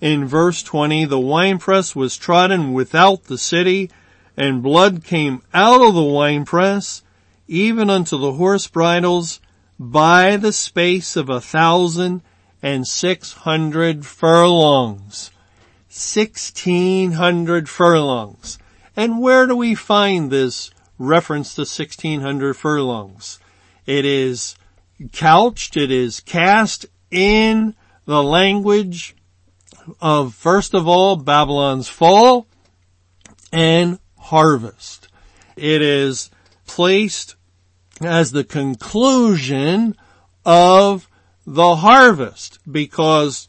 In 0.00 0.26
verse 0.26 0.62
20, 0.62 1.04
the 1.04 1.20
winepress 1.20 1.94
was 1.94 2.16
trodden 2.16 2.72
without 2.72 3.24
the 3.24 3.38
city 3.38 3.90
and 4.36 4.62
blood 4.62 5.04
came 5.04 5.42
out 5.52 5.80
of 5.80 5.94
the 5.94 6.02
winepress 6.02 7.02
even 7.48 7.90
unto 7.90 8.16
the 8.16 8.32
horse 8.32 8.66
bridles 8.66 9.40
by 9.78 10.36
the 10.36 10.52
space 10.52 11.16
of 11.16 11.28
a 11.28 11.40
thousand 11.40 12.22
and 12.62 12.86
six 12.86 13.32
hundred 13.32 14.06
furlongs. 14.06 15.30
Sixteen 15.88 17.12
hundred 17.12 17.68
furlongs. 17.68 18.58
And 18.96 19.20
where 19.20 19.46
do 19.46 19.56
we 19.56 19.74
find 19.74 20.30
this 20.30 20.70
reference 20.98 21.54
to 21.54 21.66
sixteen 21.66 22.20
hundred 22.20 22.54
furlongs? 22.54 23.38
It 23.86 24.04
is 24.04 24.54
couched, 25.12 25.76
it 25.76 25.90
is 25.90 26.20
cast 26.20 26.86
in 27.10 27.74
the 28.04 28.22
language 28.22 29.16
of 30.00 30.34
first 30.34 30.74
of 30.74 30.86
all 30.86 31.16
Babylon's 31.16 31.88
fall 31.88 32.46
and 33.52 33.98
harvest. 34.18 35.08
It 35.56 35.82
is 35.82 36.30
placed 36.66 37.36
as 38.00 38.32
the 38.32 38.44
conclusion 38.44 39.96
of 40.44 41.08
the 41.46 41.76
harvest 41.76 42.58
because 42.70 43.48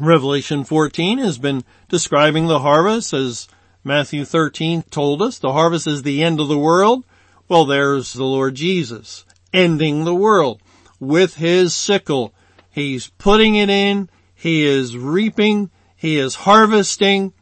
Revelation 0.00 0.64
14 0.64 1.18
has 1.18 1.38
been 1.38 1.64
describing 1.88 2.46
the 2.46 2.60
harvest 2.60 3.12
as 3.12 3.48
Matthew 3.86 4.24
13 4.24 4.84
told 4.84 5.20
us. 5.20 5.38
The 5.38 5.52
harvest 5.52 5.86
is 5.86 6.02
the 6.02 6.22
end 6.22 6.40
of 6.40 6.48
the 6.48 6.58
world. 6.58 7.04
Well, 7.48 7.66
there's 7.66 8.14
the 8.14 8.24
Lord 8.24 8.54
Jesus 8.54 9.26
ending 9.52 10.04
the 10.04 10.14
world 10.14 10.62
with 10.98 11.36
his 11.36 11.76
sickle. 11.76 12.34
He's 12.70 13.08
putting 13.18 13.56
it 13.56 13.68
in. 13.68 14.08
He 14.34 14.64
is 14.64 14.96
reaping. 14.96 15.70
He 15.94 16.16
is 16.16 16.34
harvesting. 16.34 17.34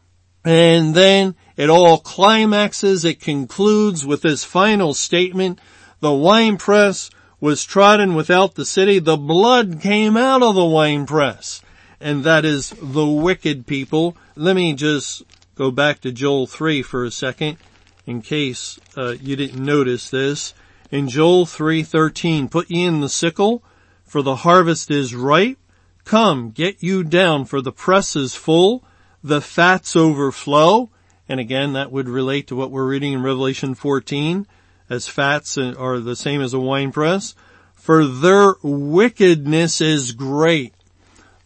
And 0.44 0.96
then 0.96 1.36
it 1.56 1.70
all 1.70 1.98
climaxes. 1.98 3.04
It 3.04 3.20
concludes 3.20 4.04
with 4.04 4.22
this 4.22 4.42
final 4.42 4.94
statement 4.94 5.60
the 6.00 6.12
winepress 6.12 7.10
was 7.40 7.64
trodden 7.64 8.14
without 8.14 8.56
the 8.56 8.66
city. 8.66 8.98
The 8.98 9.16
blood 9.16 9.80
came 9.80 10.16
out 10.16 10.42
of 10.42 10.56
the 10.56 10.64
winepress. 10.64 11.62
And 12.00 12.24
that 12.24 12.44
is 12.44 12.74
the 12.82 13.06
wicked 13.06 13.68
people. 13.68 14.16
Let 14.34 14.56
me 14.56 14.74
just 14.74 15.22
go 15.54 15.70
back 15.70 16.00
to 16.00 16.12
Joel 16.12 16.46
3 16.46 16.82
for 16.82 17.04
a 17.04 17.10
second 17.10 17.58
in 18.06 18.22
case 18.22 18.78
uh, 18.96 19.14
you 19.20 19.36
didn't 19.36 19.64
notice 19.64 20.10
this. 20.10 20.54
In 20.90 21.08
Joel 21.08 21.46
3:13, 21.46 22.50
put 22.50 22.70
ye 22.70 22.84
in 22.84 23.00
the 23.00 23.08
sickle, 23.08 23.62
for 24.04 24.22
the 24.22 24.36
harvest 24.36 24.90
is 24.90 25.14
ripe. 25.14 25.58
Come, 26.04 26.50
get 26.50 26.82
you 26.82 27.02
down, 27.04 27.44
for 27.44 27.62
the 27.62 27.72
press 27.72 28.16
is 28.16 28.34
full, 28.34 28.84
the 29.22 29.40
fats 29.40 29.96
overflow. 29.96 30.90
And 31.28 31.40
again, 31.40 31.72
that 31.72 31.92
would 31.92 32.08
relate 32.08 32.48
to 32.48 32.56
what 32.56 32.70
we're 32.70 32.86
reading 32.86 33.12
in 33.12 33.22
Revelation 33.22 33.74
14 33.74 34.46
as 34.90 35.08
fats 35.08 35.56
are 35.56 35.98
the 36.00 36.16
same 36.16 36.42
as 36.42 36.52
a 36.52 36.58
winepress. 36.58 37.34
For 37.74 38.04
their 38.06 38.54
wickedness 38.62 39.80
is 39.80 40.12
great. 40.12 40.74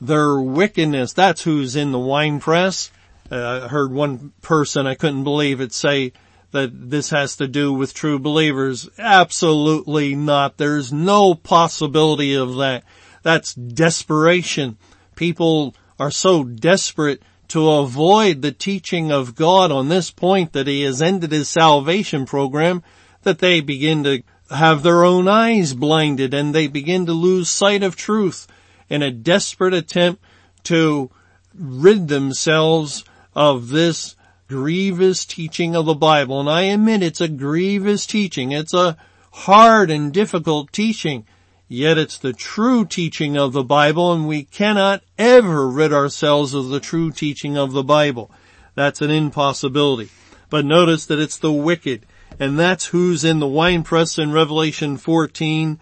Their 0.00 0.38
wickedness, 0.40 1.12
that's 1.12 1.42
who's 1.42 1.76
in 1.76 1.92
the 1.92 1.98
winepress. 1.98 2.90
Uh, 3.30 3.62
I 3.64 3.68
heard 3.68 3.92
one 3.92 4.32
person, 4.40 4.86
I 4.86 4.94
couldn't 4.94 5.24
believe 5.24 5.60
it, 5.60 5.72
say 5.72 6.12
that 6.52 6.90
this 6.90 7.10
has 7.10 7.36
to 7.36 7.48
do 7.48 7.72
with 7.72 7.94
true 7.94 8.18
believers. 8.18 8.88
Absolutely 8.98 10.14
not. 10.14 10.56
There's 10.56 10.92
no 10.92 11.34
possibility 11.34 12.34
of 12.34 12.56
that. 12.56 12.84
That's 13.22 13.54
desperation. 13.54 14.78
People 15.16 15.74
are 15.98 16.10
so 16.10 16.44
desperate 16.44 17.22
to 17.48 17.70
avoid 17.70 18.42
the 18.42 18.52
teaching 18.52 19.10
of 19.10 19.34
God 19.34 19.70
on 19.70 19.88
this 19.88 20.10
point 20.10 20.52
that 20.52 20.66
he 20.66 20.82
has 20.82 21.02
ended 21.02 21.32
his 21.32 21.48
salvation 21.48 22.26
program 22.26 22.82
that 23.22 23.38
they 23.38 23.60
begin 23.60 24.04
to 24.04 24.22
have 24.50 24.82
their 24.82 25.04
own 25.04 25.26
eyes 25.26 25.74
blinded 25.74 26.32
and 26.32 26.54
they 26.54 26.68
begin 26.68 27.06
to 27.06 27.12
lose 27.12 27.48
sight 27.48 27.82
of 27.82 27.96
truth 27.96 28.46
in 28.88 29.02
a 29.02 29.10
desperate 29.10 29.74
attempt 29.74 30.22
to 30.64 31.10
rid 31.54 32.08
themselves 32.08 33.04
of 33.36 33.68
this 33.68 34.16
grievous 34.48 35.26
teaching 35.26 35.76
of 35.76 35.84
the 35.84 35.94
Bible. 35.94 36.40
And 36.40 36.48
I 36.48 36.62
admit 36.62 37.02
it's 37.02 37.20
a 37.20 37.28
grievous 37.28 38.06
teaching. 38.06 38.50
It's 38.50 38.72
a 38.72 38.96
hard 39.30 39.90
and 39.90 40.12
difficult 40.12 40.72
teaching. 40.72 41.26
Yet 41.68 41.98
it's 41.98 42.16
the 42.16 42.32
true 42.32 42.86
teaching 42.86 43.36
of 43.36 43.52
the 43.52 43.62
Bible 43.62 44.12
and 44.12 44.26
we 44.26 44.44
cannot 44.44 45.02
ever 45.18 45.68
rid 45.68 45.92
ourselves 45.92 46.54
of 46.54 46.68
the 46.68 46.80
true 46.80 47.10
teaching 47.10 47.58
of 47.58 47.72
the 47.72 47.82
Bible. 47.82 48.30
That's 48.74 49.02
an 49.02 49.10
impossibility. 49.10 50.08
But 50.48 50.64
notice 50.64 51.04
that 51.06 51.20
it's 51.20 51.38
the 51.38 51.52
wicked 51.52 52.06
and 52.40 52.58
that's 52.58 52.86
who's 52.86 53.22
in 53.22 53.40
the 53.40 53.46
winepress 53.46 54.18
in 54.18 54.32
Revelation 54.32 54.96
14. 54.96 55.78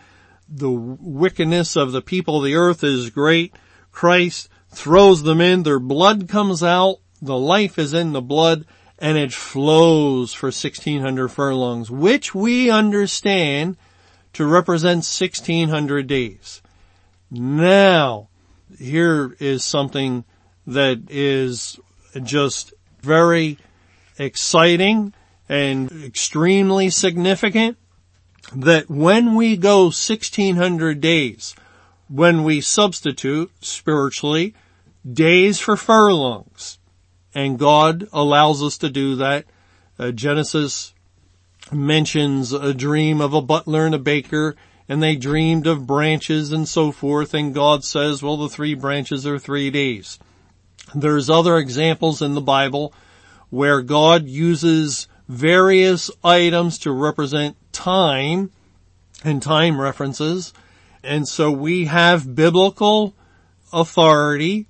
The 0.48 0.70
wickedness 0.70 1.76
of 1.76 1.92
the 1.92 2.02
people 2.02 2.38
of 2.38 2.44
the 2.44 2.56
earth 2.56 2.82
is 2.82 3.10
great. 3.10 3.54
Christ 3.92 4.48
throws 4.70 5.22
them 5.22 5.40
in, 5.40 5.62
their 5.62 5.78
blood 5.78 6.28
comes 6.28 6.62
out, 6.62 6.98
the 7.24 7.38
life 7.38 7.78
is 7.78 7.94
in 7.94 8.12
the 8.12 8.20
blood, 8.20 8.64
and 8.98 9.18
it 9.18 9.32
flows 9.32 10.32
for 10.32 10.46
1600 10.46 11.28
furlongs, 11.28 11.90
which 11.90 12.34
we 12.34 12.70
understand 12.70 13.76
to 14.34 14.46
represent 14.46 14.98
1600 14.98 16.06
days. 16.06 16.62
Now, 17.30 18.28
here 18.78 19.36
is 19.40 19.64
something 19.64 20.24
that 20.66 21.02
is 21.08 21.78
just 22.22 22.72
very 23.00 23.58
exciting 24.18 25.12
and 25.48 25.90
extremely 26.04 26.90
significant 26.90 27.76
that 28.54 28.88
when 28.88 29.34
we 29.34 29.56
go 29.56 29.84
1600 29.84 31.00
days, 31.00 31.54
when 32.08 32.44
we 32.44 32.60
substitute 32.60 33.50
spiritually 33.60 34.54
days 35.10 35.58
for 35.58 35.76
furlongs, 35.76 36.78
and 37.34 37.58
God 37.58 38.08
allows 38.12 38.62
us 38.62 38.78
to 38.78 38.88
do 38.88 39.16
that. 39.16 39.44
Uh, 39.98 40.10
Genesis 40.10 40.94
mentions 41.72 42.52
a 42.52 42.74
dream 42.74 43.20
of 43.20 43.34
a 43.34 43.42
butler 43.42 43.86
and 43.86 43.94
a 43.94 43.98
baker 43.98 44.54
and 44.88 45.02
they 45.02 45.16
dreamed 45.16 45.66
of 45.66 45.86
branches 45.86 46.52
and 46.52 46.68
so 46.68 46.92
forth 46.92 47.32
and 47.34 47.54
God 47.54 47.84
says, 47.84 48.22
well, 48.22 48.36
the 48.36 48.48
three 48.48 48.74
branches 48.74 49.26
are 49.26 49.38
three 49.38 49.70
days. 49.70 50.18
There's 50.94 51.30
other 51.30 51.56
examples 51.56 52.20
in 52.20 52.34
the 52.34 52.40
Bible 52.40 52.92
where 53.50 53.82
God 53.82 54.26
uses 54.26 55.08
various 55.28 56.10
items 56.22 56.78
to 56.80 56.92
represent 56.92 57.56
time 57.72 58.50
and 59.24 59.42
time 59.42 59.80
references. 59.80 60.52
And 61.02 61.26
so 61.26 61.50
we 61.50 61.86
have 61.86 62.34
biblical 62.34 63.14
authority 63.72 64.66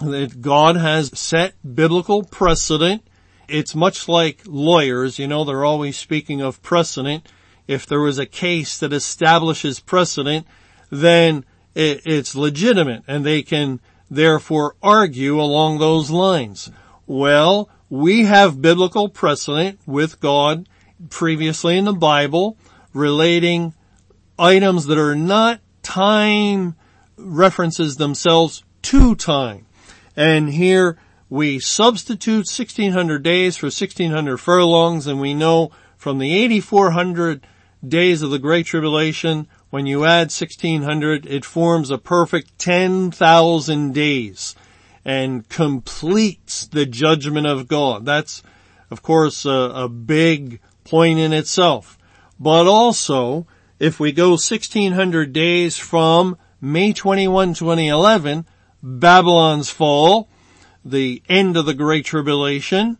that 0.00 0.40
God 0.40 0.76
has 0.76 1.18
set 1.18 1.54
biblical 1.74 2.22
precedent. 2.22 3.06
It's 3.48 3.74
much 3.74 4.08
like 4.08 4.42
lawyers, 4.46 5.18
you 5.18 5.26
know, 5.26 5.44
they're 5.44 5.64
always 5.64 5.96
speaking 5.96 6.40
of 6.40 6.62
precedent. 6.62 7.28
If 7.66 7.86
there 7.86 8.00
was 8.00 8.18
a 8.18 8.26
case 8.26 8.78
that 8.78 8.92
establishes 8.92 9.80
precedent, 9.80 10.46
then 10.90 11.44
it's 11.74 12.34
legitimate 12.34 13.04
and 13.06 13.24
they 13.24 13.42
can 13.42 13.80
therefore 14.10 14.76
argue 14.82 15.40
along 15.40 15.78
those 15.78 16.10
lines. 16.10 16.70
Well, 17.06 17.68
we 17.90 18.24
have 18.24 18.62
biblical 18.62 19.08
precedent 19.08 19.78
with 19.86 20.20
God 20.20 20.68
previously 21.10 21.76
in 21.76 21.84
the 21.84 21.92
Bible 21.92 22.56
relating 22.92 23.74
items 24.38 24.86
that 24.86 24.98
are 24.98 25.14
not 25.14 25.60
time 25.82 26.74
references 27.16 27.96
themselves 27.96 28.64
to 28.82 29.14
time. 29.14 29.65
And 30.16 30.48
here 30.50 30.98
we 31.28 31.58
substitute 31.58 32.46
1600 32.46 33.22
days 33.22 33.56
for 33.56 33.66
1600 33.66 34.38
furlongs 34.38 35.06
and 35.06 35.20
we 35.20 35.34
know 35.34 35.70
from 35.96 36.18
the 36.18 36.34
8400 36.34 37.46
days 37.86 38.22
of 38.22 38.30
the 38.30 38.38
Great 38.38 38.66
Tribulation, 38.66 39.48
when 39.70 39.86
you 39.86 40.04
add 40.04 40.32
1600, 40.32 41.26
it 41.26 41.44
forms 41.44 41.90
a 41.90 41.98
perfect 41.98 42.58
10,000 42.58 43.92
days 43.92 44.54
and 45.04 45.48
completes 45.48 46.66
the 46.66 46.86
judgment 46.86 47.46
of 47.46 47.68
God. 47.68 48.04
That's 48.04 48.42
of 48.90 49.02
course, 49.02 49.44
a, 49.44 49.50
a 49.74 49.88
big 49.88 50.60
point 50.84 51.18
in 51.18 51.32
itself. 51.32 51.98
But 52.38 52.66
also, 52.66 53.46
if 53.78 53.98
we 53.98 54.12
go 54.12 54.30
1600 54.30 55.32
days 55.32 55.76
from 55.76 56.36
May 56.60 56.92
21, 56.92 57.54
2011, 57.54 58.46
Babylon's 58.86 59.68
fall, 59.68 60.28
the 60.84 61.20
end 61.28 61.56
of 61.56 61.66
the 61.66 61.74
Great 61.74 62.04
Tribulation, 62.04 62.98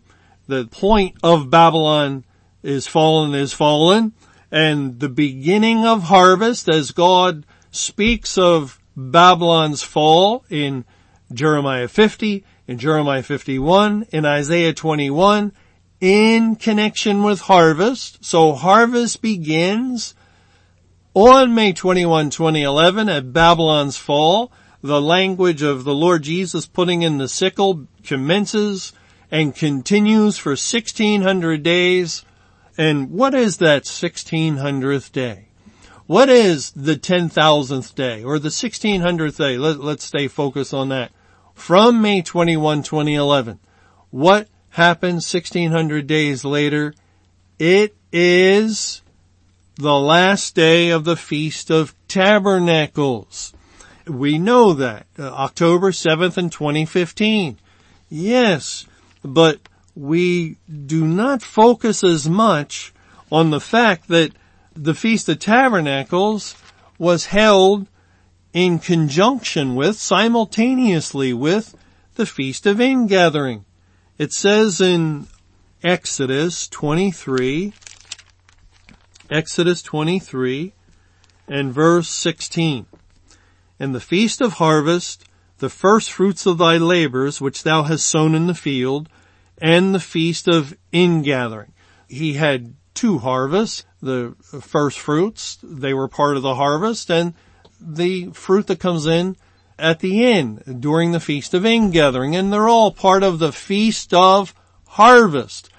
the 0.49 0.67
point 0.67 1.17
of 1.23 1.49
Babylon 1.49 2.25
is 2.65 2.89
fallen 2.89 3.35
is 3.35 3.53
fallen, 3.53 4.13
and 4.51 4.99
the 4.99 5.09
beginning 5.09 5.87
of 5.87 6.03
harvest 6.05 6.69
as 6.69 6.91
God 6.91 7.47
speaks 7.71 8.37
of 8.37 8.81
Babylon's 8.97 9.83
fall 9.83 10.45
in 10.51 10.85
Jeremiah 11.33 11.87
50, 11.87 12.45
in 12.67 12.79
Jeremiah 12.79 13.23
51, 13.23 14.07
in 14.11 14.25
Isaiah 14.25 14.75
21, 14.75 15.53
in 16.01 16.57
connection 16.57 17.23
with 17.23 17.43
harvest. 17.43 18.25
So 18.25 18.55
harvest 18.55 19.23
begins 19.23 20.17
on 21.15 21.55
May 21.55 21.73
21, 21.73 22.31
2011 22.31 23.09
at 23.09 23.33
Babylon's 23.33 23.97
fall. 23.97 24.53
The 24.83 25.01
language 25.01 25.63
of 25.63 25.85
the 25.85 25.95
Lord 25.95 26.23
Jesus 26.23 26.67
putting 26.67 27.03
in 27.03 27.19
the 27.19 27.29
sickle 27.29 27.87
commences 28.05 28.93
and 29.31 29.55
continues 29.55 30.39
for 30.39 30.51
1600 30.51 31.63
days. 31.63 32.25
And 32.79 33.11
what 33.11 33.35
is 33.35 33.59
that 33.59 33.85
1600th 33.85 35.13
day? 35.13 35.49
What 36.07 36.29
is 36.29 36.71
the 36.71 36.95
10,000th 36.95 37.95
day 37.95 38.23
or 38.23 38.39
the 38.39 38.51
1600th 38.51 39.39
day? 39.39 39.59
Let, 39.59 39.81
us 39.81 40.05
stay 40.05 40.29
focused 40.29 40.73
on 40.73 40.91
that. 40.91 41.11
From 41.55 42.01
May 42.01 42.23
21, 42.23 42.83
2011, 42.83 43.59
what 44.11 44.49
happened 44.71 45.15
1600 45.15 46.07
days 46.07 46.45
later? 46.45 46.95
It 47.59 47.97
is 48.13 49.03
the 49.77 49.99
last 49.99 50.55
day 50.55 50.91
of 50.91 51.05
the 51.05 51.17
Feast 51.17 51.71
of 51.71 51.95
Tabernacles. 52.07 53.53
We 54.07 54.39
know 54.39 54.73
that. 54.75 55.07
Uh, 55.19 55.25
October 55.25 55.91
7th 55.91 56.39
in 56.39 56.51
2015. 56.51 57.59
Yes, 58.09 58.87
but 59.23 59.61
we 59.95 60.57
do 60.87 61.07
not 61.07 61.43
focus 61.43 62.05
as 62.05 62.29
much 62.29 62.93
on 63.33 63.51
the 63.51 63.61
fact 63.61 64.09
that 64.09 64.33
the 64.75 64.95
Feast 64.95 65.29
of 65.29 65.39
Tabernacles 65.39 66.55
was 66.99 67.27
held 67.27 67.87
in 68.53 68.79
conjunction 68.79 69.75
with, 69.75 69.97
simultaneously 69.97 71.33
with, 71.33 71.75
the 72.15 72.27
Feast 72.27 72.67
of 72.67 72.81
Ingathering. 72.81 73.65
It 74.19 74.33
says 74.33 74.81
in 74.81 75.27
Exodus 75.83 76.69
23, 76.69 77.73
Exodus 79.31 79.83
23 79.83 80.73
and 81.49 81.73
verse 81.73 82.09
16, 82.09 82.87
And 83.79 83.95
the 83.95 84.01
Feast 84.01 84.41
of 84.41 84.55
Harvest, 84.55 85.25
the 85.59 85.69
first 85.69 86.11
fruits 86.11 86.47
of 86.47 86.59
thy 86.59 86.77
labors 86.77 87.41
which 87.41 87.63
thou 87.63 87.83
hast 87.83 88.07
sown 88.07 88.35
in 88.35 88.47
the 88.47 88.55
field, 88.55 89.09
and 89.59 89.95
the 89.95 90.01
Feast 90.01 90.49
of 90.49 90.77
Ingathering. 90.93 91.73
He 92.09 92.35
had 92.35 92.75
two 92.95 93.19
harvests, 93.19 93.85
the 94.01 94.35
first 94.61 94.99
fruits, 94.99 95.59
they 95.63 95.95
were 95.95 96.09
part 96.09 96.37
of 96.37 96.43
the 96.43 96.55
harvest, 96.55 97.11
and 97.11 97.35
the 97.81 98.31
fruit 98.31 98.67
that 98.69 98.81
comes 98.81 99.07
in 99.07 99.37
at 99.79 100.01
the 100.01 100.25
end 100.25 100.81
during 100.81 101.13
the 101.13 101.21
Feast 101.21 101.53
of 101.55 101.67
Ingathering, 101.67 102.35
and 102.35 102.53
they're 102.53 102.69
all 102.69 102.91
part 102.91 103.23
of 103.23 103.39
the 103.39 103.53
Feast 103.53 104.15
of 104.15 104.55
Harvest. 104.87 105.71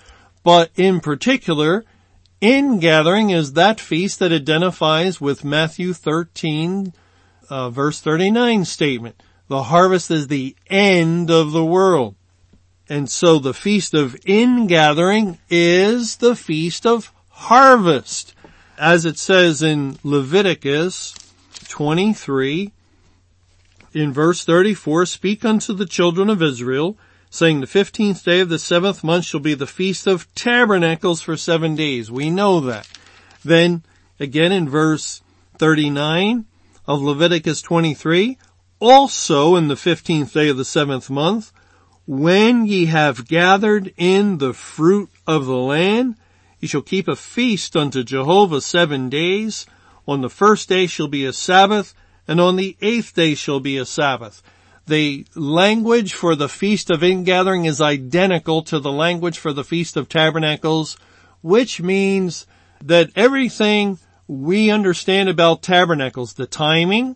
But 0.44 0.72
in 0.76 1.00
particular, 1.00 1.84
Ingathering 2.40 3.32
is 3.32 3.54
that 3.54 3.80
feast 3.80 4.20
that 4.20 4.32
identifies 4.32 5.20
with 5.20 5.44
Matthew 5.44 5.94
13, 5.94 6.94
uh, 7.50 7.70
verse 7.70 8.00
39 8.00 8.66
statement. 8.66 9.22
The 9.48 9.64
harvest 9.64 10.12
is 10.12 10.28
the 10.28 10.56
end 10.68 11.32
of 11.32 11.52
the 11.52 11.66
world. 11.66 12.16
And 12.90 13.10
so 13.10 13.40
the 13.40 13.54
feast 13.54 13.94
of 13.94 14.18
ingathering 14.26 15.40
is 15.50 16.18
the 16.18 16.36
feast 16.36 16.86
of 16.86 17.12
harvest. 17.30 18.34
As 18.78 19.06
it 19.06 19.18
says 19.18 19.62
in 19.62 19.98
Leviticus 20.04 21.14
23, 21.68 22.72
in 23.94 24.14
verse 24.14 24.46
34, 24.46 25.06
speak 25.06 25.44
unto 25.44 25.74
the 25.74 25.86
children 25.86 26.30
of 26.30 26.42
Israel, 26.42 26.98
saying 27.30 27.60
the 27.60 27.68
15th 27.68 28.24
day 28.24 28.40
of 28.40 28.50
the 28.50 28.60
seventh 28.60 29.04
month 29.04 29.26
shall 29.26 29.40
be 29.40 29.54
the 29.54 29.68
feast 29.68 30.08
of 30.08 30.34
tabernacles 30.36 31.22
for 31.22 31.36
seven 31.36 31.76
days. 31.76 32.12
We 32.12 32.30
know 32.30 32.60
that. 32.62 32.88
Then 33.44 33.84
again 34.20 34.52
in 34.52 34.70
verse 34.70 35.22
39 35.58 36.46
of 36.88 37.02
Leviticus 37.02 37.62
23, 37.62 38.38
also 38.80 39.56
in 39.56 39.68
the 39.68 39.76
15th 39.76 40.32
day 40.34 40.48
of 40.50 40.58
the 40.58 40.66
seventh 40.66 41.10
month, 41.10 41.52
when 42.06 42.66
ye 42.66 42.86
have 42.86 43.28
gathered 43.28 43.94
in 43.98 44.38
the 44.38 44.54
fruit 44.54 45.10
of 45.28 45.46
the 45.46 45.58
land, 45.58 46.16
ye 46.60 46.68
shall 46.68 46.82
keep 46.82 47.08
a 47.08 47.16
feast 47.16 47.76
unto 47.76 48.04
Jehovah 48.04 48.62
seven 48.62 49.10
days. 49.10 49.66
On 50.08 50.22
the 50.22 50.30
first 50.30 50.70
day 50.70 50.88
shall 50.88 51.10
be 51.10 51.26
a 51.26 51.34
Sabbath, 51.34 51.94
and 52.28 52.40
on 52.40 52.56
the 52.56 52.78
eighth 52.82 53.14
day 53.14 53.36
shall 53.36 53.60
be 53.60 53.78
a 53.78 53.86
Sabbath. 53.86 54.42
The 54.86 55.26
language 55.36 56.14
for 56.14 56.34
the 56.34 56.48
Feast 56.48 56.90
of 56.90 57.04
Ingathering 57.04 57.66
is 57.66 57.82
identical 57.82 58.62
to 58.64 58.80
the 58.80 58.92
language 58.92 59.38
for 59.38 59.52
the 59.52 59.66
Feast 59.66 59.98
of 59.98 60.08
Tabernacles, 60.08 60.98
which 61.42 61.82
means 61.82 62.48
that 62.82 63.10
everything 63.18 64.00
we 64.28 64.70
understand 64.70 65.30
about 65.30 65.62
tabernacles, 65.62 66.34
the 66.34 66.48
timing, 66.48 67.16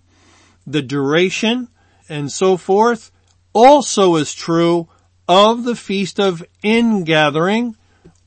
the 0.65 0.81
duration, 0.81 1.67
and 2.07 2.31
so 2.31 2.57
forth, 2.57 3.11
also 3.53 4.15
is 4.15 4.33
true 4.33 4.87
of 5.27 5.63
the 5.63 5.75
Feast 5.75 6.19
of 6.19 6.43
Ingathering, 6.63 7.75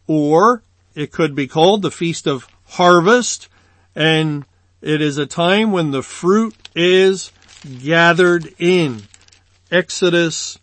or 0.07 0.63
it 0.95 1.13
could 1.13 1.35
be 1.35 1.47
called 1.47 1.83
the 1.83 1.91
Feast 1.91 2.27
of 2.27 2.47
Harvest, 2.67 3.49
and 3.95 4.45
it 4.81 5.01
is 5.01 5.19
a 5.19 5.27
time 5.27 5.73
when 5.73 5.91
the 5.91 6.03
fruit 6.03 6.55
is 6.75 7.33
gathered 7.83 8.55
in. 8.59 9.03
Exodus 9.71 10.59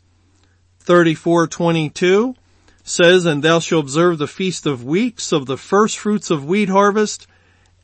34:22 0.83 2.35
says, 2.83 3.25
"And 3.25 3.43
thou 3.43 3.59
shalt 3.59 3.85
observe 3.85 4.17
the 4.17 4.27
feast 4.27 4.65
of 4.65 4.83
weeks 4.83 5.31
of 5.31 5.45
the 5.45 5.57
first 5.57 5.97
fruits 5.97 6.29
of 6.29 6.45
wheat 6.45 6.69
harvest, 6.69 7.27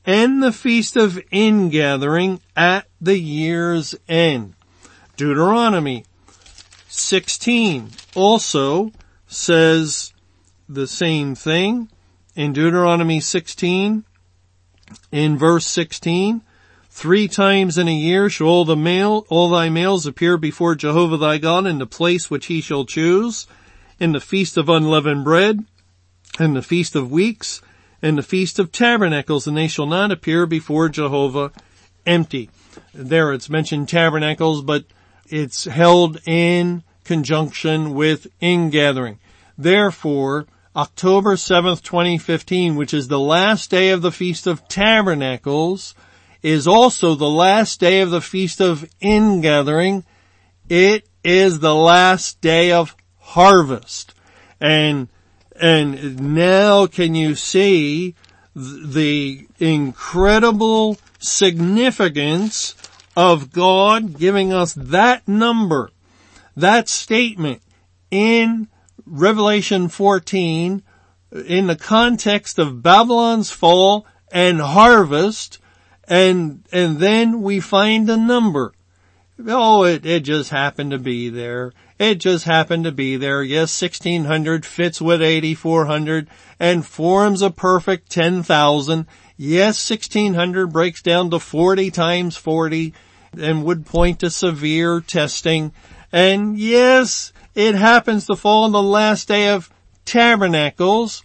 and 0.08 0.42
the 0.42 0.52
feast 0.52 0.96
of 0.96 1.22
ingathering 1.32 2.40
at 2.56 2.88
the 3.00 3.20
year's 3.20 3.94
end." 4.10 4.56
Deuteronomy 5.18 6.06
16 6.88 7.92
also 8.16 8.92
says 9.28 10.14
the 10.70 10.88
same 10.88 11.36
thing 11.36 11.90
in 12.36 12.54
Deuteronomy 12.54 13.20
16 13.20 14.04
in 15.12 15.38
verse 15.38 15.66
16. 15.66 16.42
Three 16.90 17.28
times 17.28 17.78
in 17.78 17.88
a 17.88 17.94
year 17.94 18.30
shall 18.30 18.48
all 18.48 18.66
the 18.66 18.76
male, 18.76 19.26
all 19.30 19.50
thy 19.50 19.70
males 19.70 20.08
appear 20.08 20.38
before 20.38 20.74
Jehovah 20.74 21.18
thy 21.18 21.38
God 21.38 21.68
in 21.68 21.78
the 21.78 21.86
place 21.86 22.30
which 22.30 22.48
he 22.48 22.62
shall 22.62 22.86
choose, 22.86 23.46
in 24.00 24.14
the 24.14 24.20
feast 24.20 24.58
of 24.58 24.70
unleavened 24.70 25.24
bread, 25.24 25.64
and 26.40 26.56
the 26.56 26.62
feast 26.62 26.96
of 26.96 27.12
weeks, 27.12 27.62
and 28.02 28.18
the 28.18 28.24
feast 28.24 28.60
of 28.60 28.72
tabernacles, 28.72 29.48
and 29.48 29.58
they 29.58 29.68
shall 29.68 29.88
not 29.88 30.12
appear 30.12 30.46
before 30.46 30.90
Jehovah 30.90 31.52
empty. 32.06 32.50
There 32.94 33.34
it's 33.34 33.50
mentioned 33.50 33.90
tabernacles, 33.90 34.62
but 34.62 34.86
it's 35.28 35.66
held 35.66 36.20
in 36.26 36.84
conjunction 37.04 37.94
with 37.94 38.28
ingathering. 38.40 39.20
Therefore, 39.58 40.48
October 40.76 41.36
7th, 41.36 41.82
2015, 41.82 42.76
which 42.76 42.94
is 42.94 43.08
the 43.08 43.20
last 43.20 43.72
day 43.72 43.90
of 43.90 44.04
the 44.04 44.12
Feast 44.12 44.46
of 44.46 44.68
Tabernacles, 44.68 45.96
is 46.44 46.68
also 46.68 47.16
the 47.16 47.30
last 47.30 47.80
day 47.80 48.02
of 48.02 48.12
the 48.12 48.22
Feast 48.22 48.62
of 48.62 48.88
Ingathering. 49.02 50.06
It 50.70 51.08
is 51.24 51.60
the 51.60 51.74
last 51.74 52.42
day 52.42 52.72
of 52.72 52.96
harvest. 53.18 54.14
And, 54.62 55.10
and 55.60 56.36
now 56.36 56.88
can 56.88 57.16
you 57.16 57.36
see 57.36 58.16
the 58.56 59.48
incredible 59.60 60.98
significance 61.20 62.76
of 63.16 63.52
God 63.52 64.18
giving 64.18 64.54
us 64.54 64.74
that 64.74 65.28
number, 65.28 65.92
that 66.56 66.90
statement 66.90 67.62
in 68.10 68.68
Revelation 69.06 69.90
14 69.90 70.84
in 71.32 71.68
the 71.68 71.76
context 71.76 72.60
of 72.60 72.82
Babylon's 72.82 73.52
fall 73.52 74.06
and 74.32 74.60
harvest 74.60 75.60
and, 76.08 76.64
and 76.72 77.00
then 77.00 77.42
we 77.42 77.60
find 77.60 78.10
a 78.10 78.18
number. 78.18 78.74
Oh, 79.46 79.84
it, 79.84 80.06
it 80.06 80.22
just 80.22 80.50
happened 80.50 80.92
to 80.92 81.00
be 81.00 81.30
there. 81.30 81.74
It 82.00 82.16
just 82.16 82.46
happened 82.46 82.84
to 82.84 82.92
be 82.92 83.18
there. 83.18 83.42
Yes, 83.42 83.82
1600 83.82 84.66
fits 84.66 85.02
with 85.02 85.22
8400 85.22 86.28
and 86.60 86.86
forms 86.86 87.42
a 87.42 87.50
perfect 87.50 88.12
10,000. 88.12 89.08
Yes, 89.36 89.90
1600 89.90 90.68
breaks 90.68 91.02
down 91.02 91.32
to 91.32 91.40
40 91.40 91.90
times 91.92 92.38
40 92.38 92.94
and 93.40 93.64
would 93.64 93.86
point 93.86 94.20
to 94.20 94.30
severe 94.30 95.02
testing. 95.02 95.74
And 96.12 96.58
yes, 96.58 97.34
it 97.56 97.76
happens 97.76 98.28
to 98.28 98.36
fall 98.36 98.66
on 98.66 98.72
the 98.72 98.82
last 98.82 99.28
day 99.28 99.50
of 99.50 99.72
tabernacles, 100.06 101.24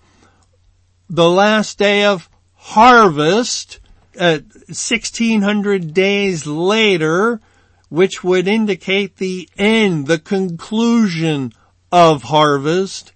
the 1.09 1.29
last 1.29 1.79
day 1.79 2.05
of 2.05 2.29
harvest, 2.55 3.79
at 4.18 4.45
1600 4.45 5.95
days 5.95 6.47
later, 6.47 7.41
which 7.93 8.24
would 8.24 8.49
indicate 8.49 9.18
the 9.18 9.47
end, 9.59 10.07
the 10.07 10.18
conclusion 10.18 11.53
of 11.93 12.22
harvest, 12.22 13.12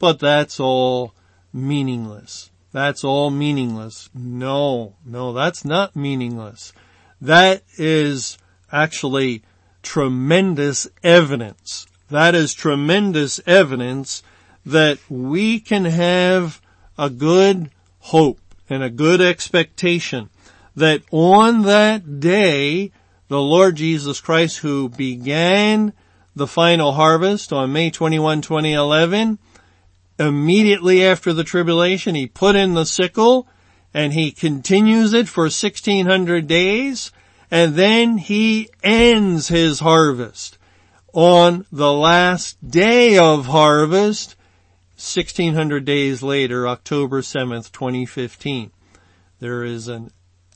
but 0.00 0.18
that's 0.18 0.58
all 0.58 1.14
meaningless. 1.52 2.50
That's 2.72 3.04
all 3.04 3.30
meaningless. 3.30 4.10
No, 4.12 4.96
no, 5.04 5.32
that's 5.32 5.64
not 5.64 5.94
meaningless. 5.94 6.72
That 7.20 7.62
is 7.78 8.36
actually 8.72 9.44
tremendous 9.84 10.88
evidence. 11.04 11.86
That 12.10 12.34
is 12.34 12.52
tremendous 12.52 13.40
evidence 13.46 14.24
that 14.64 14.98
we 15.08 15.60
can 15.60 15.84
have 15.84 16.60
a 16.98 17.10
good 17.10 17.70
hope 18.00 18.40
and 18.68 18.82
a 18.82 18.90
good 18.90 19.20
expectation 19.20 20.30
that 20.74 21.02
on 21.12 21.62
that 21.62 22.18
day, 22.18 22.90
the 23.28 23.40
Lord 23.40 23.76
Jesus 23.76 24.20
Christ 24.20 24.58
who 24.58 24.88
began 24.88 25.92
the 26.34 26.46
final 26.46 26.92
harvest 26.92 27.52
on 27.52 27.72
May 27.72 27.90
21, 27.90 28.42
2011, 28.42 29.38
immediately 30.18 31.04
after 31.04 31.32
the 31.32 31.44
tribulation, 31.44 32.14
he 32.14 32.26
put 32.26 32.56
in 32.56 32.74
the 32.74 32.86
sickle 32.86 33.48
and 33.92 34.12
he 34.12 34.30
continues 34.30 35.14
it 35.14 35.28
for 35.28 35.44
1600 35.44 36.46
days. 36.46 37.10
And 37.50 37.74
then 37.74 38.18
he 38.18 38.68
ends 38.82 39.48
his 39.48 39.80
harvest. 39.80 40.58
On 41.12 41.64
the 41.72 41.92
last 41.92 42.58
day 42.68 43.16
of 43.16 43.46
harvest 43.46 44.36
1600 44.96 45.84
days 45.84 46.22
later, 46.22 46.68
October 46.68 47.22
7th, 47.22 47.72
2015. 47.72 48.70
There 49.38 49.64
is 49.64 49.88
an 49.88 50.10